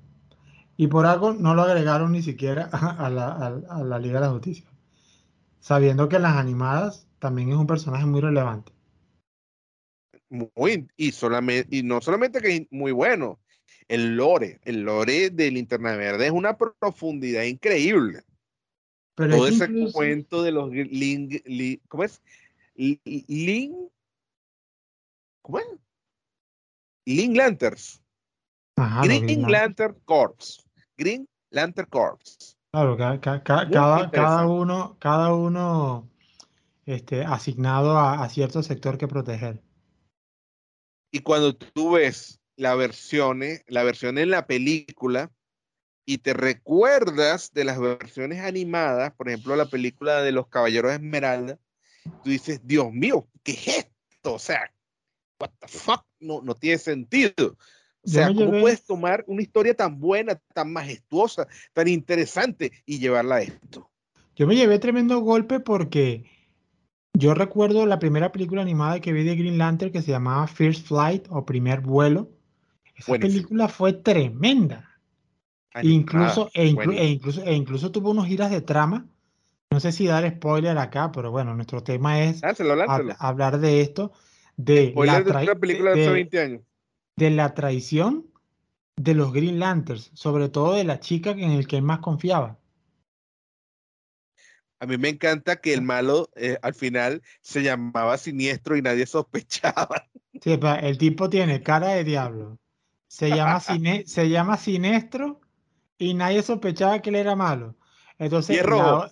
Y 0.78 0.88
por 0.88 1.06
algo 1.06 1.34
no 1.34 1.54
lo 1.54 1.64
agregaron 1.64 2.12
ni 2.12 2.22
siquiera 2.22 2.66
a 2.72 3.10
la, 3.10 3.32
a 3.70 3.84
la 3.84 4.00
Liga 4.00 4.20
de 4.20 4.26
la 4.26 4.32
Justicia 4.32 4.72
sabiendo 5.62 6.10
que 6.10 6.18
en 6.18 6.24
las 6.24 6.36
animadas 6.36 7.08
también 7.20 7.52
es 7.52 7.56
un 7.56 7.68
personaje 7.68 8.06
muy 8.06 8.20
relevante. 8.20 8.74
Muy, 10.30 10.88
y, 10.98 11.12
solamente, 11.12 11.76
y 11.76 11.84
no 11.84 12.02
solamente 12.02 12.42
que 12.42 12.56
es 12.56 12.68
muy 12.72 12.92
bueno, 12.92 13.40
el 13.88 14.16
lore, 14.16 14.60
el 14.64 14.82
lore 14.82 15.30
de 15.30 15.52
Linterna 15.52 15.96
Verde 15.96 16.26
es 16.26 16.32
una 16.32 16.58
profundidad 16.58 17.44
increíble. 17.44 18.24
Pero 19.16 19.36
Todo 19.36 19.48
ese 19.48 19.70
cuento 19.92 20.42
de 20.42 20.52
los 20.52 20.72
Link, 20.72 21.44
¿cómo 21.88 22.04
es? 22.06 22.22
Link, 22.76 23.76
¿cómo 25.42 25.60
es? 25.60 25.66
Link 27.06 27.36
Lanterns. 27.36 28.02
Green 29.04 29.50
Lantern 29.50 29.96
Corps. 30.06 30.64
Green 30.98 31.28
Lantern 31.52 31.88
Corps. 31.90 32.58
Claro, 32.72 32.98
cada, 32.98 33.44
cada, 33.44 34.48
uno, 34.48 34.98
cada 35.00 35.34
uno 35.34 36.10
este, 36.86 37.24
asignado 37.24 38.00
a, 38.00 38.28
cierto 38.30 38.64
sector 38.64 38.98
que 38.98 39.08
proteger. 39.08 39.62
Y 41.12 41.20
cuando 41.20 41.56
tú 41.56 41.92
ves 41.92 42.40
la 42.56 42.76
versión, 42.76 43.42
la 43.68 43.84
versión 43.84 44.18
en 44.18 44.30
la 44.30 44.48
película 44.48 45.32
y 46.06 46.20
te 46.20 46.34
recuerdas 46.34 47.52
de 47.54 47.66
las 47.66 47.80
versiones 47.80 48.40
animadas, 48.40 49.14
por 49.14 49.28
ejemplo, 49.28 49.56
la 49.56 49.66
película 49.66 50.22
de 50.22 50.32
los 50.32 50.48
Caballeros 50.48 50.92
de 50.92 50.96
Esmeralda, 50.96 51.60
tú 52.24 52.30
dices, 52.30 52.62
Dios 52.64 52.92
mío, 52.94 53.28
¿qué 53.44 53.52
es 53.52 53.68
esto? 53.68 54.36
O 54.36 54.40
sea, 54.40 54.74
what 55.42 55.50
the 55.60 55.68
fuck, 55.68 56.06
no, 56.20 56.42
no 56.42 56.56
tiene 56.56 56.78
sentido. 56.78 57.58
O 58.04 58.08
sea, 58.08 58.28
¿cómo 58.28 58.52
puedes 58.52 58.84
tomar 58.84 59.24
una 59.28 59.42
historia 59.42 59.76
tan 59.76 60.00
buena, 60.00 60.40
tan 60.54 60.72
majestuosa, 60.72 61.48
tan 61.74 61.88
interesante 61.88 62.72
y 62.86 63.00
llevarla 63.00 63.36
a 63.36 63.42
esto? 63.42 63.90
Yo 64.36 64.48
me 64.48 64.56
llevé 64.56 64.80
tremendo 64.80 65.20
golpe 65.20 65.60
porque 65.60 66.26
yo 67.14 67.34
recuerdo 67.34 67.86
la 67.86 68.00
primera 68.00 68.32
película 68.32 68.62
animada 68.62 69.00
que 69.00 69.14
vi 69.14 69.24
de 69.24 69.36
Green 69.36 69.58
Lantern 69.58 69.92
que 69.92 70.02
se 70.02 70.12
llamaba 70.12 70.48
First 70.48 70.88
Flight 70.88 71.28
o 71.30 71.46
Primer 71.46 71.82
Vuelo. 71.82 72.32
Esa 72.96 73.14
película 73.14 73.68
fue 73.68 73.94
tremenda. 73.94 74.90
incluso, 75.84 76.50
e, 76.54 76.64
e, 76.64 77.06
incluso, 77.08 77.44
e 77.44 77.54
incluso 77.54 77.92
tuvo 77.92 78.12
unos 78.12 78.28
giras 78.28 78.50
de 78.50 78.62
trama. 78.62 79.08
No 79.70 79.80
sé 79.80 79.92
si 79.92 80.06
dar 80.08 80.28
spoiler 80.30 80.78
acá, 80.78 81.12
pero 81.12 81.32
bueno, 81.32 81.56
nuestro 81.56 81.84
tema 81.84 82.24
es 82.24 82.42
hablar 83.20 83.60
de 83.60 83.82
esto. 83.82 84.12
De 84.58 84.94
la 84.96 85.22
de 85.22 85.56
película 85.56 85.92
de 85.92 86.04
hace 86.04 86.12
20 86.12 86.40
años 86.40 86.62
de 87.16 87.30
la 87.30 87.54
traición 87.54 88.26
de 88.96 89.14
los 89.14 89.32
Green 89.32 89.60
Lanterns, 89.60 90.12
sobre 90.14 90.50
todo 90.50 90.74
de 90.74 90.84
la 90.84 91.00
chica 91.00 91.30
en 91.32 91.52
el 91.52 91.68
que 91.68 91.78
él 91.78 91.84
más 91.84 92.00
confiaba. 92.00 92.58
A 94.80 94.88
mí 94.88 94.98
me 94.98 95.10
encanta 95.10 95.58
que 95.58 95.76
el 95.76 95.84
malo 95.84 96.30
eh, 96.36 96.58
al 96.64 96.74
final 96.74 97.22
se 97.42 97.62
llamaba 97.62 98.18
siniestro 98.18 98.76
y 98.76 98.82
nadie 98.82 99.06
sospechaba. 99.06 100.08
Sí, 100.42 100.60
el 100.82 100.98
tipo 100.98 101.30
tiene 101.30 101.62
cara 101.62 101.90
de 101.90 102.04
diablo. 102.04 102.58
Se 103.08 103.30
llama, 103.30 103.60
se 104.06 104.30
llama 104.30 104.58
siniestro 104.58 105.42
y 106.00 106.16
nadie 106.16 106.42
sospechaba 106.42 107.00
que 107.04 107.12
él 107.12 107.18
era 107.18 107.36
malo. 107.36 107.76
Entonces, 108.18 108.58
y, 108.58 108.62
rojo. 108.62 109.06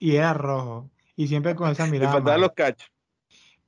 y 0.00 0.16
era 0.16 0.34
rojo. 0.34 0.90
Y 1.14 1.28
siempre 1.28 1.54
con 1.54 1.70
esa 1.70 1.86
mirada. 1.86 2.38
los 2.38 2.52
cachos. 2.52 2.90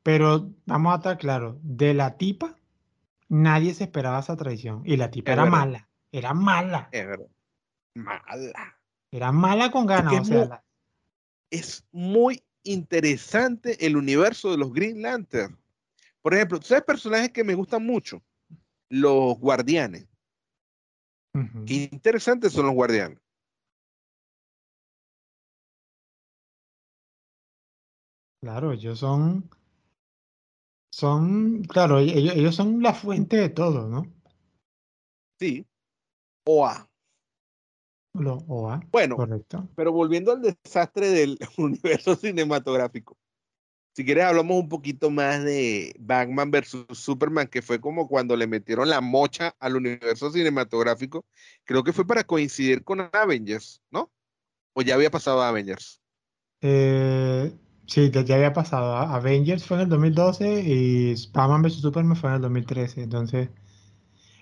Pero 0.08 0.54
vamos 0.64 0.94
a 0.94 0.96
estar 0.96 1.18
claros, 1.18 1.58
de 1.60 1.92
la 1.92 2.16
tipa 2.16 2.56
Nadie 3.28 3.74
se 3.74 3.84
esperaba 3.84 4.20
esa 4.20 4.38
traición. 4.38 4.80
Y 4.86 4.96
la 4.96 5.10
tipa 5.10 5.34
era 5.34 5.44
mala. 5.44 5.86
Era 6.10 6.32
mala. 6.32 6.88
Es 6.92 7.06
verdad. 7.06 7.26
Mala. 7.94 8.80
Era 9.10 9.32
mala 9.32 9.70
con 9.70 9.84
ganas. 9.84 10.26
Es 11.50 11.86
muy 11.92 12.42
interesante 12.62 13.84
el 13.84 13.98
universo 13.98 14.50
de 14.50 14.56
los 14.56 14.72
Green 14.72 15.02
Lantern. 15.02 15.58
Por 16.22 16.32
ejemplo, 16.32 16.62
¿sabes 16.62 16.84
personajes 16.84 17.30
que 17.30 17.44
me 17.44 17.54
gustan 17.54 17.84
mucho? 17.84 18.22
Los 18.88 19.38
guardianes. 19.38 20.08
Qué 21.66 21.90
interesantes 21.92 22.54
son 22.54 22.64
los 22.64 22.74
guardianes. 22.74 23.18
Claro, 28.40 28.72
ellos 28.72 29.00
son 29.00 29.50
son, 30.98 31.62
claro, 31.62 32.00
ellos, 32.00 32.34
ellos 32.34 32.56
son 32.56 32.82
la 32.82 32.92
fuente 32.92 33.36
de 33.36 33.50
todo, 33.50 33.86
¿no? 33.86 34.04
Sí. 35.38 35.64
OA. 36.44 36.90
Lo, 38.14 38.38
OA. 38.48 38.80
Bueno, 38.90 39.14
correcto. 39.14 39.68
Pero 39.76 39.92
volviendo 39.92 40.32
al 40.32 40.42
desastre 40.42 41.08
del 41.10 41.38
universo 41.56 42.16
cinematográfico. 42.16 43.16
Si 43.94 44.04
quieres, 44.04 44.24
hablamos 44.24 44.60
un 44.60 44.68
poquito 44.68 45.08
más 45.08 45.44
de 45.44 45.94
Batman 46.00 46.50
versus 46.50 46.86
Superman, 46.90 47.46
que 47.46 47.62
fue 47.62 47.80
como 47.80 48.08
cuando 48.08 48.36
le 48.36 48.48
metieron 48.48 48.88
la 48.88 49.00
mocha 49.00 49.54
al 49.60 49.76
universo 49.76 50.32
cinematográfico. 50.32 51.24
Creo 51.62 51.84
que 51.84 51.92
fue 51.92 52.08
para 52.08 52.24
coincidir 52.24 52.82
con 52.82 53.08
Avengers, 53.12 53.80
¿no? 53.92 54.10
¿O 54.72 54.82
ya 54.82 54.96
había 54.96 55.12
pasado 55.12 55.42
Avengers? 55.42 56.00
Eh, 56.60 57.52
Sí, 57.88 58.10
ya, 58.10 58.20
había 58.20 58.52
pasado. 58.52 58.94
Avengers 58.94 59.64
fue 59.64 59.78
en 59.78 59.84
el 59.84 59.88
2012 59.88 60.60
y 60.60 61.14
Batman 61.32 61.62
vs 61.62 61.80
Superman 61.80 62.16
fue 62.16 62.28
en 62.28 62.36
el 62.36 62.42
2013. 62.42 63.02
Entonces, 63.02 63.48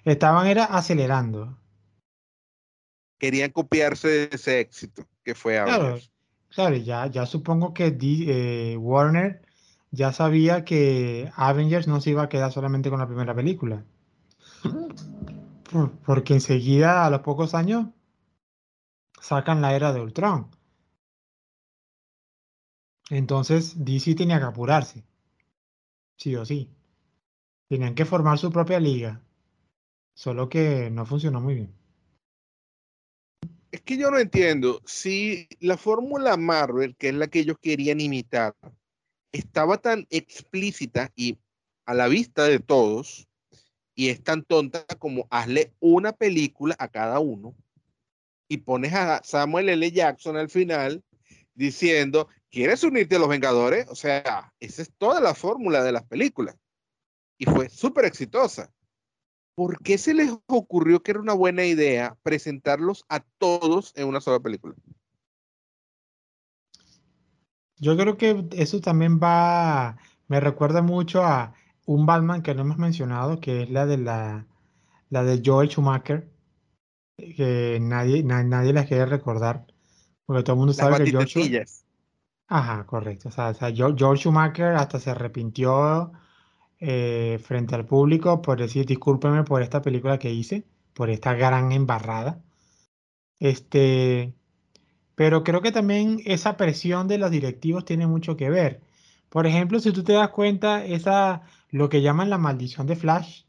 estaban 0.05 0.49
era 0.49 0.65
acelerando. 0.65 1.57
Querían 3.19 3.53
copiarse 3.53 4.09
de 4.09 4.29
ese 4.33 4.61
éxito 4.61 5.07
que 5.23 5.37
fue 5.37 5.59
Avengers. 5.59 6.11
Claro, 6.51 6.75
claro 6.75 6.77
ya, 6.77 7.07
ya 7.07 7.25
supongo 7.25 7.73
que 7.73 7.97
eh, 8.01 8.77
Warner 8.79 9.43
ya 9.93 10.13
sabía 10.13 10.65
que 10.65 11.31
Avengers 11.37 11.87
no 11.87 12.01
se 12.01 12.11
iba 12.11 12.25
a 12.25 12.29
quedar 12.29 12.51
solamente 12.51 12.91
con 12.91 12.99
la 12.99 13.07
primera 13.07 13.35
película. 13.35 13.85
porque 16.05 16.35
enseguida, 16.35 17.07
a 17.07 17.11
los 17.11 17.21
pocos 17.21 17.55
años, 17.55 17.87
sacan 19.21 19.63
la 19.63 19.77
era 19.77 19.93
de 19.93 20.01
Ultron. 20.01 20.56
Entonces 23.11 23.85
DC 23.85 24.15
tenía 24.15 24.39
que 24.39 24.47
apurarse. 24.47 25.05
Sí 26.17 26.35
o 26.37 26.45
sí. 26.45 26.71
Tenían 27.69 27.95
que 27.95 28.05
formar 28.05 28.39
su 28.39 28.51
propia 28.51 28.81
liga. 28.81 29.23
Solo 30.15 30.49
que 30.49 30.91
no 30.91 31.05
funcionó 31.05 31.41
muy 31.41 31.55
bien. 31.55 31.75
Es 33.71 33.83
que 33.83 33.99
yo 33.99 34.11
no 34.11 34.19
entiendo. 34.19 34.81
Si 34.85 35.49
la 35.61 35.77
fórmula 35.77 36.37
Marvel, 36.37 36.97
que 36.97 37.09
es 37.09 37.15
la 37.15 37.29
que 37.29 37.41
ellos 37.41 37.59
querían 37.61 38.01
imitar, 38.01 38.55
estaba 39.33 39.79
tan 39.79 40.07
explícita 40.11 41.13
y 41.15 41.39
a 41.85 41.95
la 41.95 42.09
vista 42.09 42.45
de 42.45 42.59
todos, 42.59 43.29
y 43.97 44.11
es 44.11 44.23
tan 44.23 44.45
tonta 44.45 44.85
como 44.99 45.27
hazle 45.31 45.73
una 45.81 46.13
película 46.13 46.77
a 46.79 46.89
cada 46.89 47.19
uno 47.19 47.57
y 48.47 48.59
pones 48.59 48.93
a 48.93 49.23
Samuel 49.25 49.71
L. 49.71 49.91
Jackson 49.91 50.37
al 50.37 50.51
final 50.51 51.03
diciendo, 51.57 52.29
¿quieres 52.51 52.85
unirte 52.85 53.17
a 53.17 53.19
los 53.19 53.29
Vengadores? 53.29 53.89
O 53.89 53.97
sea, 53.97 54.53
esa 54.61 54.83
es 54.83 54.93
toda 54.97 55.21
la 55.21 55.35
fórmula 55.35 55.83
de 55.83 55.93
las 55.93 56.05
películas. 56.05 56.57
Y 57.39 57.47
fue 57.47 57.69
súper 57.69 58.05
exitosa. 58.05 58.73
¿Por 59.57 59.83
qué 59.83 59.99
se 59.99 60.15
les 60.15 60.31
ocurrió 60.47 61.03
que 61.03 61.13
era 61.13 61.21
una 61.21 61.33
buena 61.33 61.65
idea 61.65 62.17
presentarlos 62.23 63.05
a 63.09 63.21
todos 63.39 63.93
en 63.97 64.07
una 64.07 64.21
sola 64.21 64.39
película? 64.39 64.75
Yo 67.79 67.97
creo 67.97 68.17
que 68.17 68.47
eso 68.53 68.81
también 68.81 69.19
va, 69.19 69.97
me 70.29 70.41
recuerda 70.41 70.83
mucho 70.83 71.23
a 71.25 71.55
un 71.87 72.07
Batman 72.07 72.43
que 72.43 72.55
no 72.55 72.63
hemos 72.63 72.79
mencionado, 72.79 73.41
que 73.41 73.63
es 73.63 73.71
la 73.71 73.87
de 73.87 73.99
la, 73.99 74.47
la 75.09 75.25
de 75.25 75.43
Joel 75.45 75.69
Schumacher, 75.69 76.31
que 77.17 77.79
nadie, 77.81 78.23
nadie 78.23 78.73
la 78.73 78.87
quiere 78.87 79.07
recordar, 79.07 79.67
porque 80.27 80.43
todo 80.43 80.55
el 80.55 80.59
mundo 80.59 80.73
sabe 80.73 81.05
que 81.05 81.11
George... 81.11 81.65
Ajá, 82.49 82.85
correcto. 82.87 83.29
O 83.29 83.33
sea, 83.33 83.55
George 83.75 84.23
Schumacher 84.23 84.75
hasta 84.75 85.01
se 85.01 85.11
arrepintió 85.11 86.13
eh, 86.79 87.41
frente 87.43 87.75
al 87.75 87.87
público 87.87 88.43
por 88.43 88.59
decir 88.59 88.87
discúlpeme 88.87 89.43
por 89.45 89.63
esta 89.63 89.83
película 89.83 90.19
que 90.19 90.31
hice, 90.33 90.65
por 90.95 91.11
esta 91.11 91.35
gran 91.35 91.73
embarrada. 91.73 92.43
Este, 93.41 94.35
pero 95.15 95.45
creo 95.45 95.63
que 95.63 95.73
también 95.73 96.21
esa 96.25 96.57
presión 96.57 97.09
de 97.09 97.19
los 97.19 97.31
directivos 97.31 97.85
tiene 97.85 98.07
mucho 98.07 98.37
que 98.37 98.51
ver. 98.51 98.83
Por 99.29 99.47
ejemplo, 99.47 99.81
si 99.81 99.93
tú 99.93 100.05
te 100.05 100.13
das 100.13 100.31
cuenta, 100.31 100.85
esa, 100.85 101.43
lo 101.71 101.89
que 101.89 102.03
llaman 102.03 102.31
la 102.31 102.39
maldición 102.39 102.87
de 102.87 102.97
Flash, 102.97 103.45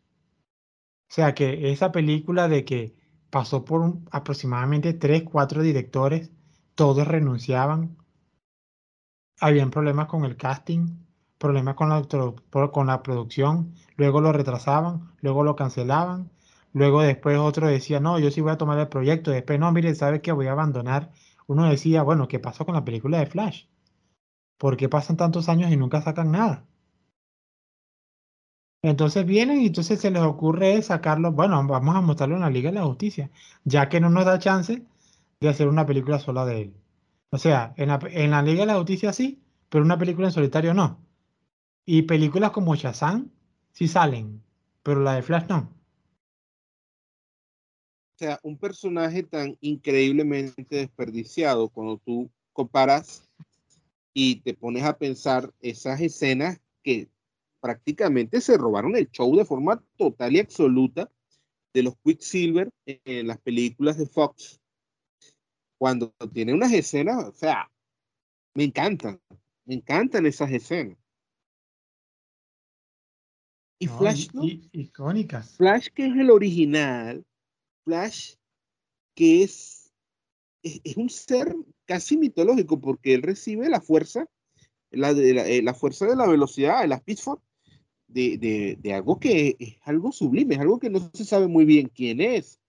o 1.10 1.14
sea, 1.14 1.34
que 1.36 1.72
esa 1.72 1.92
película 1.92 2.48
de 2.48 2.66
que 2.66 2.96
pasó 3.30 3.64
por 3.66 3.98
aproximadamente 4.12 4.94
3, 4.94 5.24
4 5.24 5.62
directores, 5.62 6.32
todos 6.78 7.08
renunciaban, 7.08 7.98
habían 9.40 9.72
problemas 9.72 10.08
con 10.08 10.26
el 10.26 10.38
casting, 10.38 10.88
problemas 11.40 11.76
con 11.76 11.90
la, 11.90 13.04
producción, 13.04 13.74
luego 13.98 14.22
lo 14.22 14.32
retrasaban, 14.32 15.12
luego 15.22 15.44
lo 15.44 15.56
cancelaban, 15.56 16.32
luego 16.74 17.02
después 17.02 17.40
otro 17.40 17.68
decía, 17.68 18.00
no, 18.00 18.20
yo 18.20 18.30
sí 18.32 18.42
voy 18.42 18.52
a 18.52 18.58
tomar 18.58 18.78
el 18.80 18.88
proyecto, 18.90 19.32
después 19.32 19.60
no, 19.60 19.72
mire, 19.72 19.96
sabe 19.96 20.22
que 20.22 20.32
voy 20.32 20.48
a 20.48 20.52
abandonar. 20.52 21.12
Uno 21.48 21.68
decía, 21.68 22.04
bueno, 22.04 22.28
¿qué 22.28 22.40
pasó 22.40 22.66
con 22.66 22.76
la 22.76 22.86
película 22.86 23.20
de 23.20 23.26
Flash? 23.26 23.66
¿Por 24.58 24.78
qué 24.78 24.88
pasan 24.88 25.18
tantos 25.18 25.50
años 25.50 25.72
y 25.72 25.78
nunca 25.78 26.02
sacan 26.02 26.32
nada? 26.32 26.64
Entonces 28.84 29.26
vienen 29.26 29.62
y 29.62 29.68
entonces 29.68 30.00
se 30.00 30.12
les 30.12 30.22
ocurre 30.22 30.80
sacarlo, 30.84 31.32
bueno, 31.32 31.66
vamos 31.68 31.96
a 31.96 32.02
mostrarlo 32.02 32.36
en 32.36 32.42
la 32.42 32.50
Liga 32.52 32.70
de 32.70 32.76
la 32.76 32.86
Justicia, 32.86 33.32
ya 33.64 33.90
que 33.90 34.00
no 34.00 34.10
nos 34.10 34.26
da 34.26 34.38
chance 34.40 34.86
de 35.40 35.50
hacer 35.50 35.68
una 35.68 35.86
película 35.86 36.20
sola 36.20 36.46
de 36.46 36.62
él. 36.62 36.74
O 37.30 37.38
sea, 37.38 37.74
en 37.78 37.90
la, 37.90 38.00
en 38.12 38.32
la 38.32 38.42
Liga 38.42 38.62
de 38.62 38.68
la 38.68 38.78
Justicia 38.78 39.14
sí, 39.14 39.44
pero 39.70 39.84
una 39.84 39.98
película 39.98 40.28
en 40.28 40.34
solitario 40.34 40.74
no. 40.74 41.00
Y 41.86 42.04
películas 42.04 42.52
como 42.52 42.76
Shazam 42.76 43.32
sí 43.72 43.88
salen, 43.88 44.44
pero 44.84 45.02
la 45.02 45.16
de 45.16 45.22
Flash 45.22 45.48
no. 45.50 45.74
O 48.16 48.20
sea, 48.20 48.40
un 48.42 48.58
personaje 48.58 49.22
tan 49.24 49.56
increíblemente 49.62 50.78
desperdiciado 50.78 51.70
cuando 51.70 51.98
tú 51.98 52.32
comparas 52.52 53.30
y 54.14 54.42
te 54.42 54.56
pones 54.56 54.84
a 54.84 54.98
pensar 54.98 55.54
esas 55.62 56.02
escenas 56.02 56.60
que 56.82 57.10
prácticamente 57.60 58.42
se 58.42 58.58
robaron 58.58 58.96
el 58.96 59.12
show 59.12 59.36
de 59.36 59.46
forma 59.46 59.84
total 59.98 60.36
y 60.36 60.40
absoluta 60.40 61.12
de 61.74 61.84
los 61.84 61.96
Quicksilver 62.04 62.72
en 62.86 63.28
las 63.28 63.40
películas 63.40 63.98
de 63.98 64.08
Fox. 64.08 64.60
Cuando 65.78 66.14
tiene 66.34 66.54
unas 66.54 66.74
escenas, 66.74 67.24
o 67.26 67.32
sea, 67.32 67.72
me 68.56 68.64
encantan, 68.64 69.22
me 69.66 69.76
encantan 69.76 70.26
esas 70.26 70.52
escenas. 70.52 70.98
Y 73.80 73.88
Flash, 73.88 74.30
¿no? 74.34 74.44
icónicas. 74.44 75.56
Flash 75.56 75.90
que 75.94 76.08
es 76.08 76.16
el 76.16 76.32
original, 76.32 77.24
Flash 77.84 78.34
que 79.14 79.44
es, 79.44 79.92
es, 80.64 80.98
un 80.98 81.10
ser 81.10 81.56
casi 81.86 82.18
mitológico 82.18 82.80
porque 82.80 83.14
él 83.14 83.22
recibe 83.22 83.70
la 83.70 83.82
fuerza, 83.82 84.28
la, 84.90 85.14
de, 85.14 85.34
la, 85.34 85.48
eh, 85.48 85.62
la 85.62 85.74
fuerza 85.74 86.08
de 86.08 86.16
la 86.16 86.28
velocidad, 86.28 86.82
de 86.82 86.88
la 86.88 86.96
speed 86.96 87.20
de, 88.08 88.78
de, 88.80 88.94
algo 88.94 89.20
que 89.20 89.56
es 89.60 89.78
algo 89.84 90.12
sublime, 90.12 90.56
es 90.56 90.62
algo 90.62 90.80
que 90.80 90.90
no 90.90 91.12
se 91.14 91.26
sabe 91.26 91.48
muy 91.48 91.66
bien 91.66 91.92
quién 91.94 92.22
es. 92.22 92.60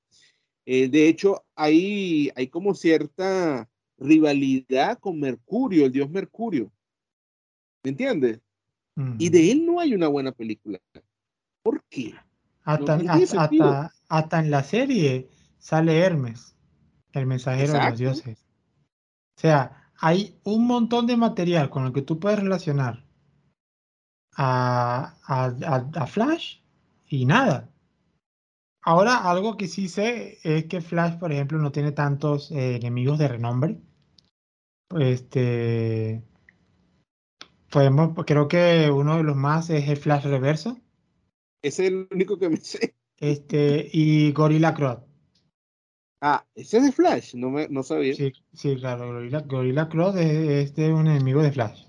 Eh, 0.71 0.91
de 0.91 1.09
hecho, 1.09 1.47
hay, 1.57 2.31
hay 2.37 2.49
como 2.49 2.75
cierta 2.75 3.67
rivalidad 3.97 4.99
con 4.99 5.19
Mercurio, 5.19 5.87
el 5.87 5.93
dios 5.93 6.11
Mercurio. 6.11 6.71
¿Me 7.83 7.89
entiendes? 7.91 8.43
Y 9.17 9.31
de 9.31 9.51
él 9.51 9.65
no 9.65 9.81
hay 9.81 9.95
una 9.95 10.09
buena 10.09 10.31
película. 10.31 10.79
¿Por 11.63 11.83
qué? 11.85 12.15
Hasta, 12.65 13.93
hasta, 14.09 14.41
en 14.41 14.51
la 14.51 14.63
serie 14.63 15.31
sale 15.59 16.01
Hermes, 16.01 16.55
el 17.13 17.25
mensajero 17.25 17.73
de 17.73 17.89
los 17.89 17.99
dioses. 17.99 18.45
O 19.39 19.41
sea, 19.41 19.91
hay 19.97 20.39
un 20.45 20.67
montón 20.67 21.07
de 21.07 21.17
material 21.17 21.71
con 21.71 21.87
el 21.87 21.95
que 21.95 22.03
tú 22.03 22.21
puedes 22.21 22.41
relacionar 22.41 23.07
a, 24.37 26.07
Flash 26.07 26.59
y 27.09 27.25
nada. 27.25 27.71
Ahora, 28.83 29.31
algo 29.31 29.57
que 29.57 29.69
sí 29.69 29.89
sé 29.89 30.39
es 30.43 30.67
que 30.67 30.81
Flash, 30.81 31.19
por 31.19 31.33
ejemplo, 31.33 31.59
no 31.59 31.73
tiene 31.73 31.93
tantos 31.93 32.51
eh, 32.51 32.77
enemigos 32.77 33.19
de 33.19 33.29
renombre. 33.29 33.81
Este. 34.99 36.23
Podemos, 37.71 38.25
creo 38.25 38.49
que 38.49 38.91
uno 38.91 39.19
de 39.19 39.23
los 39.23 39.37
más 39.37 39.69
es 39.71 39.89
el 39.89 39.97
Flash 39.97 40.25
Reverso. 40.25 40.79
Ese 41.61 41.85
es 41.85 41.89
el 41.91 42.09
único 42.11 42.39
que 42.39 42.49
me 42.49 42.57
sé. 42.57 42.95
Este, 43.19 43.91
y 43.93 44.33
Gorilla 44.33 44.75
Cross. 44.75 45.01
Ah, 46.21 46.47
ese 46.55 46.79
es 46.79 46.85
de 46.85 46.93
Flash, 46.93 47.35
no, 47.35 47.51
me, 47.51 47.69
no 47.69 47.83
sabía. 47.83 48.15
Sí, 48.15 48.33
sí 48.53 48.77
claro, 48.77 49.13
Gorilla, 49.13 49.41
Gorilla 49.41 49.89
Cross 49.89 50.17
es, 50.17 50.77
es 50.77 50.91
un 50.91 51.07
enemigo 51.07 51.43
de 51.43 51.53
Flash. 51.53 51.85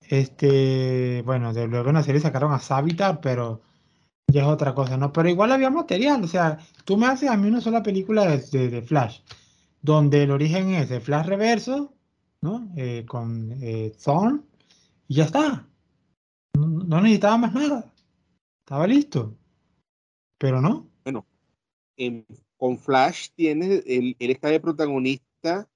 Este, 0.00 1.22
bueno, 1.22 1.54
de 1.54 1.66
luego 1.66 1.88
en 1.88 1.94
la 1.94 2.02
serie 2.02 2.20
sacaron 2.20 2.52
a 2.52 2.58
Savitar, 2.58 3.20
pero 3.20 3.62
ya 4.32 4.42
es 4.42 4.48
otra 4.48 4.74
cosa, 4.74 4.96
¿no? 4.96 5.12
Pero 5.12 5.28
igual 5.28 5.52
había 5.52 5.70
material, 5.70 6.24
o 6.24 6.28
sea, 6.28 6.58
tú 6.84 6.96
me 6.96 7.06
haces 7.06 7.30
a 7.30 7.36
mí 7.36 7.48
una 7.48 7.60
sola 7.60 7.82
película 7.82 8.26
de, 8.26 8.68
de, 8.68 8.82
Flash, 8.82 9.20
donde 9.82 10.24
el 10.24 10.30
origen 10.30 10.70
es 10.70 10.88
de 10.88 11.00
Flash 11.00 11.26
reverso, 11.26 11.94
¿no? 12.40 12.72
Eh, 12.76 13.04
con 13.06 13.52
eh, 13.62 13.92
Thorn, 14.02 14.44
y 15.08 15.16
ya 15.16 15.24
está. 15.24 15.68
No, 16.54 17.00
necesitaba 17.00 17.36
más 17.36 17.54
nada. 17.54 17.92
Estaba 18.60 18.86
listo. 18.86 19.36
Pero 20.38 20.60
no. 20.60 20.88
Bueno, 21.04 21.26
con 22.56 22.78
Flash 22.78 23.28
tiene, 23.34 23.82
él, 23.86 24.16
él 24.18 24.30
está 24.30 24.48
de 24.48 24.60
protagonista 24.60 25.68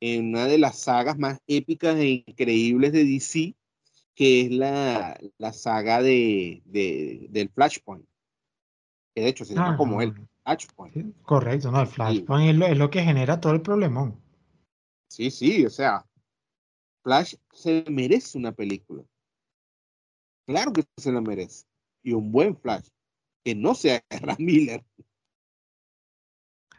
en 0.00 0.28
una 0.28 0.46
de 0.46 0.58
las 0.58 0.78
sagas 0.78 1.18
más 1.18 1.38
épicas 1.46 1.96
e 1.96 2.24
increíbles 2.26 2.92
de 2.92 3.04
DC, 3.04 3.54
que 4.16 4.40
es 4.40 4.50
la, 4.50 5.20
la 5.36 5.52
saga 5.52 6.02
de, 6.02 6.62
de, 6.64 7.26
del 7.30 7.50
Flashpoint. 7.50 8.04
Que 9.14 9.22
de 9.22 9.28
hecho 9.28 9.44
se 9.44 9.54
llama 9.54 9.74
ah, 9.74 9.76
como 9.76 10.00
el 10.00 10.14
Flashpoint. 10.42 11.22
correcto, 11.22 11.70
no, 11.70 11.82
el 11.82 11.86
Flashpoint 11.86 12.48
es, 12.48 12.56
lo, 12.56 12.66
es, 12.66 12.78
lo, 12.78 12.90
que 12.90 13.04
genera 13.04 13.40
todo 13.40 13.52
el 13.52 13.60
problemón. 13.60 14.18
Sí, 15.10 15.30
sí, 15.30 15.66
o 15.66 15.70
sea, 15.70 16.04
Flash 17.04 17.34
se 17.52 17.84
merece 17.88 18.38
una 18.38 18.52
película. 18.52 19.04
Claro 20.46 20.72
que 20.72 20.84
se 20.96 21.12
la 21.12 21.20
merece. 21.20 21.66
Y 22.02 22.12
un 22.12 22.32
buen 22.32 22.56
Flash. 22.56 22.88
Que 23.44 23.54
no 23.54 23.74
sea 23.74 24.02
Ram 24.22 24.36
Miller. 24.38 24.84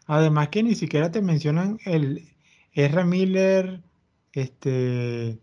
Además 0.05 0.49
que 0.49 0.63
ni 0.63 0.73
siquiera 0.73 1.11
te 1.11 1.21
mencionan 1.21 1.77
el 1.85 2.35
R. 2.73 3.03
Miller, 3.03 3.83
este, 4.31 5.39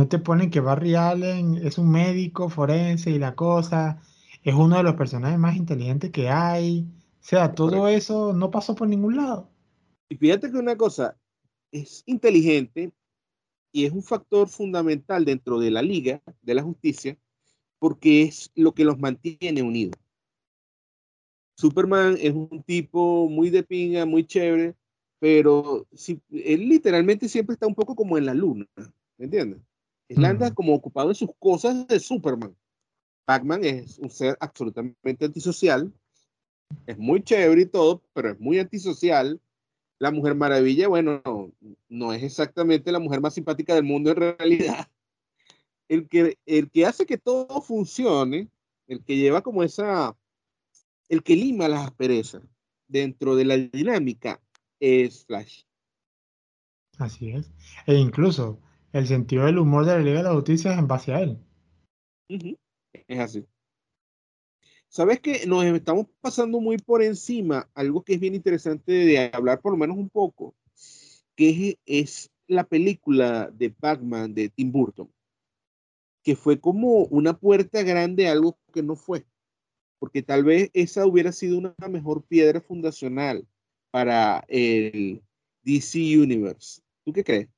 no 0.00 0.08
te 0.08 0.18
ponen 0.18 0.48
que 0.48 0.60
Barry 0.60 0.94
Allen 0.94 1.56
es 1.62 1.76
un 1.76 1.90
médico 1.90 2.48
forense 2.48 3.10
y 3.10 3.18
la 3.18 3.34
cosa, 3.34 4.00
es 4.42 4.54
uno 4.54 4.78
de 4.78 4.82
los 4.82 4.94
personajes 4.94 5.38
más 5.38 5.56
inteligentes 5.56 6.10
que 6.10 6.30
hay. 6.30 6.86
O 7.20 7.22
sea, 7.22 7.54
todo 7.54 7.86
eso 7.86 8.32
no 8.32 8.50
pasó 8.50 8.74
por 8.74 8.88
ningún 8.88 9.18
lado. 9.18 9.50
Y 10.08 10.16
fíjate 10.16 10.50
que 10.50 10.56
una 10.56 10.74
cosa, 10.74 11.18
es 11.70 12.02
inteligente 12.06 12.94
y 13.72 13.84
es 13.84 13.92
un 13.92 14.02
factor 14.02 14.48
fundamental 14.48 15.26
dentro 15.26 15.60
de 15.60 15.70
la 15.70 15.82
Liga 15.82 16.22
de 16.40 16.54
la 16.54 16.62
Justicia 16.62 17.18
porque 17.78 18.22
es 18.22 18.50
lo 18.54 18.72
que 18.72 18.84
los 18.84 18.98
mantiene 18.98 19.62
unidos. 19.62 20.00
Superman 21.58 22.16
es 22.18 22.32
un 22.32 22.62
tipo 22.62 23.28
muy 23.28 23.50
de 23.50 23.64
pinga, 23.64 24.06
muy 24.06 24.24
chévere, 24.24 24.76
pero 25.18 25.86
si, 25.92 26.22
él 26.30 26.70
literalmente 26.70 27.28
siempre 27.28 27.52
está 27.52 27.66
un 27.66 27.74
poco 27.74 27.94
como 27.94 28.16
en 28.16 28.24
la 28.24 28.32
luna, 28.32 28.66
¿me 29.18 29.26
entiendes? 29.26 29.60
Él 30.10 30.24
anda 30.24 30.52
como 30.52 30.74
ocupado 30.74 31.10
en 31.10 31.14
sus 31.14 31.30
cosas 31.38 31.86
de 31.86 32.00
Superman. 32.00 32.56
Batman 33.28 33.64
es 33.64 33.96
un 34.00 34.10
ser 34.10 34.36
absolutamente 34.40 35.24
antisocial, 35.24 35.92
es 36.84 36.98
muy 36.98 37.22
chévere 37.22 37.62
y 37.62 37.66
todo, 37.66 38.02
pero 38.12 38.30
es 38.30 38.40
muy 38.40 38.58
antisocial. 38.58 39.40
La 40.00 40.10
Mujer 40.10 40.34
Maravilla, 40.34 40.88
bueno, 40.88 41.22
no, 41.88 42.12
es 42.12 42.24
exactamente 42.24 42.90
la 42.90 42.98
mujer 42.98 43.20
más 43.20 43.34
simpática 43.34 43.74
del 43.74 43.84
mundo 43.84 44.10
en 44.10 44.16
realidad. 44.16 44.88
El 45.88 46.08
que, 46.08 46.38
el 46.44 46.70
que 46.70 46.86
hace 46.86 47.06
que 47.06 47.18
todo 47.18 47.60
funcione, 47.60 48.48
el 48.88 49.04
que 49.04 49.16
lleva 49.16 49.42
como 49.42 49.62
esa, 49.62 50.16
el 51.08 51.22
que 51.22 51.36
lima 51.36 51.68
las 51.68 51.86
asperezas 51.86 52.42
dentro 52.88 53.36
de 53.36 53.44
la 53.44 53.56
dinámica 53.56 54.40
es 54.80 55.24
Flash. 55.24 55.62
Así 56.98 57.30
es. 57.30 57.52
E 57.86 57.94
incluso 57.94 58.58
el 58.92 59.06
sentido 59.06 59.46
del 59.46 59.58
humor 59.58 59.84
de 59.84 59.92
la 59.92 59.98
Liga 60.00 60.18
de 60.18 60.24
la 60.24 60.34
Justicia 60.34 60.72
es 60.72 60.78
en 60.78 60.88
base 60.88 61.12
a 61.12 61.20
él. 61.20 61.38
Es 62.28 63.18
así. 63.18 63.46
Sabes 64.88 65.20
que 65.20 65.46
nos 65.46 65.64
estamos 65.64 66.06
pasando 66.20 66.60
muy 66.60 66.76
por 66.76 67.02
encima 67.02 67.70
algo 67.74 68.02
que 68.02 68.14
es 68.14 68.20
bien 68.20 68.34
interesante 68.34 68.90
de 68.90 69.30
hablar 69.32 69.60
por 69.60 69.72
lo 69.72 69.78
menos 69.78 69.96
un 69.96 70.10
poco, 70.10 70.54
que 71.36 71.78
es, 71.86 72.30
la 72.48 72.64
película 72.64 73.48
de 73.52 73.72
Batman 73.78 74.34
de 74.34 74.48
Tim 74.48 74.72
Burton, 74.72 75.08
que 76.24 76.34
fue 76.34 76.58
como 76.58 77.04
una 77.04 77.38
puerta 77.38 77.84
grande 77.84 78.26
a 78.26 78.32
algo 78.32 78.58
que 78.72 78.82
no 78.82 78.96
fue, 78.96 79.24
porque 80.00 80.22
tal 80.22 80.42
vez 80.42 80.70
esa 80.74 81.06
hubiera 81.06 81.30
sido 81.30 81.56
una 81.56 81.74
mejor 81.88 82.24
piedra 82.24 82.60
fundacional 82.60 83.46
para 83.92 84.44
el 84.48 85.22
DC 85.62 86.18
Universe. 86.18 86.82
¿Tú 87.04 87.12
qué 87.12 87.22
crees? 87.22 87.48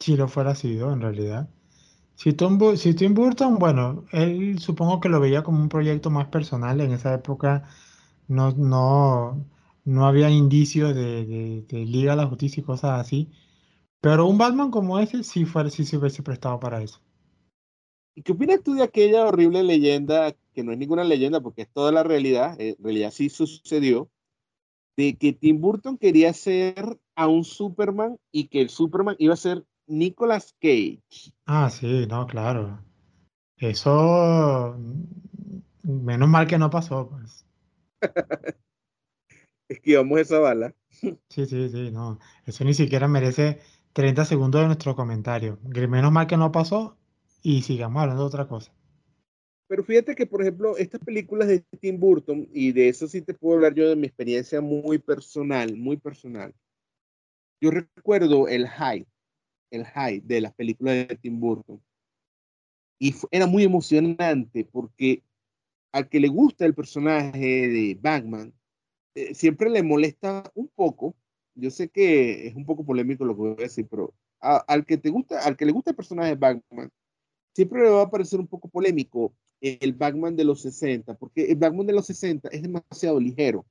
Si 0.00 0.16
lo 0.16 0.28
fuera 0.28 0.54
sido, 0.54 0.92
en 0.92 1.00
realidad. 1.00 1.48
Si 2.16 2.32
Tim, 2.32 2.58
si 2.76 2.94
Tim 2.94 3.14
Burton, 3.14 3.58
bueno, 3.58 4.04
él 4.12 4.58
supongo 4.58 5.00
que 5.00 5.08
lo 5.08 5.20
veía 5.20 5.42
como 5.42 5.60
un 5.60 5.68
proyecto 5.68 6.10
más 6.10 6.28
personal. 6.28 6.80
En 6.80 6.92
esa 6.92 7.14
época 7.14 7.64
no, 8.28 8.52
no, 8.52 9.44
no 9.84 10.06
había 10.06 10.30
indicios 10.30 10.94
de, 10.94 11.64
de, 11.66 11.84
Liga 11.84 12.12
a 12.12 12.16
la 12.16 12.26
Justicia 12.26 12.60
y 12.60 12.64
cosas 12.64 13.00
así. 13.00 13.30
Pero 14.00 14.26
un 14.26 14.38
Batman 14.38 14.70
como 14.70 14.98
ese 14.98 15.24
sí, 15.24 15.44
fuera, 15.44 15.70
sí 15.70 15.84
se 15.84 15.96
hubiese 15.96 16.22
prestado 16.22 16.60
para 16.60 16.82
eso. 16.82 17.00
¿Y 18.14 18.22
qué 18.22 18.32
opinas 18.32 18.62
tú 18.62 18.74
de 18.74 18.82
aquella 18.82 19.26
horrible 19.26 19.62
leyenda, 19.64 20.36
que 20.54 20.62
no 20.62 20.72
es 20.72 20.78
ninguna 20.78 21.02
leyenda 21.02 21.40
porque 21.40 21.62
es 21.62 21.68
toda 21.72 21.90
la 21.90 22.04
realidad, 22.04 22.60
eh, 22.60 22.76
en 22.78 22.84
realidad 22.84 23.10
sí 23.10 23.28
sucedió, 23.28 24.08
de 24.96 25.16
que 25.16 25.32
Tim 25.32 25.60
Burton 25.60 25.98
quería 25.98 26.32
ser 26.32 27.00
a 27.16 27.26
un 27.26 27.44
Superman 27.44 28.18
y 28.30 28.46
que 28.48 28.60
el 28.60 28.70
Superman 28.70 29.16
iba 29.18 29.34
a 29.34 29.38
ser 29.38 29.64
Nicolas 29.86 30.54
Cage. 30.60 31.32
Ah, 31.46 31.70
sí, 31.70 32.06
no, 32.06 32.26
claro. 32.26 32.82
Eso, 33.56 34.76
menos 35.82 36.28
mal 36.28 36.46
que 36.46 36.58
no 36.58 36.70
pasó, 36.70 37.08
pues. 37.08 37.46
Esquivamos 39.68 40.20
esa 40.20 40.38
bala. 40.38 40.74
Sí, 41.28 41.46
sí, 41.46 41.68
sí, 41.68 41.90
no. 41.90 42.20
Eso 42.46 42.64
ni 42.64 42.74
siquiera 42.74 43.08
merece 43.08 43.58
30 43.92 44.24
segundos 44.24 44.60
de 44.60 44.68
nuestro 44.68 44.94
comentario. 44.94 45.58
Menos 45.64 46.12
mal 46.12 46.26
que 46.28 46.36
no 46.36 46.52
pasó 46.52 46.96
y 47.42 47.62
sigamos 47.62 48.00
hablando 48.00 48.22
de 48.22 48.28
otra 48.28 48.46
cosa. 48.46 48.72
Pero 49.66 49.82
fíjate 49.82 50.14
que, 50.14 50.26
por 50.26 50.42
ejemplo, 50.42 50.76
estas 50.76 51.00
películas 51.00 51.48
de 51.48 51.60
Tim 51.80 51.98
Burton, 51.98 52.48
y 52.52 52.72
de 52.72 52.88
eso 52.88 53.08
sí 53.08 53.22
te 53.22 53.34
puedo 53.34 53.56
hablar 53.56 53.74
yo 53.74 53.88
de 53.88 53.96
mi 53.96 54.06
experiencia 54.06 54.60
muy 54.60 54.98
personal, 54.98 55.76
muy 55.76 55.96
personal. 55.96 56.54
Yo 57.60 57.70
recuerdo 57.70 58.46
el 58.46 58.68
hype 58.68 59.08
el 59.74 59.86
hype 59.86 60.22
de 60.26 60.40
las 60.40 60.54
películas 60.54 61.08
de 61.08 61.16
Tim 61.16 61.40
Burton. 61.40 61.82
Y 62.98 63.14
era 63.30 63.46
muy 63.46 63.64
emocionante 63.64 64.64
porque 64.64 65.22
al 65.92 66.08
que 66.08 66.20
le 66.20 66.28
gusta 66.28 66.64
el 66.64 66.74
personaje 66.74 67.38
de 67.38 67.98
Batman, 68.00 68.52
eh, 69.14 69.34
siempre 69.34 69.70
le 69.70 69.82
molesta 69.82 70.50
un 70.54 70.68
poco. 70.68 71.14
Yo 71.54 71.70
sé 71.70 71.88
que 71.88 72.48
es 72.48 72.54
un 72.54 72.64
poco 72.64 72.84
polémico 72.84 73.24
lo 73.24 73.34
que 73.34 73.40
voy 73.40 73.52
a 73.52 73.54
decir, 73.56 73.86
pero 73.88 74.12
al 74.40 74.84
que 74.84 74.98
te 74.98 75.10
gusta, 75.10 75.40
al 75.40 75.56
que 75.56 75.64
le 75.64 75.72
gusta 75.72 75.90
el 75.90 75.96
personaje 75.96 76.30
de 76.30 76.36
Batman, 76.36 76.90
siempre 77.54 77.82
le 77.82 77.90
va 77.90 78.02
a 78.02 78.10
parecer 78.10 78.40
un 78.40 78.46
poco 78.46 78.68
polémico 78.68 79.34
el 79.60 79.94
Batman 79.94 80.36
de 80.36 80.44
los 80.44 80.60
60, 80.62 81.14
porque 81.14 81.44
el 81.44 81.56
Batman 81.56 81.86
de 81.86 81.94
los 81.94 82.06
60 82.06 82.48
es 82.48 82.62
demasiado 82.62 83.18
ligero, 83.18 83.64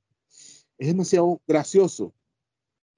es 0.78 0.88
demasiado 0.88 1.42
gracioso. 1.46 2.14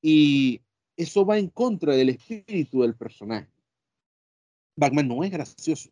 Y 0.02 0.62
eso 0.98 1.26
va 1.26 1.38
en 1.38 1.50
contra 1.50 1.96
del 1.96 2.10
espíritu 2.10 2.82
del 2.82 2.96
personaje. 2.96 3.50
Batman 4.76 5.08
no 5.08 5.24
es 5.24 5.32
gracioso. 5.32 5.90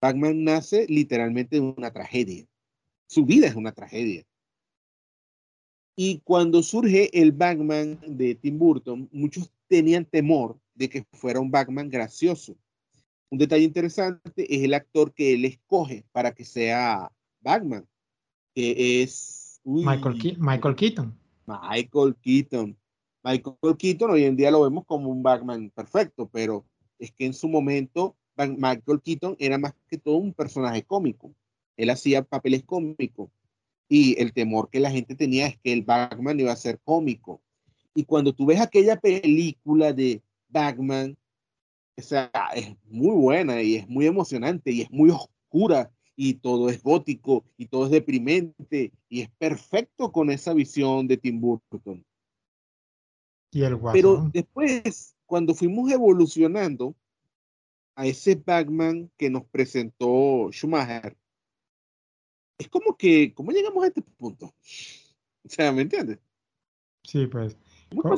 Batman 0.00 0.44
nace 0.44 0.86
literalmente 0.88 1.56
de 1.56 1.60
una 1.60 1.92
tragedia. 1.92 2.46
Su 3.06 3.24
vida 3.24 3.46
es 3.46 3.54
una 3.54 3.72
tragedia. 3.72 4.24
Y 5.94 6.20
cuando 6.20 6.62
surge 6.62 7.10
el 7.20 7.32
Batman 7.32 8.00
de 8.06 8.34
Tim 8.34 8.58
Burton, 8.58 9.08
muchos 9.12 9.50
tenían 9.68 10.04
temor 10.04 10.58
de 10.74 10.88
que 10.88 11.04
fuera 11.12 11.40
un 11.40 11.50
Batman 11.50 11.88
gracioso. 11.88 12.56
Un 13.30 13.38
detalle 13.38 13.64
interesante 13.64 14.54
es 14.54 14.62
el 14.62 14.74
actor 14.74 15.12
que 15.12 15.34
él 15.34 15.44
escoge 15.44 16.04
para 16.12 16.32
que 16.32 16.44
sea 16.44 17.12
Batman, 17.40 17.86
que 18.54 19.02
es 19.02 19.60
Michael, 19.64 20.36
Michael 20.38 20.76
Keaton. 20.76 21.18
Michael 21.46 22.16
Keaton. 22.22 22.76
Michael 23.24 23.76
Keaton 23.78 24.10
hoy 24.10 24.24
en 24.24 24.36
día 24.36 24.50
lo 24.50 24.62
vemos 24.62 24.84
como 24.84 25.08
un 25.08 25.22
Batman 25.22 25.70
perfecto, 25.70 26.28
pero 26.32 26.66
es 26.98 27.12
que 27.12 27.26
en 27.26 27.34
su 27.34 27.48
momento 27.48 28.16
Michael 28.36 29.00
Keaton 29.02 29.36
era 29.38 29.58
más 29.58 29.74
que 29.88 29.98
todo 29.98 30.16
un 30.16 30.34
personaje 30.34 30.82
cómico. 30.82 31.32
Él 31.76 31.90
hacía 31.90 32.22
papeles 32.22 32.64
cómicos 32.64 33.30
y 33.88 34.20
el 34.20 34.32
temor 34.32 34.70
que 34.70 34.80
la 34.80 34.90
gente 34.90 35.14
tenía 35.14 35.46
es 35.46 35.58
que 35.58 35.72
el 35.72 35.82
Batman 35.82 36.40
iba 36.40 36.52
a 36.52 36.56
ser 36.56 36.80
cómico. 36.82 37.40
Y 37.94 38.04
cuando 38.04 38.32
tú 38.32 38.46
ves 38.46 38.60
aquella 38.60 38.98
película 38.98 39.92
de 39.92 40.22
Batman, 40.48 41.16
o 41.96 42.02
sea, 42.02 42.30
es 42.54 42.74
muy 42.84 43.14
buena 43.14 43.62
y 43.62 43.76
es 43.76 43.88
muy 43.88 44.06
emocionante 44.06 44.72
y 44.72 44.80
es 44.80 44.90
muy 44.90 45.10
oscura 45.10 45.90
y 46.16 46.34
todo 46.34 46.68
es 46.70 46.82
gótico 46.82 47.44
y 47.56 47.66
todo 47.66 47.84
es 47.84 47.90
deprimente 47.90 48.92
y 49.08 49.20
es 49.20 49.30
perfecto 49.38 50.10
con 50.10 50.30
esa 50.30 50.54
visión 50.54 51.06
de 51.06 51.18
Tim 51.18 51.40
Burton. 51.40 52.04
Pero 53.92 54.30
después, 54.32 55.14
cuando 55.26 55.54
fuimos 55.54 55.90
evolucionando 55.90 56.94
a 57.94 58.06
ese 58.06 58.34
Batman 58.34 59.10
que 59.18 59.28
nos 59.28 59.44
presentó 59.44 60.48
Schumacher, 60.50 61.16
es 62.56 62.68
como 62.68 62.96
que, 62.96 63.34
¿cómo 63.34 63.52
llegamos 63.52 63.84
a 63.84 63.88
este 63.88 64.02
punto? 64.02 64.52
O 65.44 65.48
sea, 65.48 65.72
¿me 65.72 65.82
entiendes? 65.82 66.20
Sí, 67.02 67.26
pues. 67.26 67.56
¿Cómo, 68.00 68.14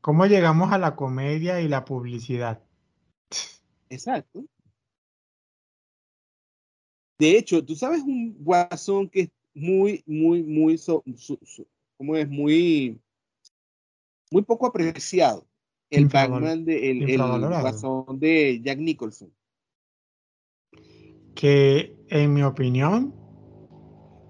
¿cómo 0.00 0.26
llegamos 0.26 0.72
a 0.72 0.78
la 0.78 0.96
comedia 0.96 1.60
y 1.60 1.68
la 1.68 1.84
publicidad? 1.84 2.60
Exacto. 3.88 4.44
De 7.16 7.38
hecho, 7.38 7.64
tú 7.64 7.76
sabes 7.76 8.02
un 8.02 8.36
guasón 8.40 9.08
que 9.08 9.20
es 9.20 9.30
muy, 9.54 10.02
muy, 10.04 10.42
muy 10.42 10.78
como 11.96 12.16
es 12.16 12.28
muy, 12.28 13.00
muy 14.30 14.42
poco 14.42 14.66
apreciado. 14.66 15.46
El 15.90 16.06
Batman 16.06 16.64
de 16.64 16.90
el, 16.90 17.02
el 17.08 18.18
de 18.18 18.60
Jack 18.62 18.78
Nicholson. 18.78 19.32
Que 21.34 21.94
en 22.08 22.34
mi 22.34 22.42
opinión, 22.42 23.14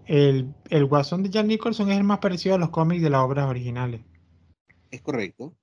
el, 0.06 0.52
el 0.68 0.84
guasón 0.84 1.22
de 1.22 1.30
Jack 1.30 1.46
Nicholson 1.46 1.90
es 1.90 1.96
el 1.96 2.04
más 2.04 2.18
parecido 2.18 2.56
a 2.56 2.58
los 2.58 2.70
cómics 2.70 3.02
de 3.02 3.10
las 3.10 3.22
obras 3.22 3.48
originales. 3.48 4.02
Es 4.90 5.00
correcto. 5.00 5.54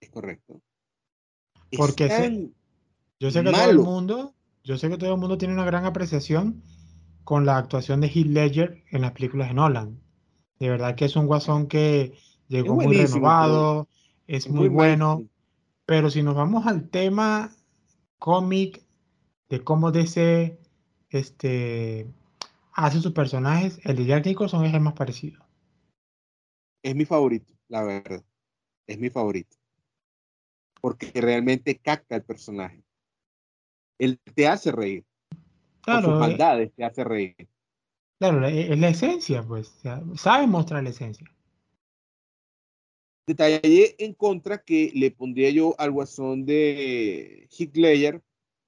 Es 0.00 0.10
correcto. 0.10 0.62
Porque 1.76 2.50
yo 3.18 3.30
sé 3.30 3.42
que 3.42 3.50
todo 3.50 3.70
el 3.70 3.78
mundo, 3.78 4.34
yo 4.64 4.78
sé 4.78 4.88
que 4.88 4.98
todo 4.98 5.14
el 5.14 5.20
mundo 5.20 5.36
tiene 5.38 5.54
una 5.54 5.64
gran 5.64 5.84
apreciación 5.84 6.62
con 7.24 7.44
la 7.44 7.58
actuación 7.58 8.00
de 8.00 8.08
Heath 8.08 8.26
Ledger 8.26 8.84
en 8.90 9.02
las 9.02 9.12
películas 9.12 9.48
de 9.48 9.54
Nolan. 9.54 10.05
De 10.58 10.70
verdad 10.70 10.94
que 10.94 11.04
es 11.04 11.16
un 11.16 11.26
guasón 11.26 11.66
que 11.66 12.14
llegó 12.48 12.74
muy 12.74 12.96
renovado, 12.96 13.88
es, 14.26 14.48
muy, 14.48 14.68
bueno, 14.68 15.24
pero 15.84 16.10
si 16.10 16.22
nos 16.22 16.34
vamos 16.34 16.66
al 16.66 16.88
tema 16.88 17.52
cómic, 18.18 18.82
de 19.48 19.62
cómo 19.62 19.92
DC 19.92 20.58
este, 21.10 22.06
hace 22.72 23.00
sus 23.00 23.12
personajes, 23.12 23.78
el 23.84 23.96
de 23.96 24.06
Jack 24.06 24.26
Nicholson 24.26 24.64
es 24.64 24.74
el 24.74 24.80
más 24.80 24.94
parecido. 24.94 25.44
Es 26.82 26.94
mi 26.94 27.04
favorito, 27.04 27.52
la 27.68 27.82
verdad. 27.82 28.24
Es 28.86 28.98
mi 28.98 29.10
favorito. 29.10 29.56
Porque 30.80 31.10
realmente 31.20 31.78
capta 31.78 32.16
el 32.16 32.22
personaje. 32.22 32.84
Él 33.98 34.20
te 34.34 34.46
hace 34.46 34.70
reír. 34.72 35.04
Claro, 35.80 36.08
sus 36.08 36.16
eh, 36.16 36.20
maldades 36.20 36.72
te 36.74 36.84
hace 36.84 37.02
reír. 37.02 37.48
Claro, 38.18 38.46
es 38.46 38.78
la 38.78 38.88
esencia, 38.88 39.42
pues. 39.42 39.74
sabe 40.16 40.46
mostrar 40.46 40.82
la 40.82 40.90
esencia. 40.90 41.30
Detalle 43.26 43.96
en 43.98 44.14
contra 44.14 44.62
que 44.62 44.92
le 44.94 45.10
pondría 45.10 45.50
yo 45.50 45.74
al 45.78 45.90
guasón 45.90 46.46
de 46.46 47.48
Hitler 47.50 48.22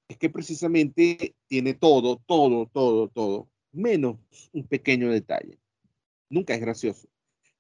es 0.09 0.19
que 0.19 0.31
precisamente 0.31 1.37
tiene 1.47 1.75
todo, 1.75 2.21
todo, 2.27 2.67
todo, 2.67 3.09
todo, 3.09 3.49
menos 3.73 4.19
un 4.53 4.67
pequeño 4.67 5.11
detalle. 5.11 5.59
Nunca 6.29 6.55
es 6.55 6.61
gracioso. 6.61 7.09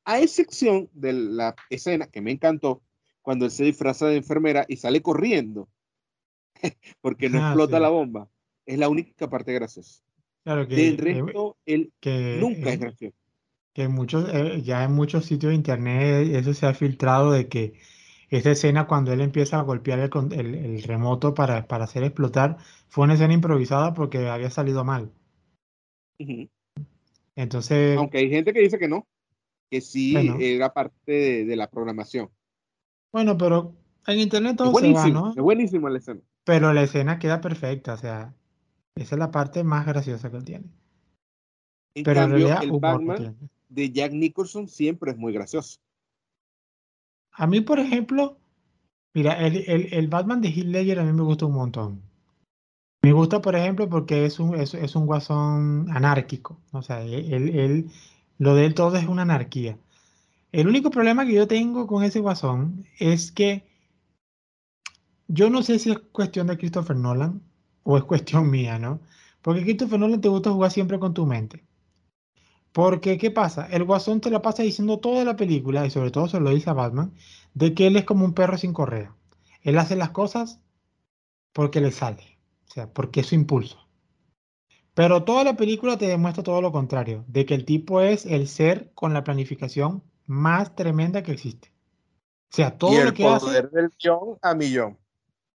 A 0.05 0.21
excepción 0.21 0.91
de 0.93 1.13
la 1.13 1.55
escena 1.71 2.07
que 2.07 2.21
me 2.21 2.33
encantó, 2.33 2.83
cuando 3.23 3.45
él 3.45 3.51
se 3.51 3.65
disfraza 3.65 4.07
de 4.07 4.17
enfermera 4.17 4.65
y 4.69 4.77
sale 4.77 5.01
corriendo, 5.01 5.69
porque 7.01 7.29
no 7.29 7.39
ah, 7.39 7.49
explota 7.49 7.79
la 7.79 7.91
bomba. 7.91 8.29
Es 8.67 8.79
la 8.79 8.89
única 8.89 9.29
parte 9.31 9.53
graciosa. 9.53 10.03
Claro 10.49 10.67
que, 10.67 10.77
Del 10.77 10.97
resto, 10.97 11.59
él 11.67 11.93
nunca 12.41 12.73
es 12.73 12.81
gracioso. 12.81 13.15
Que 13.75 13.87
muchos, 13.87 14.31
eh, 14.33 14.63
ya 14.63 14.83
en 14.83 14.93
muchos 14.93 15.27
sitios 15.27 15.51
de 15.51 15.57
internet 15.57 16.27
eso 16.35 16.55
se 16.55 16.65
ha 16.65 16.73
filtrado 16.73 17.33
de 17.33 17.49
que 17.49 17.75
esa 18.31 18.53
escena 18.53 18.87
cuando 18.87 19.13
él 19.13 19.21
empieza 19.21 19.59
a 19.59 19.63
golpear 19.63 19.99
el, 19.99 20.55
el, 20.55 20.83
remoto 20.85 21.35
para, 21.35 21.67
para, 21.67 21.85
hacer 21.85 22.03
explotar 22.03 22.57
fue 22.89 23.05
una 23.05 23.13
escena 23.13 23.35
improvisada 23.35 23.93
porque 23.93 24.27
había 24.27 24.49
salido 24.49 24.85
mal. 24.85 25.13
Entonces. 27.37 27.99
Aunque 27.99 28.17
hay 28.17 28.31
gente 28.31 28.55
que 28.55 28.61
dice 28.61 28.79
que 28.79 28.89
no, 28.89 29.07
que 29.71 29.83
sí 29.83 30.17
era 30.41 30.73
parte 30.73 31.45
de, 31.45 31.57
la 31.57 31.69
programación. 31.69 32.31
Bueno, 33.13 33.37
pero 33.37 33.75
en 34.07 34.19
internet 34.19 34.57
todo 34.57 34.73
se 34.79 34.95
va, 34.95 35.09
¿no? 35.09 35.29
Es 35.29 35.43
buenísima 35.43 35.91
la 35.91 35.99
escena. 35.99 36.23
Pero 36.45 36.73
la 36.73 36.85
escena 36.85 37.19
queda 37.19 37.43
perfecta, 37.43 37.93
o 37.93 37.99
sea, 37.99 38.35
esa 39.01 39.15
es 39.15 39.19
la 39.19 39.31
parte 39.31 39.65
más 39.65 39.87
graciosa 39.87 40.31
que 40.31 40.37
él 40.37 40.45
tiene. 40.45 40.67
pero 42.05 42.23
en 42.23 42.31
realidad, 42.31 42.63
el 42.63 42.73
Batman 42.73 43.37
de 43.69 43.91
Jack 43.91 44.13
Nicholson 44.13 44.69
siempre 44.69 45.13
es 45.13 45.19
muy 45.19 45.33
gracioso. 45.33 45.79
A 47.33 47.47
mí, 47.47 47.61
por 47.61 47.79
ejemplo, 47.79 48.39
mira, 49.15 49.35
el, 49.39 50.09
Batman 50.09 50.41
de 50.41 50.49
Heath 50.49 50.67
Ledger 50.67 51.01
a 51.01 51.05
mí 51.05 51.13
me 51.13 51.23
gusta 51.23 51.47
un 51.47 51.55
montón. 51.55 52.03
Me 53.03 53.13
gusta, 53.13 53.41
por 53.41 53.55
ejemplo, 53.55 53.89
porque 53.89 54.25
es 54.25 54.41
un, 54.41 54.57
es, 54.57 54.97
un 54.97 55.07
guasón 55.07 55.87
anárquico. 55.91 56.61
O 56.73 56.83
sea, 56.83 57.03
él, 57.03 57.91
lo 58.39 58.55
de 58.55 58.65
él 58.65 58.75
todo 58.75 58.97
es 58.97 59.07
una 59.07 59.23
anarquía. 59.23 59.79
El 60.51 60.67
único 60.67 60.91
problema 60.91 61.25
que 61.25 61.35
yo 61.35 61.47
tengo 61.47 61.87
con 61.87 62.03
ese 62.03 62.21
guasón 62.21 62.87
es 62.99 63.31
que 63.31 63.69
yo 65.29 65.51
no 65.51 65.63
sé 65.63 65.79
si 65.79 65.91
es 65.93 65.99
cuestión 65.99 66.47
de 66.47 66.57
Christopher 66.57 66.97
Nolan 66.97 67.43
o 67.91 67.97
es 67.97 68.05
cuestión 68.05 68.51
mía, 68.51 68.79
¿no? 68.79 69.01
Porque 69.41 69.63
Christopher 69.63 69.99
Nolan 69.99 70.21
te 70.21 70.29
gusta 70.29 70.51
jugar 70.51 70.71
siempre 70.71 70.99
con 70.99 71.15
tu 71.15 71.25
mente. 71.25 71.65
Porque, 72.73 73.17
¿qué 73.17 73.31
pasa? 73.31 73.67
El 73.71 73.85
guasón 73.85 74.21
te 74.21 74.31
la 74.31 74.43
pasa 74.43 74.63
diciendo 74.63 74.99
toda 74.99 75.25
la 75.25 75.37
película, 75.37 75.87
y 75.87 75.91
sobre 75.91 76.11
todo 76.11 76.29
se 76.29 76.39
lo 76.39 76.51
dice 76.51 76.69
a 76.69 76.75
Batman, 76.75 77.15
de 77.55 77.73
que 77.73 77.87
él 77.87 77.97
es 77.97 78.05
como 78.05 78.27
un 78.27 78.35
perro 78.35 78.59
sin 78.59 78.75
correa. 78.75 79.17
Él 79.63 79.79
hace 79.79 79.97
las 79.97 80.11
cosas 80.11 80.61
porque 81.55 81.81
le 81.81 81.91
sale, 81.91 82.39
o 82.69 82.73
sea, 82.73 82.93
porque 82.93 83.21
es 83.21 83.29
su 83.29 83.35
impulso. 83.35 83.79
Pero 84.93 85.25
toda 85.25 85.43
la 85.43 85.57
película 85.57 85.97
te 85.97 86.09
demuestra 86.09 86.43
todo 86.43 86.61
lo 86.61 86.73
contrario, 86.73 87.25
de 87.27 87.47
que 87.47 87.55
el 87.55 87.65
tipo 87.65 88.03
es 88.03 88.27
el 88.27 88.49
ser 88.49 88.93
con 88.95 89.15
la 89.15 89.25
planificación 89.25 90.03
más 90.27 90.75
tremenda 90.77 91.23
que 91.23 91.33
existe. 91.33 91.73
O 92.53 92.57
sea, 92.57 92.77
todo 92.77 93.03
lo 93.03 93.15
que 93.15 93.27
hace. 93.27 93.51
del 93.51 93.91
a 94.43 94.55
millón. 94.55 94.99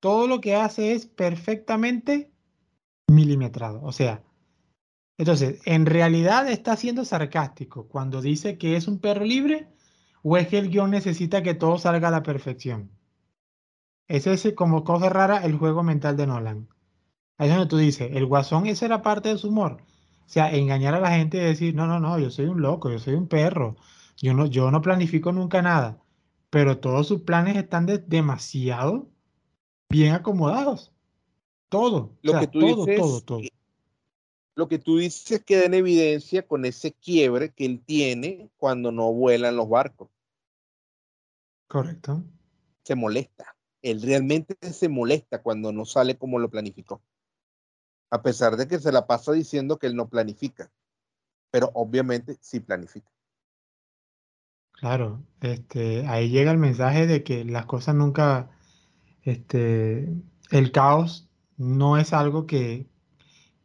Todo 0.01 0.29
lo 0.29 0.41
que 0.41 0.55
hace 0.55 0.93
es 0.93 1.07
perfectamente 1.07 2.31
milimetrado. 3.09 3.81
O 3.83 3.93
sea, 3.93 4.23
entonces, 5.19 5.61
¿en 5.65 5.87
realidad 5.87 6.49
está 6.49 6.77
siendo 6.77 7.05
sarcástico 7.05 7.89
cuando 7.89 8.23
dice 8.23 8.57
que 8.57 8.77
es 8.77 8.87
un 8.87 9.01
perro 9.01 9.25
libre 9.25 9.69
o 10.23 10.37
es 10.37 10.47
que 10.49 10.59
el 10.59 10.71
guion 10.71 10.91
necesita 10.91 11.43
que 11.43 11.55
todo 11.55 11.79
salga 11.79 12.09
a 12.09 12.13
la 12.13 12.23
perfección? 12.23 12.93
Ese 14.07 14.33
es 14.33 14.55
como 14.55 14.85
cosa 14.85 15.09
rara 15.09 15.45
el 15.45 15.57
juego 15.57 15.83
mental 15.83 16.17
de 16.17 16.27
Nolan. 16.27 16.69
Ahí 17.37 17.49
es 17.49 17.55
donde 17.55 17.69
tú 17.69 17.77
dices, 17.77 18.11
el 18.15 18.27
guasón, 18.27 18.67
esa 18.67 18.87
era 18.87 19.03
parte 19.03 19.29
de 19.29 19.39
su 19.39 19.49
humor. 19.49 19.83
O 20.27 20.29
sea, 20.29 20.53
engañar 20.53 20.95
a 20.95 21.01
la 21.01 21.11
gente 21.11 21.39
y 21.39 21.41
decir, 21.41 21.75
no, 21.75 21.87
no, 21.87 22.01
no, 22.01 22.19
yo 22.19 22.31
soy 22.31 22.47
un 22.47 22.61
loco, 22.61 22.91
yo 22.91 22.99
soy 22.99 23.15
un 23.15 23.29
perro, 23.29 23.77
yo 24.17 24.35
no, 24.35 24.47
yo 24.47 24.71
no 24.71 24.83
planifico 24.83 25.33
nunca 25.33 25.63
nada. 25.63 25.99
Pero 26.51 26.79
todos 26.79 27.09
sus 27.09 27.23
planes 27.23 27.57
están 27.57 27.87
demasiado 28.07 29.11
bien 29.89 30.15
acomodados. 30.15 30.93
Todo. 31.69 32.17
Lo 32.23 32.41
que 32.41 32.47
tú 32.47 32.61
todo, 32.61 32.87
todo, 32.87 33.21
todo 33.21 33.41
lo 34.59 34.67
que 34.67 34.81
tú 34.81 34.99
dices 34.99 35.45
queda 35.45 35.67
en 35.67 35.75
evidencia 35.75 36.45
con 36.45 36.65
ese 36.65 36.93
quiebre 36.93 37.53
que 37.53 37.65
él 37.65 37.81
tiene 37.87 38.51
cuando 38.57 38.91
no 38.91 39.13
vuelan 39.13 39.55
los 39.55 39.69
barcos. 39.69 40.09
Correcto. 41.69 42.25
Se 42.83 42.97
molesta. 42.97 43.55
Él 43.83 44.03
realmente 44.03 44.57
se 44.73 44.89
molesta 44.89 45.43
cuando 45.43 45.71
no 45.71 45.85
sale 45.85 46.19
como 46.19 46.41
lo 46.41 46.51
planificó. 46.51 47.01
A 48.11 48.21
pesar 48.21 48.57
de 48.57 48.67
que 48.67 48.81
se 48.81 48.91
la 48.91 49.07
pasa 49.07 49.31
diciendo 49.31 49.79
que 49.79 49.87
él 49.87 49.95
no 49.95 50.09
planifica. 50.09 50.73
Pero 51.53 51.71
obviamente 51.75 52.37
sí 52.41 52.59
planifica. 52.59 53.09
Claro, 54.73 55.23
este, 55.41 56.05
ahí 56.09 56.31
llega 56.31 56.51
el 56.51 56.59
mensaje 56.59 57.07
de 57.07 57.23
que 57.23 57.45
las 57.45 57.67
cosas 57.67 57.95
nunca, 57.95 58.51
este, 59.29 60.09
el 60.51 60.73
caos 60.73 61.29
no 61.57 61.99
es 61.99 62.13
algo 62.13 62.47
que, 62.47 62.87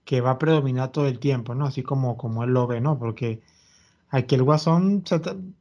que 0.04 0.20
va 0.20 0.32
a 0.32 0.38
predominar 0.38 0.92
todo 0.92 1.08
el 1.08 1.20
tiempo, 1.20 1.56
¿no? 1.56 1.66
Así 1.66 1.84
como, 1.84 2.18
como 2.18 2.44
él 2.44 2.52
lo 2.52 2.68
ve, 2.68 2.82
¿no? 2.82 3.00
Porque 3.00 3.42
aquí 4.10 4.36
el 4.36 4.44
guasón 4.44 5.06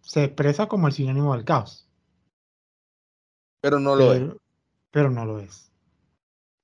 se, 0.03 0.24
expresa 0.24 0.66
como 0.66 0.88
el 0.88 0.92
sinónimo 0.92 1.34
del 1.34 1.44
caos. 1.44 1.88
Pero 3.61 3.78
no 3.78 3.94
lo 3.94 4.12
es. 4.12 4.22
Pero 4.90 5.09
no 5.09 5.24
lo 5.24 5.38
es. 5.38 5.70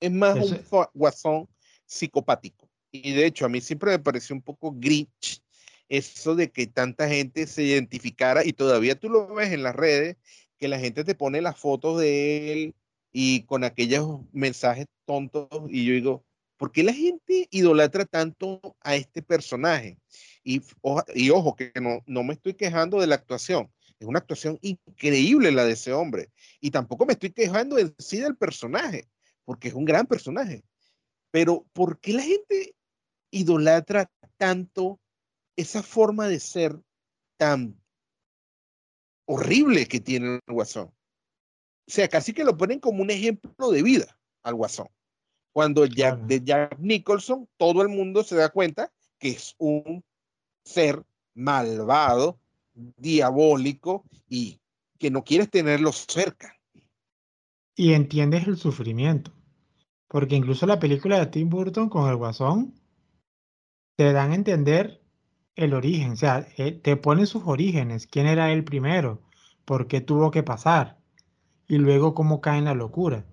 Es 0.00 0.10
más 0.10 0.36
un 0.36 0.86
guasón 0.94 1.48
psicopático. 1.86 2.68
Y 2.90 3.12
de 3.12 3.26
hecho, 3.26 3.46
a 3.46 3.48
mí 3.48 3.60
siempre 3.60 3.92
me 3.92 3.98
pareció 4.00 4.34
un 4.34 4.42
poco 4.42 4.72
grinch 4.74 5.42
eso 5.88 6.34
de 6.34 6.50
que 6.50 6.66
tanta 6.66 7.08
gente 7.08 7.46
se 7.46 7.62
identificara 7.62 8.44
y 8.44 8.52
todavía 8.52 8.98
tú 8.98 9.08
lo 9.08 9.32
ves 9.34 9.52
en 9.52 9.62
las 9.62 9.74
redes, 9.74 10.16
que 10.58 10.68
la 10.68 10.78
gente 10.78 11.04
te 11.04 11.14
pone 11.14 11.40
las 11.40 11.58
fotos 11.58 12.00
de 12.00 12.52
él 12.52 12.74
y 13.12 13.44
con 13.44 13.64
aquellos 13.64 14.20
mensajes 14.32 14.86
tontos 15.06 15.48
y 15.68 15.84
yo 15.84 15.94
digo, 15.94 16.24
¿Por 16.58 16.72
qué 16.72 16.82
la 16.82 16.92
gente 16.92 17.46
idolatra 17.52 18.04
tanto 18.04 18.76
a 18.80 18.96
este 18.96 19.22
personaje? 19.22 19.96
Y, 20.42 20.60
y 21.14 21.30
ojo, 21.30 21.54
que 21.54 21.72
no, 21.80 22.02
no 22.06 22.24
me 22.24 22.34
estoy 22.34 22.54
quejando 22.54 23.00
de 23.00 23.06
la 23.06 23.14
actuación. 23.14 23.72
Es 24.00 24.08
una 24.08 24.18
actuación 24.18 24.58
increíble 24.60 25.52
la 25.52 25.64
de 25.64 25.72
ese 25.72 25.92
hombre. 25.92 26.32
Y 26.60 26.72
tampoco 26.72 27.06
me 27.06 27.12
estoy 27.12 27.30
quejando 27.30 27.78
en 27.78 27.94
sí 27.98 28.18
del 28.18 28.36
personaje, 28.36 29.08
porque 29.44 29.68
es 29.68 29.74
un 29.74 29.84
gran 29.84 30.06
personaje. 30.06 30.64
Pero 31.30 31.64
¿por 31.72 32.00
qué 32.00 32.12
la 32.12 32.22
gente 32.22 32.74
idolatra 33.30 34.10
tanto 34.36 35.00
esa 35.56 35.84
forma 35.84 36.26
de 36.26 36.40
ser 36.40 36.76
tan 37.36 37.80
horrible 39.26 39.86
que 39.86 40.00
tiene 40.00 40.40
el 40.44 40.54
guasón? 40.54 40.92
O 41.88 41.90
sea, 41.90 42.06
casi 42.06 42.34
que 42.34 42.44
lo 42.44 42.58
ponen 42.58 42.80
como 42.80 43.02
un 43.02 43.10
ejemplo 43.10 43.70
de 43.70 43.82
vida 43.82 44.18
al 44.42 44.54
guasón. 44.54 44.88
Cuando 45.54 45.86
Jack, 45.86 46.20
de 46.20 46.44
Jack 46.44 46.78
Nicholson, 46.78 47.48
todo 47.56 47.80
el 47.80 47.88
mundo 47.88 48.22
se 48.22 48.36
da 48.36 48.50
cuenta 48.50 48.92
que 49.18 49.30
es 49.30 49.54
un 49.56 50.04
ser 50.64 51.02
malvado, 51.34 52.38
diabólico 52.74 54.04
y 54.28 54.60
que 54.98 55.10
no 55.10 55.24
quieres 55.24 55.50
tenerlo 55.50 55.90
cerca. 55.92 56.54
Y 57.74 57.94
entiendes 57.94 58.46
el 58.46 58.58
sufrimiento. 58.58 59.32
Porque 60.08 60.36
incluso 60.36 60.66
la 60.66 60.78
película 60.78 61.18
de 61.18 61.26
Tim 61.26 61.48
Burton 61.48 61.88
con 61.88 62.08
el 62.10 62.16
guasón 62.16 62.74
te 63.96 64.12
dan 64.12 64.32
a 64.32 64.34
entender 64.34 65.00
el 65.56 65.72
origen, 65.72 66.12
o 66.12 66.16
sea, 66.16 66.46
eh, 66.58 66.72
te 66.72 66.96
ponen 66.96 67.26
sus 67.26 67.42
orígenes, 67.46 68.06
quién 68.06 68.26
era 68.26 68.52
él 68.52 68.62
primero, 68.62 69.22
por 69.64 69.88
qué 69.88 70.00
tuvo 70.00 70.30
que 70.30 70.42
pasar 70.42 70.98
y 71.68 71.78
luego 71.78 72.14
cómo 72.14 72.40
cae 72.40 72.58
en 72.58 72.64
la 72.64 72.74
locura. 72.74 73.24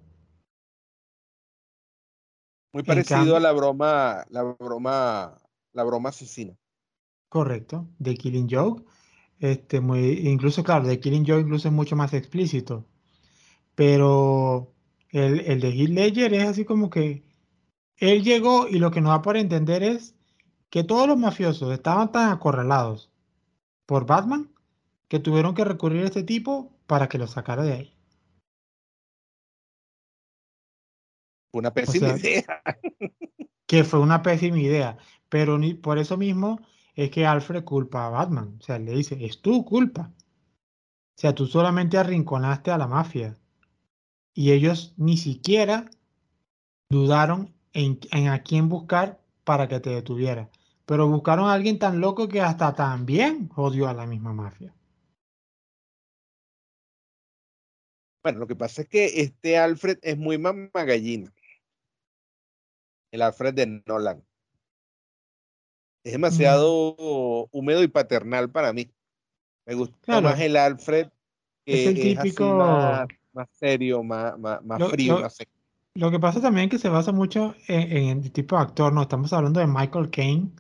Muy 2.73 2.83
parecido 2.83 3.37
a 3.37 3.39
la 3.39 3.53
broma, 3.53 4.25
la 4.29 4.43
broma, 4.43 5.37
la 5.73 5.83
broma 5.83 6.09
asesina. 6.09 6.53
Correcto, 7.29 7.87
de 7.99 8.15
Killing 8.15 8.49
Joke. 8.49 8.85
Este, 9.39 9.79
muy, 9.81 10.27
incluso, 10.29 10.63
claro, 10.63 10.85
de 10.87 10.99
Killing 10.99 11.25
Joke 11.25 11.41
incluso 11.41 11.67
es 11.69 11.73
mucho 11.73 11.95
más 11.95 12.13
explícito. 12.13 12.85
pero 13.75 14.73
el, 15.09 15.41
el 15.41 15.61
de 15.61 15.69
Heath 15.71 15.89
Ledger 15.89 16.33
es 16.33 16.47
así 16.47 16.65
como 16.65 16.89
que 16.89 17.23
él 17.97 18.23
llegó 18.23 18.67
y 18.67 18.79
lo 18.79 18.91
que 18.91 19.01
nos 19.01 19.11
da 19.11 19.21
por 19.21 19.37
entender 19.37 19.83
es 19.83 20.15
que 20.69 20.83
todos 20.83 21.07
los 21.07 21.17
mafiosos 21.17 21.71
estaban 21.73 22.11
tan 22.11 22.31
acorralados 22.31 23.11
por 23.85 24.05
Batman 24.05 24.51
que 25.07 25.19
tuvieron 25.19 25.55
que 25.55 25.65
recurrir 25.65 26.03
a 26.03 26.07
este 26.07 26.23
tipo 26.23 26.73
para 26.87 27.07
que 27.09 27.17
lo 27.17 27.27
sacara 27.27 27.63
de 27.63 27.73
ahí. 27.73 27.94
Una 31.55 31.73
pésima 31.73 32.17
sea, 32.17 32.17
idea. 32.17 32.63
Que 33.65 33.83
fue 33.83 33.99
una 33.99 34.21
pésima 34.21 34.59
idea, 34.59 34.97
pero 35.29 35.57
ni, 35.57 35.73
por 35.73 35.97
eso 35.97 36.17
mismo 36.17 36.59
es 36.95 37.09
que 37.09 37.25
Alfred 37.25 37.63
culpa 37.63 38.05
a 38.05 38.09
Batman. 38.09 38.57
O 38.59 38.61
sea, 38.61 38.77
le 38.77 38.91
dice, 38.91 39.17
es 39.25 39.41
tu 39.41 39.63
culpa. 39.63 40.11
O 40.19 41.17
sea, 41.17 41.33
tú 41.33 41.47
solamente 41.47 41.97
arrinconaste 41.97 42.71
a 42.71 42.77
la 42.77 42.87
mafia. 42.87 43.37
Y 44.33 44.51
ellos 44.51 44.93
ni 44.97 45.15
siquiera 45.15 45.89
dudaron 46.89 47.55
en, 47.71 47.99
en 48.11 48.27
a 48.27 48.43
quién 48.43 48.67
buscar 48.67 49.21
para 49.45 49.69
que 49.69 49.79
te 49.79 49.91
detuviera. 49.91 50.49
Pero 50.85 51.07
buscaron 51.07 51.47
a 51.47 51.53
alguien 51.53 51.79
tan 51.79 52.01
loco 52.01 52.27
que 52.27 52.41
hasta 52.41 52.75
también 52.75 53.47
jodió 53.47 53.87
a 53.87 53.93
la 53.93 54.05
misma 54.05 54.33
mafia. 54.33 54.75
Bueno, 58.23 58.39
lo 58.39 58.47
que 58.47 58.55
pasa 58.55 58.81
es 58.81 58.89
que 58.89 59.05
este 59.21 59.57
Alfred 59.57 59.99
es 60.01 60.17
muy 60.17 60.37
mamagallina. 60.37 61.31
El 63.15 63.21
Alfred 63.21 63.53
de 63.53 63.81
Nolan. 63.85 64.23
Es 66.03 66.11
demasiado 66.11 66.95
mm. 66.99 67.57
húmedo 67.57 67.81
y 67.81 67.87
paternal 67.87 68.51
para 68.51 68.73
mí. 68.73 68.91
Me 69.65 69.73
gusta 69.73 69.97
claro. 70.01 70.29
más 70.29 70.39
el 70.39 70.57
Alfred 70.57 71.07
que 71.65 71.81
es 71.81 71.87
el 71.87 71.95
típico 71.95 72.45
es 72.45 72.53
más, 72.57 73.07
más, 73.33 73.49
serio, 73.53 74.03
más, 74.03 74.37
más, 74.37 74.63
más 74.63 74.79
lo, 74.79 74.89
frío, 74.89 75.15
lo, 75.15 75.21
más 75.21 75.35
seco. 75.35 75.51
Lo 75.95 76.11
que 76.11 76.19
pasa 76.19 76.41
también 76.41 76.65
es 76.65 76.71
que 76.71 76.77
se 76.77 76.89
basa 76.89 77.11
mucho 77.11 77.55
en, 77.67 77.97
en, 77.97 78.23
el 78.23 78.31
tipo 78.31 78.55
de 78.55 78.61
actor, 78.61 78.93
¿no? 78.93 79.01
Estamos 79.01 79.33
hablando 79.33 79.61
de 79.61 79.67
Michael 79.67 80.11
Caine, 80.11 80.51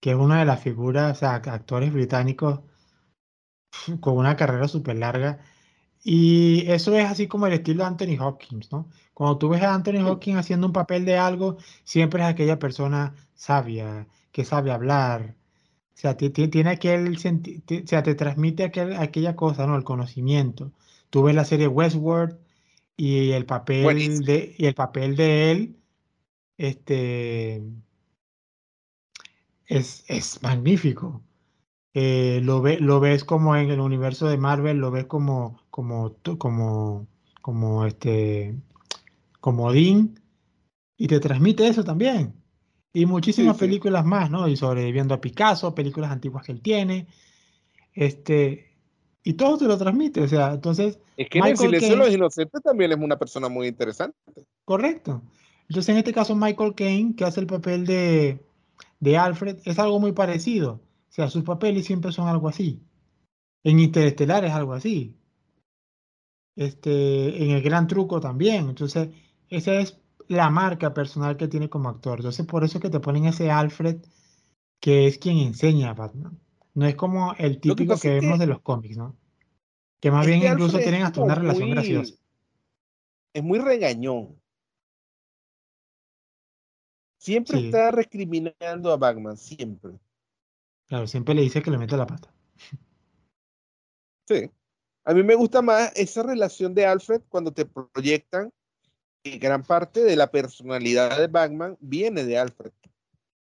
que 0.00 0.10
es 0.10 0.16
una 0.16 0.38
de 0.38 0.44
las 0.44 0.62
figuras, 0.62 1.16
o 1.16 1.18
sea, 1.18 1.34
actores 1.34 1.92
británicos 1.92 2.60
con 4.00 4.18
una 4.18 4.36
carrera 4.36 4.68
súper 4.68 4.96
larga. 4.96 5.40
Y 6.02 6.64
eso 6.70 6.96
es 6.96 7.06
así 7.06 7.26
como 7.26 7.46
el 7.46 7.52
estilo 7.52 7.84
de 7.84 7.88
Anthony 7.88 8.18
Hopkins, 8.20 8.72
¿no? 8.72 8.88
Cuando 9.12 9.38
tú 9.38 9.48
ves 9.50 9.62
a 9.62 9.74
Anthony 9.74 10.02
Hopkins 10.06 10.38
haciendo 10.38 10.66
un 10.66 10.72
papel 10.72 11.04
de 11.04 11.18
algo, 11.18 11.58
siempre 11.84 12.22
es 12.22 12.28
aquella 12.28 12.58
persona 12.58 13.14
sabia, 13.34 14.06
que 14.32 14.44
sabe 14.44 14.70
hablar. 14.70 15.36
O 15.94 15.98
sea, 16.00 16.16
tiene 16.16 16.70
aquel, 16.70 17.16
o 17.16 17.86
sea, 17.86 18.02
te 18.02 18.14
transmite 18.14 18.64
aquel, 18.64 18.94
aquella 18.94 19.36
cosa, 19.36 19.66
¿no? 19.66 19.76
El 19.76 19.84
conocimiento. 19.84 20.72
Tú 21.10 21.22
ves 21.24 21.34
la 21.34 21.44
serie 21.44 21.68
Westworld 21.68 22.38
y 22.96 23.32
el 23.32 23.46
papel 23.46 23.82
Buenísimo. 23.84 24.24
de, 24.26 24.54
y 24.58 24.66
el 24.66 24.74
papel 24.74 25.16
de 25.16 25.50
él, 25.52 25.76
este, 26.56 27.62
es, 29.66 30.04
es 30.08 30.42
magnífico. 30.42 31.22
Eh, 31.94 32.40
lo, 32.42 32.62
ve, 32.62 32.78
lo 32.80 33.00
ves 33.00 33.24
como 33.24 33.56
en 33.56 33.70
el 33.70 33.80
universo 33.80 34.28
de 34.28 34.38
Marvel, 34.38 34.78
lo 34.78 34.90
ves 34.90 35.06
como, 35.06 35.59
como, 35.70 36.16
como, 36.38 37.06
como 37.42 37.86
este, 37.86 38.54
como 39.40 39.72
Dean, 39.72 40.18
y 40.96 41.06
te 41.06 41.20
transmite 41.20 41.66
eso 41.66 41.84
también. 41.84 42.34
Y 42.92 43.06
muchísimas 43.06 43.56
Sí, 43.56 43.60
sí. 43.60 43.66
películas 43.66 44.04
más, 44.04 44.30
¿no? 44.30 44.48
Y 44.48 44.56
sobreviviendo 44.56 45.14
a 45.14 45.20
Picasso, 45.20 45.74
películas 45.74 46.10
antiguas 46.10 46.44
que 46.44 46.52
él 46.52 46.60
tiene, 46.60 47.06
este, 47.94 48.76
y 49.22 49.34
todo 49.34 49.58
te 49.58 49.66
lo 49.66 49.78
transmite, 49.78 50.20
o 50.22 50.28
sea, 50.28 50.52
entonces, 50.54 50.98
Es 51.16 51.28
que 51.28 51.38
en 51.38 51.44
el 51.44 51.50
Michael 51.52 51.68
silencio 51.68 51.90
de 51.90 51.96
los 51.96 52.14
inocentes 52.14 52.62
también 52.62 52.92
es 52.92 52.98
una 52.98 53.18
persona 53.18 53.48
muy 53.48 53.68
interesante. 53.68 54.16
correcto. 54.64 55.22
Entonces, 55.68 55.88
en 55.90 55.98
este 55.98 56.12
caso, 56.12 56.34
Michael 56.34 56.74
Caine, 56.74 57.14
que 57.14 57.24
hace 57.24 57.38
el 57.40 57.46
papel 57.46 57.86
de, 57.86 58.44
de 58.98 59.16
Alfred, 59.18 59.58
es 59.64 59.78
algo 59.78 60.00
muy 60.00 60.10
parecido. 60.12 60.80
O 61.08 61.12
sea, 61.12 61.28
sus 61.28 61.44
papeles 61.44 61.86
siempre 61.86 62.10
son 62.12 62.26
algo 62.28 62.48
así. 62.48 62.82
En 63.62 63.78
Interestelar 63.78 64.44
es 64.44 64.52
algo 64.52 64.72
así. 64.72 65.14
Este, 66.60 67.42
en 67.42 67.52
El 67.52 67.62
Gran 67.62 67.86
Truco 67.86 68.20
también. 68.20 68.68
Entonces, 68.68 69.08
esa 69.48 69.76
es 69.76 69.98
la 70.28 70.50
marca 70.50 70.92
personal 70.92 71.38
que 71.38 71.48
tiene 71.48 71.70
como 71.70 71.88
actor. 71.88 72.18
Entonces, 72.18 72.44
por 72.46 72.64
eso 72.64 72.76
es 72.76 72.82
que 72.82 72.90
te 72.90 73.00
ponen 73.00 73.24
ese 73.24 73.50
Alfred 73.50 73.96
que 74.78 75.06
es 75.06 75.18
quien 75.18 75.38
enseña 75.38 75.90
a 75.90 75.94
Batman. 75.94 76.38
No 76.74 76.86
es 76.86 76.96
como 76.96 77.34
el 77.38 77.60
que 77.60 77.60
típico 77.60 77.98
que 77.98 78.10
vemos 78.10 78.38
que 78.38 78.44
de 78.44 78.46
los 78.46 78.60
cómics, 78.60 78.96
¿no? 78.98 79.16
Que 80.00 80.10
más 80.10 80.26
bien 80.26 80.42
incluso 80.42 80.76
Alfred 80.76 80.82
tienen 80.82 81.02
hasta 81.04 81.22
una 81.22 81.34
como 81.34 81.42
relación 81.42 81.70
graciosa. 81.70 82.14
muy, 82.14 82.18
es 83.32 83.42
muy 83.42 83.58
regañón. 83.58 84.38
Siempre 87.18 87.58
Sí, 87.58 87.66
está 87.66 87.90
recriminando 87.90 88.92
a 88.92 88.96
Batman, 88.98 89.36
siempre. 89.36 89.92
claro, 90.88 91.06
siempre 91.06 91.34
le 91.34 91.42
dice 91.42 91.62
que 91.62 91.70
le 91.70 91.78
mete 91.78 91.96
la 91.96 92.06
pata. 92.06 92.34
Sí. 94.28 94.50
A 95.04 95.14
mí 95.14 95.22
me 95.22 95.34
gusta 95.34 95.62
más 95.62 95.92
esa 95.96 96.22
relación 96.22 96.74
de 96.74 96.86
Alfred 96.86 97.22
cuando 97.28 97.52
te 97.52 97.64
proyectan 97.64 98.52
que 99.22 99.38
gran 99.38 99.62
parte 99.62 100.02
de 100.02 100.16
la 100.16 100.30
personalidad 100.30 101.18
de 101.18 101.26
Batman 101.26 101.76
viene 101.80 102.24
de 102.24 102.38
Alfred. 102.38 102.72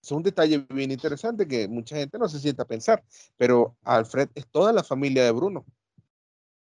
Es 0.03 0.13
un 0.13 0.23
detalle 0.23 0.67
bien 0.71 0.93
interesante 0.93 1.47
que 1.47 1.69
mucha 1.69 1.97
gente 1.97 2.19
no 2.19 2.29
se 2.29 2.39
sienta 2.39 2.63
a 2.63 2.67
pensar, 2.67 3.03
pero 3.37 3.77
Alfred 3.83 4.29
es 4.35 4.47
toda 4.47 4.73
la 4.73 4.85
familia 4.85 5.25
de 5.25 5.33
Bruno. 5.33 5.67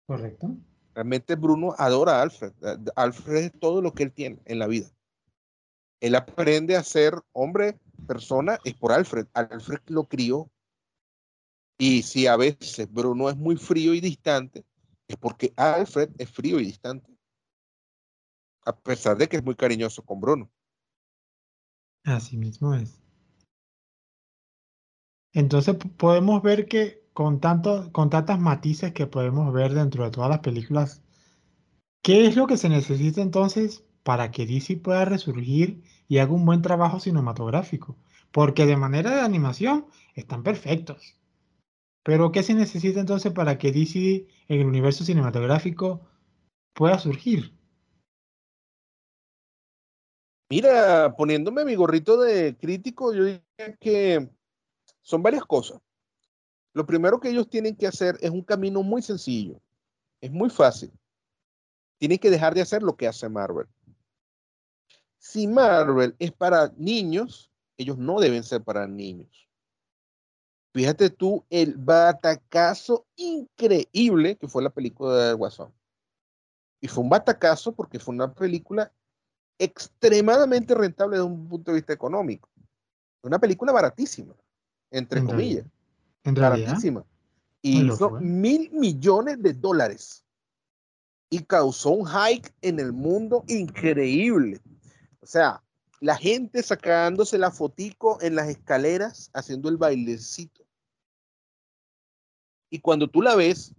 Correcto. 0.07 0.55
Realmente 0.95 1.36
Bruno 1.36 1.76
adora 1.78 2.17
a 2.17 2.22
Alfred. 2.24 2.53
Alfred 2.95 3.43
es 3.43 3.59
todo 3.59 3.82
lo 3.82 3.93
que 3.93 4.03
él 4.03 4.11
tiene 4.11 4.39
en 4.45 4.59
la 4.59 4.67
vida. 4.67 4.88
Él 5.99 6.15
aprende 6.15 6.76
a 6.76 6.84
ser 6.84 7.13
hombre, 7.34 7.78
persona, 8.07 8.57
es 8.63 8.74
por 8.74 8.91
Alfred. 8.91 9.28
Alfred 9.34 9.80
lo 9.88 10.05
crió. 10.05 10.49
Y 11.82 12.04
si 12.04 12.28
a 12.28 12.36
veces 12.36 12.92
Bruno 12.92 13.30
es 13.30 13.38
muy 13.38 13.56
frío 13.56 13.94
y 13.94 14.02
distante, 14.02 14.66
es 15.08 15.16
porque 15.16 15.54
Alfred 15.56 16.10
es 16.18 16.30
frío 16.30 16.60
y 16.60 16.66
distante. 16.66 17.10
A 18.66 18.78
pesar 18.78 19.18
de 19.18 19.30
que 19.30 19.38
es 19.38 19.44
muy 19.44 19.56
cariñoso 19.56 20.04
con 20.04 20.20
Bruno. 20.20 20.52
Así 22.04 22.36
mismo 22.38 22.74
es. 22.74 23.00
Entonces 25.32 25.78
podemos 25.96 26.44
ver 26.44 26.68
que 26.68 27.08
con, 27.14 27.40
tanto, 27.40 27.92
con 27.94 28.10
tantas 28.10 28.40
matices 28.40 28.92
que 28.92 29.08
podemos 29.08 29.54
ver 29.54 29.74
dentro 29.74 30.04
de 30.04 30.12
todas 30.12 30.30
las 30.30 30.40
películas, 30.40 31.02
¿qué 32.02 32.28
es 32.28 32.36
lo 32.36 32.46
que 32.46 32.58
se 32.58 32.68
necesita 32.68 33.22
entonces 33.22 33.86
para 34.04 34.32
que 34.32 34.46
DC 34.46 34.78
pueda 34.78 35.06
resurgir 35.06 35.82
y 36.10 36.18
haga 36.18 36.34
un 36.34 36.46
buen 36.46 36.62
trabajo 36.62 37.00
cinematográfico? 37.00 37.96
Porque 38.32 38.66
de 38.66 38.76
manera 38.76 39.12
de 39.16 39.22
animación 39.22 39.88
están 40.14 40.44
perfectos. 40.44 41.18
Pero 42.10 42.32
¿qué 42.32 42.41
se 42.41 42.55
necesita 42.55 42.99
entonces 42.99 43.32
para 43.32 43.60
que 43.60 43.72
DC 43.72 44.26
en 44.47 44.62
el 44.62 44.66
universo 44.66 45.03
cinematográfico 45.05 46.01
pueda 46.74 46.97
surgir? 46.97 47.53
Mira, 50.49 51.14
poniéndome 51.16 51.64
mi 51.66 51.76
gorrito 51.76 52.20
de 52.20 52.57
crítico, 52.57 53.14
yo 53.14 53.26
diría 53.26 53.78
que 53.80 54.28
son 55.03 55.22
varias 55.22 55.45
cosas. 55.45 55.80
Lo 56.74 56.84
primero 56.88 57.20
que 57.20 57.30
ellos 57.30 57.47
tienen 57.47 57.76
que 57.76 57.86
hacer 57.86 58.18
es 58.22 58.32
un 58.32 58.41
camino 58.41 58.82
muy 58.82 59.03
sencillo. 59.03 59.62
Es 60.20 60.32
muy 60.32 60.49
fácil. 60.49 60.91
Tienen 61.99 62.18
que 62.18 62.32
dejar 62.32 62.55
de 62.55 62.62
hacer 62.62 62.82
lo 62.82 62.97
que 62.97 63.07
hace 63.07 63.30
Marvel. 63.30 63.68
Si 65.20 65.45
Marvel 65.45 66.16
es 66.18 66.32
para 66.32 66.74
niños, 66.76 67.51
ellos 67.78 67.99
no 67.99 68.20
deben 68.20 68.43
ser 68.43 68.64
para 68.64 68.88
niños. 68.88 69.49
Fíjate 70.74 71.09
tú 71.09 71.43
el 71.49 71.76
batacazo 71.76 73.05
increíble 73.15 74.38
que 74.38 74.47
fue 74.47 74.61
la 74.61 74.70
película 74.70 75.30
de 75.30 75.34
Guasón. 75.34 75.74
Y 76.82 76.88
fue 76.88 77.03
un 77.03 77.09
batacazo 77.09 77.74
porque 77.74 77.99
fue 77.99 78.13
una 78.13 78.34
película 78.34 78.91
extremadamente 79.57 80.74
rentable 80.74 81.17
desde 81.17 81.28
un 81.28 81.47
punto 81.47 81.72
de 81.72 81.76
vista 81.76 81.93
económico. 81.93 82.49
Una 83.24 83.39
película 83.39 83.72
baratísima, 83.72 84.34
entre 84.91 85.20
En 85.20 85.26
comillas. 85.26 85.65
En. 86.24 86.34
Baratísima. 86.36 87.05
Y 87.61 87.86
hizo 87.86 88.11
mil 88.11 88.72
millones 88.72 89.41
de 89.41 89.53
dólares. 89.53 90.24
Y 91.30 91.43
causó 91.43 91.91
un 91.91 92.07
hike 92.07 92.53
en 92.61 92.80
el 92.80 92.93
mundo 92.93 93.43
increíble. 93.47 94.61
O 95.22 95.26
sea, 95.26 95.61
la 95.99 96.15
gente 96.15 96.63
sacándose 96.63 97.38
la 97.38 97.51
fotico 97.51 98.20
en 98.22 98.36
las 98.36 98.47
escaleras, 98.47 99.30
haciendo 99.34 99.67
el 99.67 99.78
bailecito. 99.78 100.59
Y 102.70 102.80
cuando 102.80 103.07
tú 103.07 103.22
la 103.22 103.36
ves, 103.36 103.74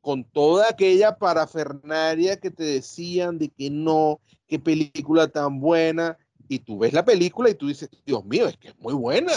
con 0.00 0.24
toda 0.24 0.68
aquella 0.68 1.16
parafernaria 1.16 2.38
que 2.38 2.50
te 2.50 2.64
decían 2.64 3.38
de 3.38 3.48
que 3.48 3.70
no, 3.70 4.20
qué 4.48 4.58
película 4.58 5.28
tan 5.28 5.60
buena, 5.60 6.18
y 6.48 6.58
tú 6.58 6.78
ves 6.78 6.92
la 6.92 7.04
película 7.04 7.50
y 7.50 7.54
tú 7.54 7.68
dices, 7.68 7.88
Dios 8.04 8.24
mío, 8.24 8.48
es 8.48 8.56
que 8.56 8.68
es 8.68 8.78
muy 8.78 8.94
buena. 8.94 9.32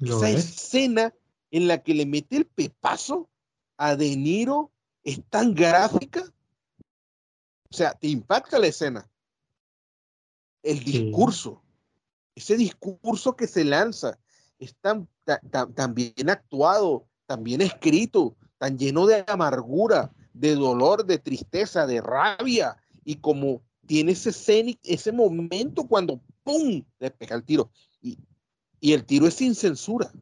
Esa 0.00 0.30
es. 0.30 0.44
escena 0.44 1.14
en 1.50 1.68
la 1.68 1.82
que 1.82 1.94
le 1.94 2.06
mete 2.06 2.36
el 2.36 2.46
pepazo 2.46 3.28
a 3.76 3.94
De 3.96 4.16
Niro 4.16 4.70
es 5.04 5.22
tan 5.28 5.54
gráfica 5.54 6.22
O 7.70 7.74
sea, 7.74 7.92
te 7.92 8.08
impacta 8.08 8.58
la 8.58 8.68
escena. 8.68 9.08
El 10.62 10.82
discurso, 10.84 11.62
ese 12.34 12.56
discurso 12.56 13.34
que 13.34 13.48
se 13.48 13.64
lanza, 13.64 14.18
es 14.58 14.76
tan, 14.76 15.08
tan, 15.50 15.94
bien 15.94 16.30
actuado, 16.30 17.08
tan 17.32 17.44
bien 17.44 17.62
escrito, 17.62 18.36
tan 18.58 18.76
lleno 18.76 19.06
de 19.06 19.24
amargura, 19.26 20.12
de 20.34 20.54
dolor, 20.54 21.06
de 21.06 21.18
tristeza, 21.18 21.86
de 21.86 22.02
rabia, 22.02 22.76
y 23.06 23.16
como 23.16 23.62
tiene 23.86 24.12
ese 24.12 24.78
ese 24.82 25.12
momento 25.12 25.88
cuando 25.88 26.20
¡pum! 26.44 26.82
le 26.98 27.10
pega 27.10 27.34
el 27.36 27.42
tiro. 27.42 27.70
Y, 28.02 28.18
y 28.80 28.92
el 28.92 29.06
tiro 29.06 29.26
es 29.26 29.32
sin 29.32 29.54
censura. 29.54 30.12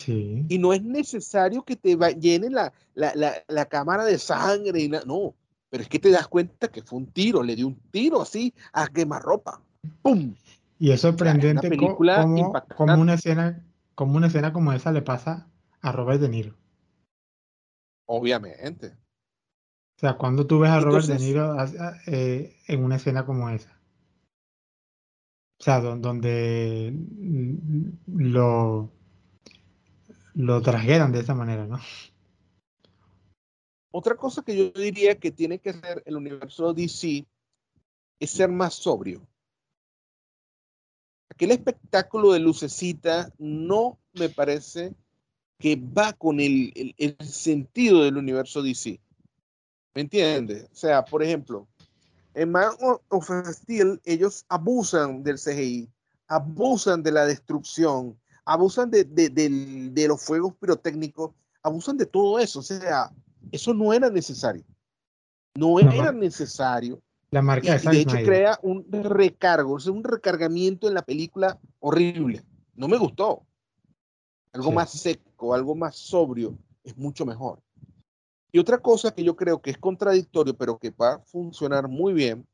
Sí. 0.00 0.44
Y 0.48 0.58
no 0.58 0.72
es 0.72 0.82
necesario 0.82 1.62
que 1.62 1.76
te 1.76 1.96
llene 2.18 2.50
la, 2.50 2.72
la, 2.94 3.14
la, 3.14 3.34
la, 3.46 3.66
cámara 3.66 4.04
de 4.04 4.18
sangre 4.18 4.82
y 4.82 4.88
no, 4.88 5.36
pero 5.70 5.84
es 5.84 5.88
que 5.88 6.00
te 6.00 6.10
das 6.10 6.26
cuenta 6.26 6.66
que 6.66 6.82
fue 6.82 6.98
un 6.98 7.06
tiro, 7.06 7.40
le 7.40 7.54
dio 7.54 7.68
un 7.68 7.78
tiro 7.92 8.20
así 8.20 8.52
a 8.72 8.88
quemarropa. 8.88 9.62
¡Pum! 10.02 10.34
Y 10.80 10.90
es 10.90 11.02
sorprendente 11.02 11.70
como, 11.76 11.96
como, 12.76 13.00
una 13.00 13.14
escena, 13.14 13.64
como 13.94 14.16
una 14.16 14.26
escena 14.26 14.52
como 14.52 14.72
esa 14.72 14.90
le 14.90 15.00
pasa 15.00 15.46
a 15.84 15.92
Robert 15.92 16.20
De 16.20 16.28
Niro. 16.28 16.56
Obviamente. 18.06 18.96
O 19.96 20.00
sea, 20.00 20.16
cuando 20.16 20.46
tú 20.46 20.58
ves 20.58 20.70
a 20.70 20.80
Robert 20.80 21.06
De 21.06 21.18
Niro 21.18 21.56
eh, 22.06 22.56
en 22.66 22.84
una 22.84 22.96
escena 22.96 23.26
como 23.26 23.50
esa. 23.50 23.70
O 25.60 25.62
sea, 25.62 25.80
donde 25.80 26.92
lo, 28.06 28.90
lo 30.34 30.62
trajeran 30.62 31.12
de 31.12 31.20
esa 31.20 31.34
manera, 31.34 31.66
¿no? 31.66 31.78
Otra 33.92 34.16
cosa 34.16 34.42
que 34.42 34.56
yo 34.56 34.70
diría 34.70 35.18
que 35.20 35.30
tiene 35.30 35.60
que 35.60 35.70
hacer 35.70 36.02
el 36.06 36.16
universo 36.16 36.72
DC 36.72 37.26
es 38.18 38.30
ser 38.30 38.50
más 38.50 38.74
sobrio 38.74 39.28
aquel 41.34 41.50
espectáculo 41.50 42.32
de 42.32 42.38
lucecita 42.38 43.32
no 43.38 43.98
me 44.12 44.28
parece 44.28 44.94
que 45.58 45.76
va 45.76 46.12
con 46.12 46.40
el, 46.40 46.94
sentido 47.20 48.02
del 48.02 48.16
universo 48.16 48.62
DC. 48.62 49.00
¿Me 49.94 50.02
entiendes? 50.02 50.64
O 50.72 50.74
sea, 50.74 51.04
por 51.04 51.22
ejemplo, 51.22 51.66
en 52.34 52.50
Man 52.50 52.72
of 53.08 53.30
Steel 53.52 54.00
ellos 54.04 54.44
abusan 54.48 55.22
del 55.22 55.38
CGI, 55.38 55.88
abusan 56.26 57.02
de 57.02 57.12
la 57.12 57.26
destrucción, 57.26 58.18
abusan 58.44 58.90
de, 58.90 59.04
de 59.04 60.08
los 60.08 60.22
fuegos 60.22 60.54
pirotécnicos, 60.56 61.32
abusan 61.62 61.96
de 61.96 62.06
todo 62.06 62.38
eso. 62.38 62.58
O 62.58 62.62
sea, 62.62 63.12
eso 63.52 63.72
no 63.72 63.92
era 63.92 64.10
necesario. 64.10 64.64
No 65.54 65.78
era 65.78 66.10
necesario 66.10 67.00
la 67.34 67.42
marca 67.42 67.76
de 67.76 68.00
hecho 68.00 68.16
crea 68.24 68.60
un 68.62 68.86
recargo, 68.90 69.74
o 69.74 69.92
un 69.92 70.04
recargamiento 70.04 70.86
en 70.86 70.94
la 70.94 71.02
película 71.02 71.58
horrible. 71.80 72.44
No 72.76 72.86
me 72.86 72.96
gustó. 72.96 73.42
Algo 74.54 74.70
más 74.70 74.92
seco, 74.92 75.52
algo 75.52 75.74
más 75.74 75.96
sobrio, 75.96 76.56
es 76.84 76.96
mucho 76.96 77.26
mejor. 77.26 77.60
Y 78.52 78.60
otra 78.60 78.78
cosa 78.78 79.12
que 79.12 79.24
yo 79.24 79.34
creo 79.34 79.60
que 79.60 79.70
es 79.70 79.78
contradictorio, 79.78 80.56
pero 80.56 80.78
que 80.78 80.90
va 80.90 81.14
a 81.14 81.18
funcionar 81.18 81.88
muy 81.88 82.12
bien, 82.12 82.46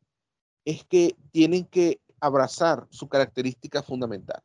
es 0.64 0.82
que 0.84 1.14
tienen 1.30 1.66
que 1.66 2.00
abrazar 2.18 2.86
su 2.88 3.06
característica 3.06 3.82
fundamental. 3.82 4.42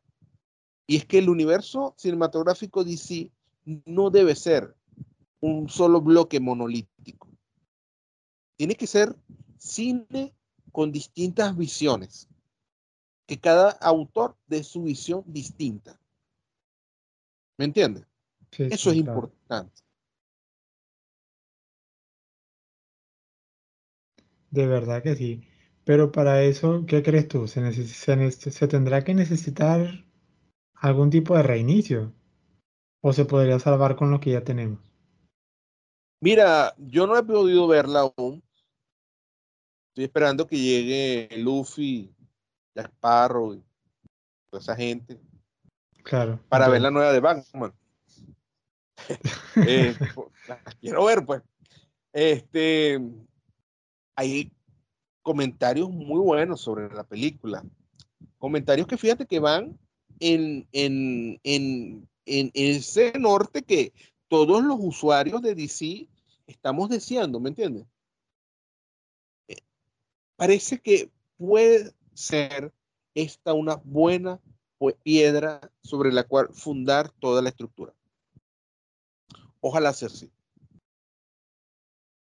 Y 0.86 0.98
es 0.98 1.06
que 1.06 1.18
el 1.20 1.30
universo 1.30 1.94
cinematográfico 1.98 2.84
DC 2.84 3.32
no 3.86 4.10
debe 4.10 4.36
ser 4.36 4.76
un 5.40 5.70
solo 5.70 6.02
bloque 6.02 6.42
monolítico. 6.42 7.30
Tiene 8.58 8.76
que 8.76 8.86
ser 8.86 9.16
cine 9.58 10.34
con 10.74 10.92
distintas 10.92 11.56
visiones, 11.56 12.28
que 13.26 13.40
cada 13.40 13.70
autor 13.70 14.36
dé 14.46 14.62
su 14.62 14.84
visión 14.84 15.24
distinta. 15.26 15.98
¿Me 17.58 17.66
entiendes? 17.66 18.06
Eso 18.58 18.92
es 18.92 18.98
importante. 18.98 19.82
De 24.52 24.68
verdad 24.68 25.04
que 25.04 25.16
sí. 25.16 25.42
Pero 25.84 26.12
para 26.12 26.44
eso, 26.44 26.86
¿qué 26.88 27.04
crees 27.04 27.28
tú? 27.28 27.48
¿Se, 27.48 27.72
se, 27.74 28.68
tendrá 28.68 29.04
que 29.04 29.14
necesitar 29.14 30.06
algún 30.74 31.10
tipo 31.10 31.36
de 31.36 31.44
reinicio? 31.44 32.14
¿O 33.02 33.14
se 33.14 33.26
podría 33.26 33.60
salvar 33.60 33.96
con 33.96 34.10
lo 34.12 34.20
que 34.20 34.32
ya 34.32 34.44
tenemos? 34.44 34.80
Mira, 36.22 36.74
yo 36.78 37.06
no 37.06 37.18
he 37.18 37.24
podido 37.24 37.68
verla 37.68 38.12
aún, 38.18 38.42
Estoy 39.96 40.08
esperando 40.08 40.46
que 40.46 40.58
llegue 40.58 41.38
Luffy, 41.38 42.14
Jack 42.76 42.88
Sparrow 42.88 43.54
y 43.54 43.64
toda 44.50 44.62
esa 44.62 44.76
gente. 44.76 45.18
Claro. 46.06 46.40
Para 46.50 46.68
ver 46.68 46.82
la 46.82 46.92
nueva 46.92 47.12
de 47.12 47.20
Batman. 47.20 47.74
Eh, 49.68 49.96
quiero 50.80 51.06
ver, 51.06 51.26
pues. 51.26 51.42
Este, 52.14 53.02
hay 54.16 54.52
comentarios 55.24 55.90
muy 55.90 56.20
buenos 56.20 56.62
sobre 56.62 56.94
la 56.94 57.04
película. 57.04 57.64
Comentarios 58.38 58.88
que 58.88 58.98
fíjate 58.98 59.26
que 59.26 59.40
van 59.40 59.78
en, 60.20 60.68
en, 60.72 61.40
en, 61.44 62.08
en 62.26 62.52
ese 62.54 63.14
norte 63.20 63.64
que 63.64 63.92
todos 64.28 64.64
los 64.64 64.78
usuarios 64.80 65.42
de 65.42 65.56
DC 65.56 66.08
estamos 66.46 66.90
deseando, 66.90 67.40
¿me 67.40 67.50
entiendes? 67.50 67.86
parece 70.36 70.80
que 70.80 71.10
puede 71.38 71.94
ser 72.14 72.74
esta 73.14 73.54
una 73.54 73.76
buena 73.76 74.40
piedra 75.04 75.62
sobre 75.82 76.12
la 76.12 76.24
cual 76.24 76.50
fundar 76.54 77.10
toda 77.20 77.42
la 77.42 77.50
estructura. 77.50 77.94
Ojalá 79.62 79.94
sea 79.94 80.08
así. 80.08 80.32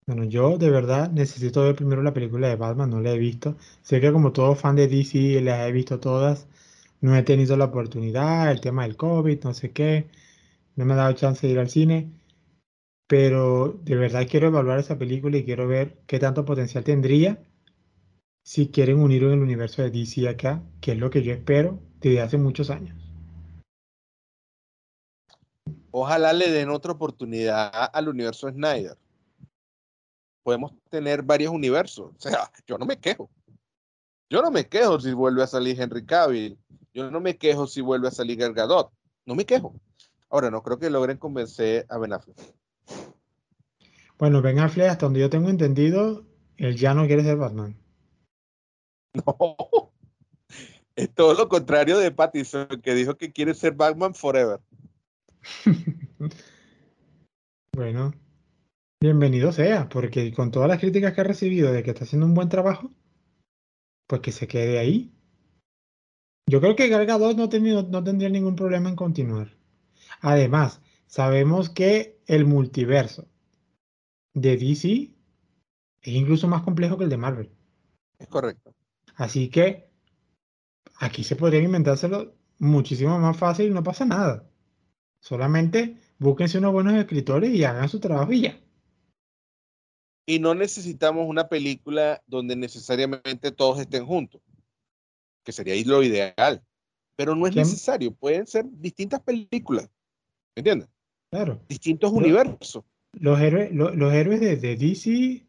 Bueno, 0.08 0.24
yo 0.24 0.58
de 0.58 0.70
verdad 0.70 1.12
necesito 1.12 1.64
ver 1.64 1.76
primero 1.76 2.04
la 2.04 2.14
película 2.14 2.48
de 2.48 2.56
Batman, 2.56 2.92
no 2.92 3.02
la 3.02 3.12
he 3.12 3.18
visto. 3.18 3.58
Sé 3.82 4.00
que 4.02 4.12
como 4.12 4.32
todo 4.34 4.56
fan 4.56 4.76
de 4.76 4.88
DC 4.88 5.42
las 5.42 5.68
he 5.68 5.72
visto 5.72 6.00
todas. 6.00 6.48
No 7.02 7.16
he 7.16 7.24
tenido 7.24 7.58
la 7.58 7.66
oportunidad, 7.66 8.52
el 8.52 8.62
tema 8.62 8.84
del 8.84 8.98
COVID, 8.98 9.44
no 9.44 9.54
sé 9.54 9.72
qué. 9.72 10.08
No 10.76 10.86
me 10.86 10.94
ha 10.94 10.98
dado 10.98 11.14
chance 11.14 11.46
de 11.48 11.54
ir 11.54 11.60
al 11.60 11.70
cine. 11.70 12.12
Pero 13.08 13.80
de 13.84 13.96
verdad 13.96 14.28
quiero 14.30 14.48
evaluar 14.48 14.80
esa 14.80 14.98
película 14.98 15.38
y 15.38 15.46
quiero 15.46 15.68
ver 15.68 15.98
qué 16.08 16.20
tanto 16.20 16.46
potencial 16.46 16.84
tendría 16.84 17.40
si 18.44 18.70
quieren 18.70 19.00
unir 19.00 19.24
el 19.24 19.40
universo 19.40 19.82
de 19.82 19.90
DC 19.90 20.30
acá, 20.30 20.64
que 20.80 20.92
es 20.94 21.00
lo 21.00 21.10
que 21.10 21.24
yo 21.24 21.34
espero 21.34 21.80
desde 22.10 22.22
hace 22.22 22.38
muchos 22.38 22.70
años. 22.70 22.96
Ojalá 25.90 26.34
le 26.34 26.52
den 26.52 26.70
otra 26.70 26.92
oportunidad 26.92 27.90
al 27.92 28.10
universo 28.10 28.48
Snyder. 28.50 28.98
Podemos 30.44 30.74
tener 30.90 31.24
varios 31.24 31.52
universos. 31.52 32.12
O 32.16 32.20
sea, 32.20 32.52
yo 32.68 32.78
no 32.78 32.86
me 32.86 32.98
quejo. 33.00 33.30
Yo 34.30 34.42
no 34.42 34.52
me 34.52 34.68
quejo 34.68 35.00
si 35.00 35.14
vuelve 35.14 35.42
a 35.42 35.48
salir 35.48 35.82
Henry 35.82 36.06
Cavill. 36.06 36.58
Yo 36.94 37.10
no 37.10 37.20
me 37.20 37.38
quejo 37.38 37.66
si 37.66 37.82
vuelve 37.82 38.10
a 38.10 38.12
salir 38.12 38.38
Gal 38.38 38.54
Gadot. 38.54 38.92
No 39.26 39.34
me 39.34 39.46
quejo. 39.46 39.74
Ahora, 40.30 40.52
no 40.52 40.62
creo 40.62 40.78
que 40.78 40.90
logren 40.90 41.18
convencer 41.18 41.88
a 41.90 41.98
Ben 41.98 42.14
Affleck. 42.14 42.38
Bueno, 44.20 44.42
Ben 44.42 44.60
Affleck, 44.60 44.90
hasta 44.90 45.08
donde 45.08 45.22
yo 45.22 45.30
tengo 45.30 45.50
entendido, 45.50 46.24
él 46.58 46.76
ya 46.76 46.94
no 46.94 47.08
quiere 47.08 47.24
ser 47.24 47.38
Batman. 47.38 47.76
No. 49.26 49.85
Es 50.96 51.14
todo 51.14 51.34
lo 51.34 51.50
contrario 51.50 51.98
de 51.98 52.12
Pattinson, 52.12 52.68
que 52.82 52.94
dijo 52.94 53.18
que 53.18 53.34
quiere 53.34 53.54
ser 53.54 53.74
Batman 53.74 54.16
forever. 54.16 54.62
bueno, 57.74 58.14
bienvenido 59.02 59.52
sea, 59.52 59.90
porque 59.90 60.34
con 60.34 60.52
todas 60.52 60.70
las 60.70 60.80
críticas 60.80 61.14
que 61.14 61.22
ha 61.22 61.26
recibido 61.26 61.74
de 61.74 61.84
que 61.84 61.92
está 61.92 62.06
haciendo 62.06 62.26
un 62.26 62.34
buen 62.34 62.48
trabajo, 62.48 62.92
pues 64.08 64.22
que 64.22 64.32
se 64.32 64.48
quede 64.48 64.80
ahí. 64.80 65.12
Yo 66.48 66.62
creo 66.62 66.78
que 66.78 66.88
Gal 66.88 67.08
no, 67.36 67.50
no 67.84 68.04
tendría 68.04 68.30
ningún 68.30 68.56
problema 68.56 68.88
en 68.88 68.96
continuar. 68.96 69.58
Además, 70.22 70.82
sabemos 71.08 71.70
que 71.70 72.22
el 72.26 72.46
multiverso 72.46 73.28
de 74.34 74.56
DC 74.56 75.12
es 76.02 76.14
incluso 76.14 76.48
más 76.48 76.64
complejo 76.64 76.98
que 76.98 77.04
el 77.04 77.10
de 77.10 77.18
Marvel. 77.18 77.52
Es 78.18 78.28
correcto. 78.28 78.74
Así 79.16 79.50
que 79.50 79.90
aquí 81.00 81.24
se 81.24 81.36
podría 81.36 81.62
inventárselo 81.62 82.36
muchísimo 82.60 83.18
más 83.20 83.38
fácil 83.38 83.68
y 83.68 83.72
no 83.72 83.84
pasa 83.84 84.06
nada. 84.06 84.50
Solamente 85.20 85.98
búsquense 86.20 86.58
unos 86.58 86.74
buenos 86.74 86.94
escritores 86.94 87.52
y 87.52 87.64
hagan 87.64 87.90
su 87.90 88.00
trabajo 88.00 88.32
y 88.32 88.42
ya. 88.42 88.60
Y 90.28 90.40
no 90.40 90.56
necesitamos 90.56 91.28
una 91.28 91.48
película 91.48 92.24
donde 92.26 92.56
necesariamente 92.56 93.52
todos 93.52 93.80
estén 93.80 94.06
juntos, 94.06 94.42
que 95.44 95.52
sería 95.52 95.76
lo 95.86 96.02
ideal. 96.02 96.64
Pero 97.16 97.36
no 97.36 97.48
es 97.48 97.56
necesario, 97.56 98.12
pueden 98.12 98.46
ser 98.46 98.66
distintas 98.70 99.22
películas. 99.22 99.90
¿Me 100.56 100.62
entiendes? 100.62 100.90
Claro. 101.30 101.62
Distintos 101.70 102.12
universos. 102.12 102.84
Los 103.14 103.40
héroes, 103.40 103.72
los 103.72 104.14
héroes 104.14 104.42
de, 104.42 104.58
de 104.58 104.76
DC 104.76 105.46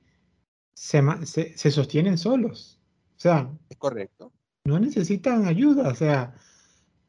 se, 0.75 1.03
se, 1.25 1.59
se 1.59 1.71
sostienen 1.71 2.19
solos. 2.19 2.81
O 3.17 3.21
sea, 3.21 3.51
es 3.69 3.77
correcto. 3.79 4.33
No 4.67 4.81
necesitan 4.81 5.47
ayuda. 5.47 5.89
O 5.89 5.95
sea, 5.95 6.35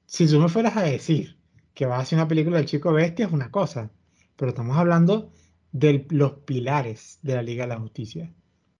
si 0.05 0.27
tú 0.27 0.39
me 0.39 0.47
fueras 0.47 0.77
a 0.77 0.83
decir 0.83 1.39
que 1.73 1.87
vas 1.87 1.99
a 1.99 2.01
hacer 2.03 2.19
una 2.19 2.27
película 2.27 2.57
del 2.57 2.67
Chico 2.67 2.93
Bestia 2.93 3.25
es 3.25 3.31
una 3.31 3.49
cosa, 3.49 3.89
pero 4.35 4.49
estamos 4.49 4.77
hablando 4.77 5.31
de 5.71 6.05
los 6.11 6.33
pilares 6.45 7.17
de 7.23 7.33
la 7.35 7.41
Liga 7.41 7.63
de 7.63 7.69
la 7.69 7.79
Justicia. 7.79 8.31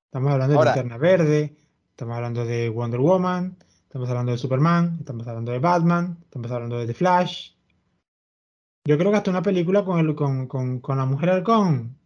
Estamos 0.05 0.31
hablando 0.31 0.59
de 0.59 0.65
Linterna 0.65 0.97
Verde, 0.97 1.57
estamos 1.89 2.15
hablando 2.15 2.45
de 2.45 2.69
Wonder 2.69 2.99
Woman, 2.99 3.57
estamos 3.81 4.09
hablando 4.09 4.31
de 4.31 4.37
Superman, 4.37 4.97
estamos 4.99 5.27
hablando 5.27 5.51
de 5.51 5.59
Batman, 5.59 6.19
estamos 6.21 6.51
hablando 6.51 6.77
de 6.77 6.85
The 6.85 6.93
Flash. 6.93 7.53
Yo 8.87 8.97
creo 8.97 9.09
que 9.09 9.17
hasta 9.17 9.31
una 9.31 9.41
película 9.41 9.83
con, 9.83 9.99
el, 9.99 10.15
con, 10.15 10.47
con, 10.47 10.81
con 10.81 10.97
la 10.97 11.05
mujer 11.05 11.31
halcón 11.31 11.97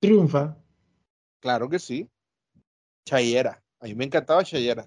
triunfa. 0.00 0.56
Claro 1.40 1.68
que 1.68 1.80
sí. 1.80 2.08
Chayera. 3.04 3.60
A 3.80 3.86
mí 3.86 3.94
me 3.96 4.04
encantaba 4.04 4.44
Chayera. 4.44 4.86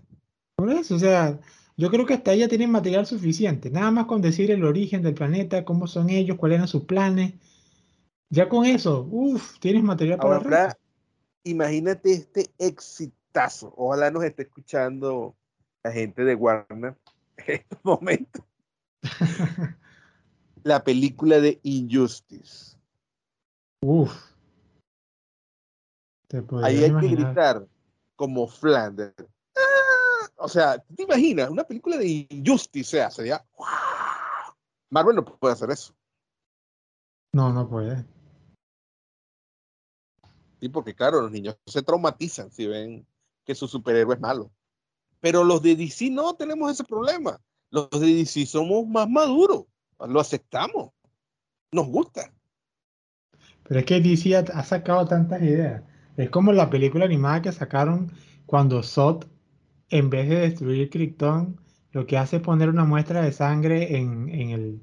Por 0.59 0.71
eso, 0.71 0.95
o 0.95 0.99
sea, 0.99 1.39
yo 1.77 1.89
creo 1.89 2.05
que 2.05 2.13
hasta 2.13 2.33
ella 2.33 2.49
tiene 2.49 2.67
material 2.67 3.05
suficiente. 3.05 3.69
Nada 3.69 3.91
más 3.91 4.07
con 4.07 4.21
decir 4.21 4.51
el 4.51 4.65
origen 4.65 5.01
del 5.01 5.13
planeta, 5.13 5.63
cómo 5.63 5.87
son 5.87 6.09
ellos, 6.09 6.37
cuáles 6.37 6.57
eran 6.57 6.67
sus 6.67 6.83
planes. 6.83 7.35
Ya 8.29 8.49
con 8.49 8.65
eso, 8.65 9.07
uff, 9.09 9.57
tienes 9.59 9.83
material 9.83 10.19
para 10.19 10.35
Ahora, 10.35 10.77
imagínate 11.45 12.11
este 12.11 12.49
exitazo. 12.57 13.73
Ojalá 13.77 14.11
nos 14.11 14.25
esté 14.25 14.43
escuchando 14.43 15.37
la 15.81 15.93
gente 15.93 16.25
de 16.25 16.35
Warner 16.35 16.97
en 17.37 17.55
estos 17.55 17.79
momentos. 17.81 18.43
la 20.63 20.83
película 20.83 21.39
de 21.39 21.57
Injustice. 21.63 22.77
Uf. 23.81 24.13
Ahí 26.63 26.83
hay 26.83 26.93
que 26.99 27.07
gritar 27.07 27.65
como 28.17 28.45
Flanders 28.45 29.25
o 30.39 30.47
sea, 30.47 30.79
¿te 30.79 31.03
imaginas? 31.03 31.49
Una 31.49 31.63
película 31.63 31.97
de 31.97 32.27
Injustice, 32.29 32.97
o 32.97 32.99
sea, 32.99 33.11
sería. 33.11 33.45
Marvel 34.89 35.15
no 35.15 35.25
puede 35.25 35.53
hacer 35.53 35.69
eso. 35.69 35.93
No, 37.33 37.53
no 37.53 37.69
puede. 37.69 38.05
Sí, 40.59 40.69
porque 40.69 40.95
claro, 40.95 41.21
los 41.21 41.31
niños 41.31 41.57
se 41.65 41.81
traumatizan 41.81 42.51
si 42.51 42.67
ven 42.67 43.05
que 43.45 43.55
su 43.55 43.67
superhéroe 43.67 44.15
es 44.15 44.21
malo. 44.21 44.51
Pero 45.21 45.43
los 45.43 45.61
de 45.61 45.75
DC 45.75 46.09
no 46.09 46.35
tenemos 46.35 46.71
ese 46.71 46.83
problema. 46.83 47.39
Los 47.69 47.89
de 47.91 48.07
DC 48.07 48.45
somos 48.45 48.87
más 48.87 49.07
maduros. 49.09 49.65
Lo 49.99 50.19
aceptamos. 50.19 50.91
Nos 51.71 51.87
gusta. 51.87 52.33
Pero 53.63 53.79
es 53.79 53.85
que 53.85 53.99
DC 53.99 54.35
ha, 54.35 54.63
sacado 54.63 55.05
tantas 55.05 55.41
ideas. 55.41 55.83
Es 56.17 56.29
como 56.29 56.51
la 56.51 56.69
película 56.69 57.05
animada 57.05 57.41
que 57.41 57.51
sacaron 57.51 58.11
cuando 58.45 58.81
Sot 58.81 59.29
en 59.89 60.09
vez 60.09 60.29
de 60.29 60.39
destruir 60.39 60.89
Krypton, 60.89 61.59
lo 61.91 62.05
que 62.05 62.17
hace 62.17 62.37
es 62.37 62.41
poner 62.41 62.69
una 62.69 62.85
muestra 62.85 63.21
de 63.21 63.31
sangre 63.31 63.97
en, 63.97 64.29
el, 64.29 64.81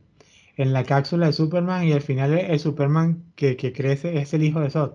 en 0.57 0.73
la 0.73 0.85
cápsula 0.85 1.27
de 1.27 1.33
Superman 1.33 1.87
y 1.87 1.93
al 1.93 2.03
final 2.03 2.37
el, 2.37 2.59
Superman 2.59 3.33
que, 3.37 3.57
crece 3.57 4.19
es 4.19 4.35
el 4.35 4.43
hijo 4.43 4.61
de 4.61 4.71
Zod. 4.71 4.95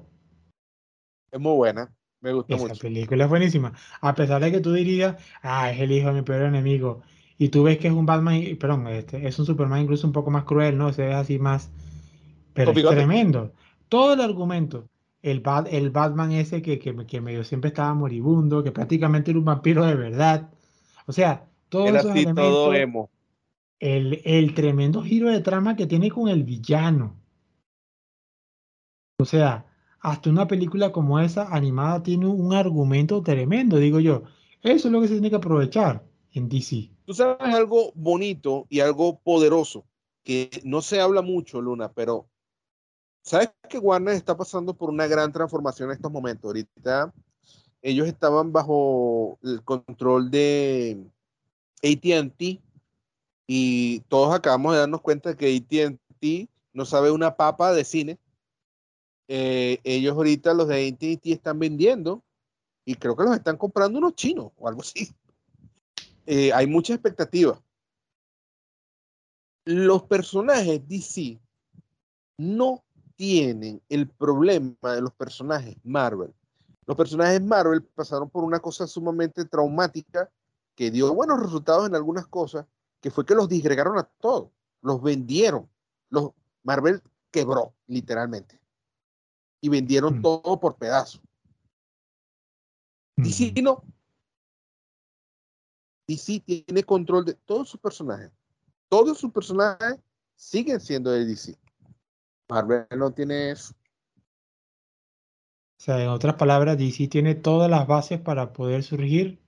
Es 1.32 1.40
muy 1.40 1.56
buena, 1.56 1.94
me 2.20 2.34
gustó 2.34 2.56
Esa 2.56 2.68
mucho. 2.68 2.82
película 2.82 3.24
es 3.24 3.30
buenísima. 3.30 3.74
A 4.02 4.14
pesar 4.14 4.42
de 4.42 4.52
que 4.52 4.60
tú 4.60 4.74
dirías, 4.74 5.16
ah, 5.42 5.72
es 5.72 5.80
el 5.80 5.92
hijo 5.92 6.10
de 6.10 6.14
mi 6.16 6.22
peor 6.24 6.44
enemigo. 6.44 7.02
Y 7.38 7.50
tú 7.50 7.64
ves 7.64 7.80
que 7.80 7.88
es 7.88 7.94
un 7.94 8.06
Batman, 8.06 8.42
perdón, 8.60 8.88
este, 8.88 9.26
es 9.26 9.40
un 9.40 9.46
Superman 9.46 9.82
incluso 9.82 10.06
un 10.06 10.14
poco 10.14 10.30
más 10.30 10.44
cruel, 10.44 10.78
¿no? 10.78 10.92
Se 10.94 11.06
ve 11.06 11.14
así 11.14 11.40
más... 11.40 11.72
Pero 12.54 12.72
es 12.72 12.86
tremendo. 12.86 13.54
Todo 13.88 14.14
el 14.14 14.22
argumento 14.22 14.91
el, 15.22 15.44
el 15.70 15.90
Batman 15.92 16.32
ese 16.32 16.62
que, 16.62 16.80
que, 16.80 17.06
que, 17.06 17.22
medio 17.22 17.44
siempre 17.44 17.70
estaba 17.70 17.94
moribundo, 17.94 18.64
que 18.64 18.72
prácticamente 18.72 19.32
era 19.32 19.40
un 19.40 19.46
vampiro 19.46 19.86
de 19.86 19.96
verdad. 19.96 20.50
O 21.06 21.14
sea, 21.14 21.48
todos 21.70 21.90
esos 21.90 22.12
elementos, 22.12 22.76
El, 23.80 24.22
el 24.24 24.54
tremendo 24.54 25.02
giro 25.04 25.30
de 25.30 25.42
trama 25.42 25.76
que 25.76 25.88
tiene 25.88 26.10
con 26.10 26.28
el 26.28 26.44
villano. 26.44 27.16
O 29.20 29.26
sea, 29.26 29.66
hasta 30.00 30.30
una 30.30 30.48
película 30.48 30.92
como 30.92 31.20
esa 31.20 31.48
animada 31.56 32.02
tiene 32.02 32.28
un 32.28 32.54
argumento 32.54 33.22
tremendo, 33.22 33.78
digo 33.78 34.00
yo. 34.00 34.24
Eso 34.64 34.88
es 34.88 34.92
lo 34.92 35.02
que 35.02 35.08
se 35.08 35.14
tiene 35.14 35.30
que 35.30 35.36
aprovechar 35.36 36.04
en 36.34 36.50
DC. 36.50 36.90
Tú 37.06 37.14
sabes 37.14 37.54
algo 37.54 37.92
bonito 37.96 38.66
y 38.70 38.80
algo 38.80 39.20
poderoso 39.20 39.86
que 40.24 40.50
no 40.64 40.82
se 40.82 41.02
habla 41.02 41.22
mucho, 41.22 41.62
Luna, 41.62 41.92
pero 41.94 42.28
¿Sabes 43.24 43.52
que 43.70 43.78
Warner 43.78 44.16
está 44.16 44.36
pasando 44.36 44.74
por 44.74 44.90
una 44.90 45.08
gran 45.08 45.32
transformación 45.32 45.90
en 45.90 45.96
estos 45.96 46.12
momentos? 46.12 46.46
Ahorita 46.46 47.14
ellos 47.82 48.08
estaban 48.08 48.52
bajo 48.52 49.40
el 49.44 49.64
control 49.64 50.32
de 50.32 51.04
ATT 51.84 52.62
y 53.48 54.00
todos 54.02 54.34
acabamos 54.34 54.74
de 54.74 54.80
darnos 54.80 55.02
cuenta 55.02 55.36
que 55.36 55.56
ATT 55.56 56.50
no 56.74 56.86
sabe 56.86 57.12
una 57.12 57.36
papa 57.36 57.74
de 57.74 57.84
cine. 57.84 58.20
Eh, 59.28 59.80
ellos 59.84 60.14
ahorita, 60.16 60.54
los 60.54 60.68
de 60.68 60.88
ATT, 60.88 61.28
están 61.28 61.60
vendiendo 61.60 62.24
y 62.86 62.96
creo 62.96 63.16
que 63.16 63.24
los 63.24 63.36
están 63.36 63.58
comprando 63.58 64.00
unos 64.00 64.16
chinos 64.16 64.52
o 64.58 64.68
algo 64.68 64.82
así. 64.82 65.14
Eh, 66.26 66.54
hay 66.54 66.68
mucha 66.68 66.94
expectativa. 66.94 67.62
Los 69.66 70.04
personajes 70.04 70.88
DC 70.88 71.40
no 72.38 72.84
tienen 73.22 73.80
el 73.88 74.10
problema 74.10 74.96
de 74.96 75.00
los 75.00 75.14
personajes 75.14 75.78
Marvel. 75.84 76.34
Los 76.88 76.98
personajes 76.98 77.40
Marvel 77.40 77.84
pasaron 77.84 78.28
por 78.32 78.44
una 78.44 78.60
cosa 78.60 78.88
sumamente 78.88 79.46
traumática 79.46 80.28
que 80.74 80.90
dio 80.90 81.14
buenos 81.14 81.40
resultados 81.40 81.88
en 81.88 81.94
algunas 81.94 82.26
cosas, 82.26 82.66
que 83.00 83.12
fue 83.12 83.24
que 83.24 83.36
los 83.36 83.48
disgregaron 83.48 84.00
a 84.00 84.06
todos, 84.06 84.50
los 84.82 85.04
vendieron. 85.04 85.70
Los 86.10 86.32
Marvel 86.64 87.00
quebró, 87.30 87.76
literalmente. 87.86 88.60
Y 89.62 89.70
vendieron 89.70 90.18
mm. 90.18 90.22
todo 90.24 90.60
por 90.60 90.78
pedazos. 90.78 91.22
DC 93.18 93.54
no. 93.62 93.84
DC 96.08 96.40
tiene 96.40 96.84
control 96.84 97.26
de 97.26 97.36
todos 97.36 97.70
sus 97.70 97.80
personajes. 97.80 98.32
Todos 98.90 99.20
sus 99.20 99.32
personajes 99.32 100.00
siguen 100.36 100.80
siendo 100.80 101.12
de 101.12 101.24
DC. 101.24 101.56
Marvel 102.52 102.86
no 102.98 103.14
tiene 103.14 103.52
eso. 103.52 103.74
O 105.80 105.84
sea, 105.84 106.04
en 106.04 106.10
otras 106.10 106.36
palabras, 106.36 106.78
DC 106.78 107.08
tiene 107.08 107.34
todas 107.34 107.72
las 107.72 107.88
bases 107.88 108.20
para 108.20 108.52
poder 108.52 108.84
surgir 108.84 109.40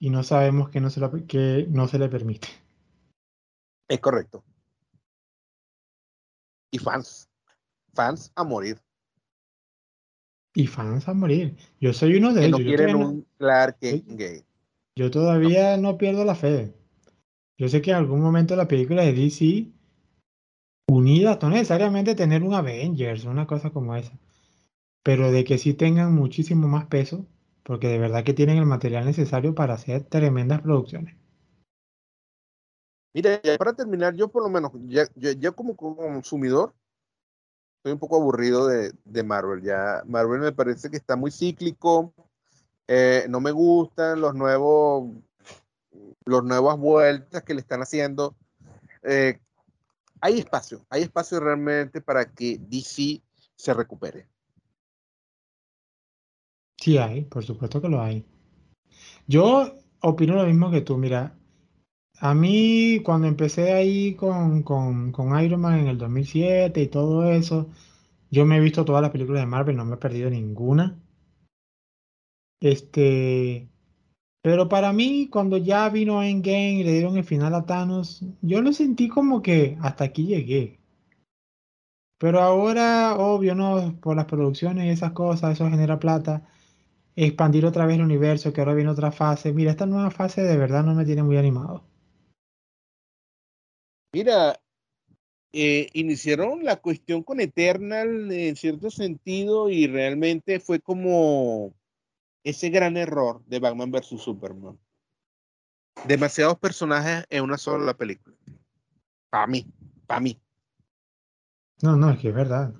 y 0.00 0.10
no 0.10 0.24
sabemos 0.24 0.68
que 0.68 0.80
no 0.80 0.90
se, 0.90 1.00
que 1.26 1.68
no 1.70 1.86
se 1.86 2.00
le 2.00 2.08
permite. 2.08 2.48
Es 3.88 4.00
correcto. 4.00 4.44
Y 6.72 6.78
fans. 6.80 7.30
Fans 7.94 8.32
a 8.34 8.42
morir. 8.42 8.82
Y 10.54 10.66
fans 10.66 11.06
a 11.06 11.14
morir. 11.14 11.56
Yo 11.80 11.92
soy 11.92 12.16
uno 12.16 12.34
de 12.34 12.46
ellos. 12.46 12.58
No 12.58 12.66
quieren 12.66 12.96
un 12.96 13.26
Clark 13.38 13.78
gay. 13.80 14.44
Yo 14.96 15.12
todavía 15.12 15.76
no. 15.76 15.92
no 15.92 15.98
pierdo 15.98 16.24
la 16.24 16.34
fe. 16.34 16.74
Yo 17.56 17.68
sé 17.68 17.80
que 17.80 17.92
en 17.92 17.98
algún 17.98 18.20
momento 18.20 18.56
la 18.56 18.66
película 18.66 19.02
de 19.02 19.12
DC 19.12 19.75
unidas, 20.88 21.38
no 21.42 21.50
necesariamente 21.50 22.14
tener 22.14 22.42
un 22.42 22.54
Avengers, 22.54 23.24
una 23.24 23.46
cosa 23.46 23.70
como 23.70 23.96
esa, 23.96 24.18
pero 25.02 25.30
de 25.32 25.44
que 25.44 25.58
sí 25.58 25.74
tengan 25.74 26.14
muchísimo 26.14 26.68
más 26.68 26.86
peso, 26.86 27.26
porque 27.62 27.88
de 27.88 27.98
verdad 27.98 28.24
que 28.24 28.34
tienen 28.34 28.58
el 28.58 28.66
material 28.66 29.04
necesario 29.04 29.54
para 29.54 29.74
hacer 29.74 30.04
tremendas 30.04 30.62
producciones. 30.62 31.16
Mira, 33.12 33.40
para 33.58 33.72
terminar, 33.72 34.14
yo 34.14 34.28
por 34.28 34.42
lo 34.42 34.50
menos, 34.50 34.72
ya, 34.86 35.06
como 35.52 35.74
consumidor, 35.74 36.74
estoy 37.78 37.92
un 37.92 37.98
poco 37.98 38.16
aburrido 38.16 38.66
de, 38.68 39.22
Marvel. 39.24 39.62
Ya 39.62 40.02
Marvel 40.06 40.40
me 40.40 40.52
parece 40.52 40.90
que 40.90 40.98
está 40.98 41.16
muy 41.16 41.30
cíclico. 41.30 42.12
Eh, 42.86 43.24
no 43.30 43.40
me 43.40 43.52
gustan 43.52 44.20
los 44.20 44.34
nuevos, 44.34 45.10
los 46.26 46.44
nuevas 46.44 46.76
vueltas 46.76 47.42
que 47.42 47.54
le 47.54 47.60
están 47.60 47.80
haciendo. 47.80 48.36
Eh, 49.02 49.40
hay 50.20 50.38
espacio, 50.38 50.84
hay 50.90 51.02
espacio 51.02 51.40
realmente 51.40 52.00
para 52.00 52.32
que 52.32 52.58
DC 52.58 53.22
se 53.54 53.74
recupere. 53.74 54.28
Sí 56.78 56.98
hay, 56.98 57.24
por 57.24 57.44
supuesto 57.44 57.80
que 57.80 57.88
lo 57.88 58.02
hay. 58.02 58.24
Yo 59.26 59.74
opino 60.00 60.34
lo 60.34 60.46
mismo 60.46 60.70
que 60.70 60.82
tú, 60.82 60.96
mira, 60.98 61.36
a 62.18 62.34
mí 62.34 63.00
cuando 63.04 63.26
empecé 63.28 63.72
ahí 63.72 64.14
con, 64.14 64.62
con, 64.62 65.42
Iron 65.42 65.60
Man 65.60 65.80
en 65.80 65.88
el 65.88 65.98
2007 65.98 66.80
y 66.82 66.88
todo 66.88 67.30
eso, 67.30 67.68
yo 68.30 68.46
me 68.46 68.56
he 68.56 68.60
visto 68.60 68.84
todas 68.84 69.02
las 69.02 69.10
películas 69.10 69.42
de 69.42 69.46
Marvel, 69.46 69.76
no 69.76 69.84
me 69.84 69.94
he 69.94 69.98
perdido 69.98 70.30
ninguna. 70.30 70.98
Este, 72.60 73.68
pero 74.46 74.68
para 74.68 74.92
mí, 74.92 75.28
cuando 75.28 75.56
ya 75.56 75.88
vino 75.88 76.22
Endgame 76.22 76.74
y 76.74 76.84
le 76.84 76.92
dieron 76.92 77.16
el 77.16 77.24
final 77.24 77.52
a 77.52 77.66
Thanos, 77.66 78.22
yo 78.42 78.62
lo 78.62 78.72
sentí 78.72 79.08
como 79.08 79.42
que 79.42 79.76
hasta 79.80 80.04
aquí 80.04 80.24
llegué. 80.24 80.78
Pero 82.18 82.40
ahora, 82.40 83.16
obvio, 83.16 83.56
¿no? 83.56 83.98
Por 84.00 84.14
las 84.14 84.26
producciones 84.26 84.84
y 84.84 84.90
esas 84.90 85.10
cosas, 85.10 85.54
eso 85.54 85.68
genera 85.68 85.98
plata. 85.98 86.48
expandir 87.16 87.66
otra 87.66 87.86
vez 87.86 87.96
el 87.96 88.04
universo, 88.04 88.52
que 88.52 88.60
ahora 88.60 88.74
viene 88.74 88.90
otra 88.90 89.10
fase. 89.10 89.52
Mira, 89.52 89.72
esta 89.72 89.84
nueva 89.84 90.12
fase 90.12 90.44
de 90.44 90.56
verdad 90.56 90.84
no 90.84 90.94
me 90.94 91.04
tiene 91.04 91.24
muy 91.24 91.36
animado. 91.38 91.82
Mira, 94.12 94.60
eh, 95.52 95.88
iniciaron 95.92 96.64
la 96.64 96.76
cuestión 96.76 97.24
con 97.24 97.40
Eternal 97.40 98.30
en 98.30 98.54
cierto 98.54 98.92
sentido 98.92 99.70
y 99.70 99.88
realmente 99.88 100.60
fue 100.60 100.78
como 100.78 101.74
ese 102.46 102.70
gran 102.70 102.96
error 102.96 103.44
de 103.46 103.58
Batman 103.58 103.90
vs. 103.90 104.20
Superman. 104.20 104.78
Demasiados 106.06 106.56
personajes 106.58 107.26
en 107.28 107.42
una 107.42 107.58
sola 107.58 107.92
película. 107.96 108.36
Para 109.28 109.48
mí, 109.48 109.66
para 110.06 110.20
mí. 110.20 110.40
No, 111.82 111.96
no, 111.96 112.10
es 112.10 112.20
que 112.20 112.28
es 112.28 112.34
verdad. 112.34 112.72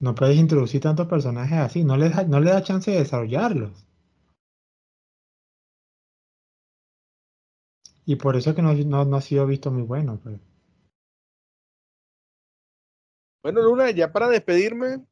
No 0.00 0.14
puedes 0.14 0.36
introducir 0.36 0.82
tantos 0.82 1.06
personajes 1.06 1.58
así, 1.58 1.82
no 1.82 1.96
le 1.96 2.10
da, 2.10 2.24
no 2.24 2.40
le 2.40 2.50
da 2.50 2.62
chance 2.62 2.90
de 2.90 2.98
desarrollarlos. 2.98 3.86
Y 8.04 8.16
por 8.16 8.36
eso 8.36 8.50
es 8.50 8.56
que 8.56 8.60
no, 8.60 8.74
no, 8.74 9.16
ha 9.16 9.22
sido 9.22 9.46
visto 9.46 9.70
muy 9.70 9.84
bueno. 9.84 10.20
Pues. 10.22 10.38
Bueno, 13.42 13.62
Luna, 13.62 13.90
ya 13.92 14.12
para 14.12 14.28
despedirme, 14.28 15.06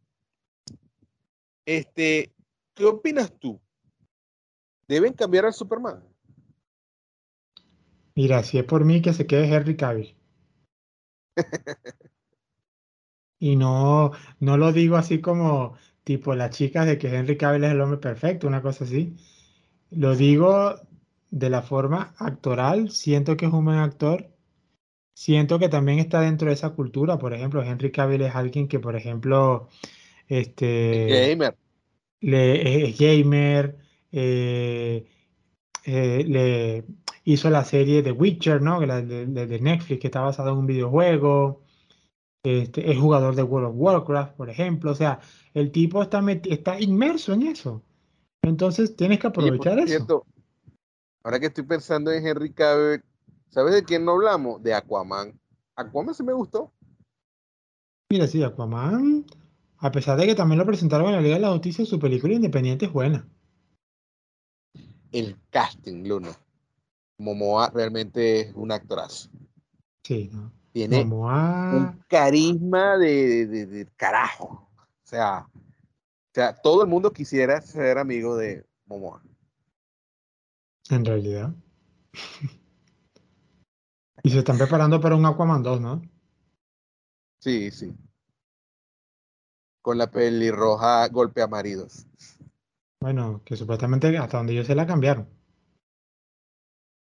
este, 1.64 2.34
¿qué 2.80 2.86
opinas 2.86 3.38
tú? 3.38 3.60
¿Deben 4.88 5.12
cambiar 5.12 5.44
al 5.44 5.52
Superman? 5.52 6.02
Mira, 8.14 8.42
si 8.42 8.56
es 8.56 8.64
por 8.64 8.86
mí 8.86 9.02
que 9.02 9.12
se 9.12 9.26
quede 9.26 9.54
Henry 9.54 9.76
Cavill. 9.76 10.16
y 13.38 13.56
no, 13.56 14.12
no 14.38 14.56
lo 14.56 14.72
digo 14.72 14.96
así 14.96 15.20
como 15.20 15.76
tipo 16.04 16.34
las 16.34 16.56
chicas 16.56 16.86
de 16.86 16.96
que 16.96 17.14
Henry 17.14 17.36
Cavill 17.36 17.64
es 17.64 17.72
el 17.72 17.82
hombre 17.82 17.98
perfecto, 17.98 18.46
una 18.46 18.62
cosa 18.62 18.84
así. 18.84 19.14
Lo 19.90 20.16
digo 20.16 20.76
de 21.30 21.50
la 21.50 21.60
forma 21.60 22.14
actoral, 22.16 22.90
siento 22.90 23.36
que 23.36 23.44
es 23.44 23.52
un 23.52 23.66
buen 23.66 23.76
actor. 23.76 24.30
Siento 25.12 25.58
que 25.58 25.68
también 25.68 25.98
está 25.98 26.22
dentro 26.22 26.48
de 26.48 26.54
esa 26.54 26.70
cultura. 26.70 27.18
Por 27.18 27.34
ejemplo, 27.34 27.62
Henry 27.62 27.92
Cavill 27.92 28.22
es 28.22 28.34
alguien 28.34 28.68
que, 28.68 28.80
por 28.80 28.96
ejemplo, 28.96 29.68
este, 30.28 31.28
gamer. 31.28 31.59
Le, 32.20 32.88
es 32.88 32.98
gamer. 32.98 33.78
Eh, 34.12 35.06
eh, 35.84 36.24
le 36.26 36.84
hizo 37.24 37.50
la 37.50 37.64
serie 37.64 38.02
de 38.02 38.12
Witcher, 38.12 38.60
¿no? 38.60 38.80
de, 38.80 39.26
de, 39.26 39.60
Netflix, 39.60 40.00
que 40.00 40.08
está 40.08 40.20
basada 40.20 40.50
en 40.50 40.58
un 40.58 40.66
videojuego. 40.66 41.62
Este, 42.42 42.90
es 42.90 42.98
jugador 42.98 43.34
de 43.34 43.42
World 43.42 43.68
of 43.68 43.74
Warcraft, 43.76 44.36
por 44.36 44.50
ejemplo. 44.50 44.92
O 44.92 44.94
sea, 44.94 45.20
el 45.54 45.70
tipo 45.70 46.02
está, 46.02 46.22
está 46.48 46.80
inmerso 46.80 47.32
en 47.32 47.42
eso. 47.42 47.82
Entonces 48.42 48.96
tienes 48.96 49.18
que 49.18 49.26
aprovechar 49.26 49.78
eso. 49.78 50.24
Ahora 51.22 51.38
que 51.38 51.46
estoy 51.46 51.64
pensando 51.64 52.10
en 52.10 52.26
Henry 52.26 52.52
Cavill, 52.52 53.02
¿sabes 53.50 53.74
de 53.74 53.84
quién 53.84 54.04
no 54.04 54.12
hablamos? 54.12 54.62
De 54.62 54.72
Aquaman. 54.72 55.38
Aquaman 55.76 56.14
sí 56.14 56.22
me 56.22 56.32
gustó. 56.32 56.72
Mira, 58.10 58.26
sí, 58.26 58.42
Aquaman, 58.42 59.26
a 59.80 59.90
pesar 59.90 60.18
de 60.18 60.26
que 60.26 60.34
también 60.34 60.58
lo 60.58 60.66
presentaron 60.66 61.08
en 61.08 61.14
la 61.14 61.20
Liga 61.22 61.36
de 61.36 61.40
la 61.40 61.52
Justicia, 61.52 61.86
su 61.86 61.98
película 61.98 62.34
independiente 62.34 62.84
es 62.84 62.92
buena. 62.92 63.26
El 65.10 65.38
casting, 65.48 66.06
Luna. 66.06 66.36
Momoa 67.18 67.70
realmente 67.70 68.40
es 68.40 68.54
un 68.54 68.72
actorazo. 68.72 69.30
Sí, 70.02 70.28
¿no? 70.32 70.52
Tiene 70.72 71.02
un 71.02 72.04
carisma 72.08 72.98
de, 72.98 73.88
carajo. 73.96 74.68
O 74.76 75.06
sea, 75.06 75.48
o 75.52 76.32
sea, 76.32 76.54
todo 76.54 76.82
el 76.82 76.88
mundo 76.88 77.12
quisiera 77.12 77.60
ser 77.60 77.98
amigo 77.98 78.36
de 78.36 78.64
Momoa. 78.86 79.22
En 80.90 81.04
realidad. 81.04 81.54
y 84.22 84.30
se 84.30 84.38
están 84.38 84.58
preparando 84.58 85.00
para 85.00 85.16
un 85.16 85.24
Aquaman 85.24 85.62
2, 85.62 85.80
¿no? 85.80 86.02
Sí, 87.40 87.70
sí. 87.70 87.94
Con 89.82 89.98
la 89.98 90.10
pelirroja 90.10 91.08
golpe 91.08 91.42
a 91.42 91.46
maridos. 91.46 92.06
Bueno, 93.00 93.40
que 93.44 93.56
supuestamente 93.56 94.16
hasta 94.18 94.36
donde 94.36 94.54
yo 94.54 94.64
se 94.64 94.74
la 94.74 94.86
cambiaron. 94.86 95.26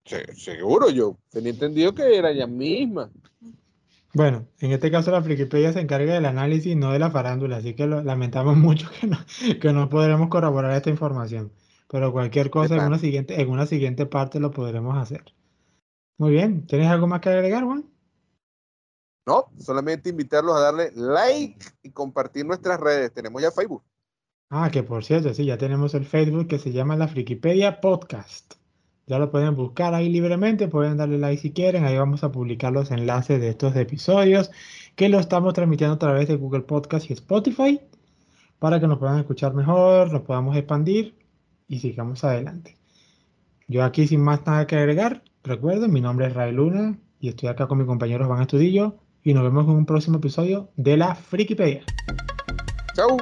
Sí, 0.04 0.18
seguro 0.34 0.90
yo. 0.90 1.16
Tenía 1.30 1.50
entendido 1.50 1.94
que 1.94 2.16
era 2.16 2.30
ella 2.30 2.46
misma. 2.46 3.10
Bueno, 4.14 4.46
en 4.60 4.72
este 4.72 4.90
caso 4.90 5.10
la 5.10 5.20
Frikipedia 5.20 5.72
se 5.72 5.80
encarga 5.80 6.14
del 6.14 6.24
análisis, 6.24 6.76
no 6.76 6.92
de 6.92 6.98
la 6.98 7.10
farándula, 7.10 7.56
así 7.56 7.74
que 7.74 7.86
lo, 7.86 8.02
lamentamos 8.02 8.56
mucho 8.58 8.88
que 9.00 9.06
no, 9.06 9.18
que 9.60 9.72
no 9.72 9.88
podremos 9.88 10.28
corroborar 10.28 10.72
esta 10.72 10.90
información. 10.90 11.52
Pero 11.88 12.12
cualquier 12.12 12.50
cosa 12.50 12.76
en 12.76 12.84
una, 12.84 12.98
siguiente, 12.98 13.40
en 13.40 13.48
una 13.48 13.66
siguiente 13.66 14.06
parte 14.06 14.40
lo 14.40 14.50
podremos 14.50 14.96
hacer. 14.96 15.24
Muy 16.18 16.32
bien, 16.32 16.66
¿tienes 16.66 16.88
algo 16.88 17.06
más 17.06 17.20
que 17.20 17.28
agregar, 17.28 17.64
Juan? 17.64 17.84
No, 19.26 19.46
solamente 19.58 20.10
invitarlos 20.10 20.54
a 20.54 20.60
darle 20.60 20.92
like 20.94 21.66
y 21.82 21.90
compartir 21.90 22.46
nuestras 22.46 22.78
redes. 22.78 23.12
Tenemos 23.12 23.42
ya 23.42 23.50
Facebook. 23.50 23.82
Ah, 24.50 24.70
que 24.70 24.84
por 24.84 25.04
cierto, 25.04 25.34
sí, 25.34 25.44
ya 25.44 25.58
tenemos 25.58 25.94
el 25.94 26.04
Facebook 26.04 26.46
que 26.46 26.60
se 26.60 26.70
llama 26.70 26.94
la 26.94 27.08
Frikipedia 27.08 27.80
Podcast. 27.80 28.54
Ya 29.08 29.18
lo 29.18 29.32
pueden 29.32 29.56
buscar 29.56 29.94
ahí 29.94 30.08
libremente, 30.08 30.68
pueden 30.68 30.96
darle 30.96 31.18
like 31.18 31.42
si 31.42 31.52
quieren. 31.52 31.84
Ahí 31.84 31.98
vamos 31.98 32.22
a 32.22 32.30
publicar 32.30 32.72
los 32.72 32.92
enlaces 32.92 33.40
de 33.40 33.48
estos 33.48 33.74
episodios 33.74 34.52
que 34.94 35.08
lo 35.08 35.18
estamos 35.18 35.54
transmitiendo 35.54 35.96
a 35.96 35.98
través 35.98 36.28
de 36.28 36.36
Google 36.36 36.62
Podcast 36.62 37.10
y 37.10 37.14
Spotify 37.14 37.80
para 38.60 38.78
que 38.80 38.86
nos 38.86 38.98
puedan 38.98 39.18
escuchar 39.18 39.54
mejor, 39.54 40.12
nos 40.12 40.22
podamos 40.22 40.56
expandir 40.56 41.16
y 41.66 41.80
sigamos 41.80 42.22
adelante. 42.22 42.76
Yo 43.66 43.82
aquí 43.84 44.06
sin 44.06 44.22
más 44.22 44.46
nada 44.46 44.66
que 44.68 44.76
agregar, 44.76 45.24
recuerden, 45.42 45.92
mi 45.92 46.00
nombre 46.00 46.28
es 46.28 46.34
Ray 46.34 46.52
Luna 46.52 46.96
y 47.20 47.28
estoy 47.28 47.48
acá 47.48 47.66
con 47.66 47.78
mi 47.78 47.86
compañero 47.86 48.28
Van 48.28 48.42
Estudillo 48.42 49.05
y 49.26 49.34
nos 49.34 49.42
vemos 49.42 49.64
en 49.64 49.72
un 49.72 49.86
próximo 49.86 50.18
episodio 50.18 50.70
de 50.76 50.96
la 50.96 51.16
Frikipedia. 51.16 51.82
Chau. 52.94 53.18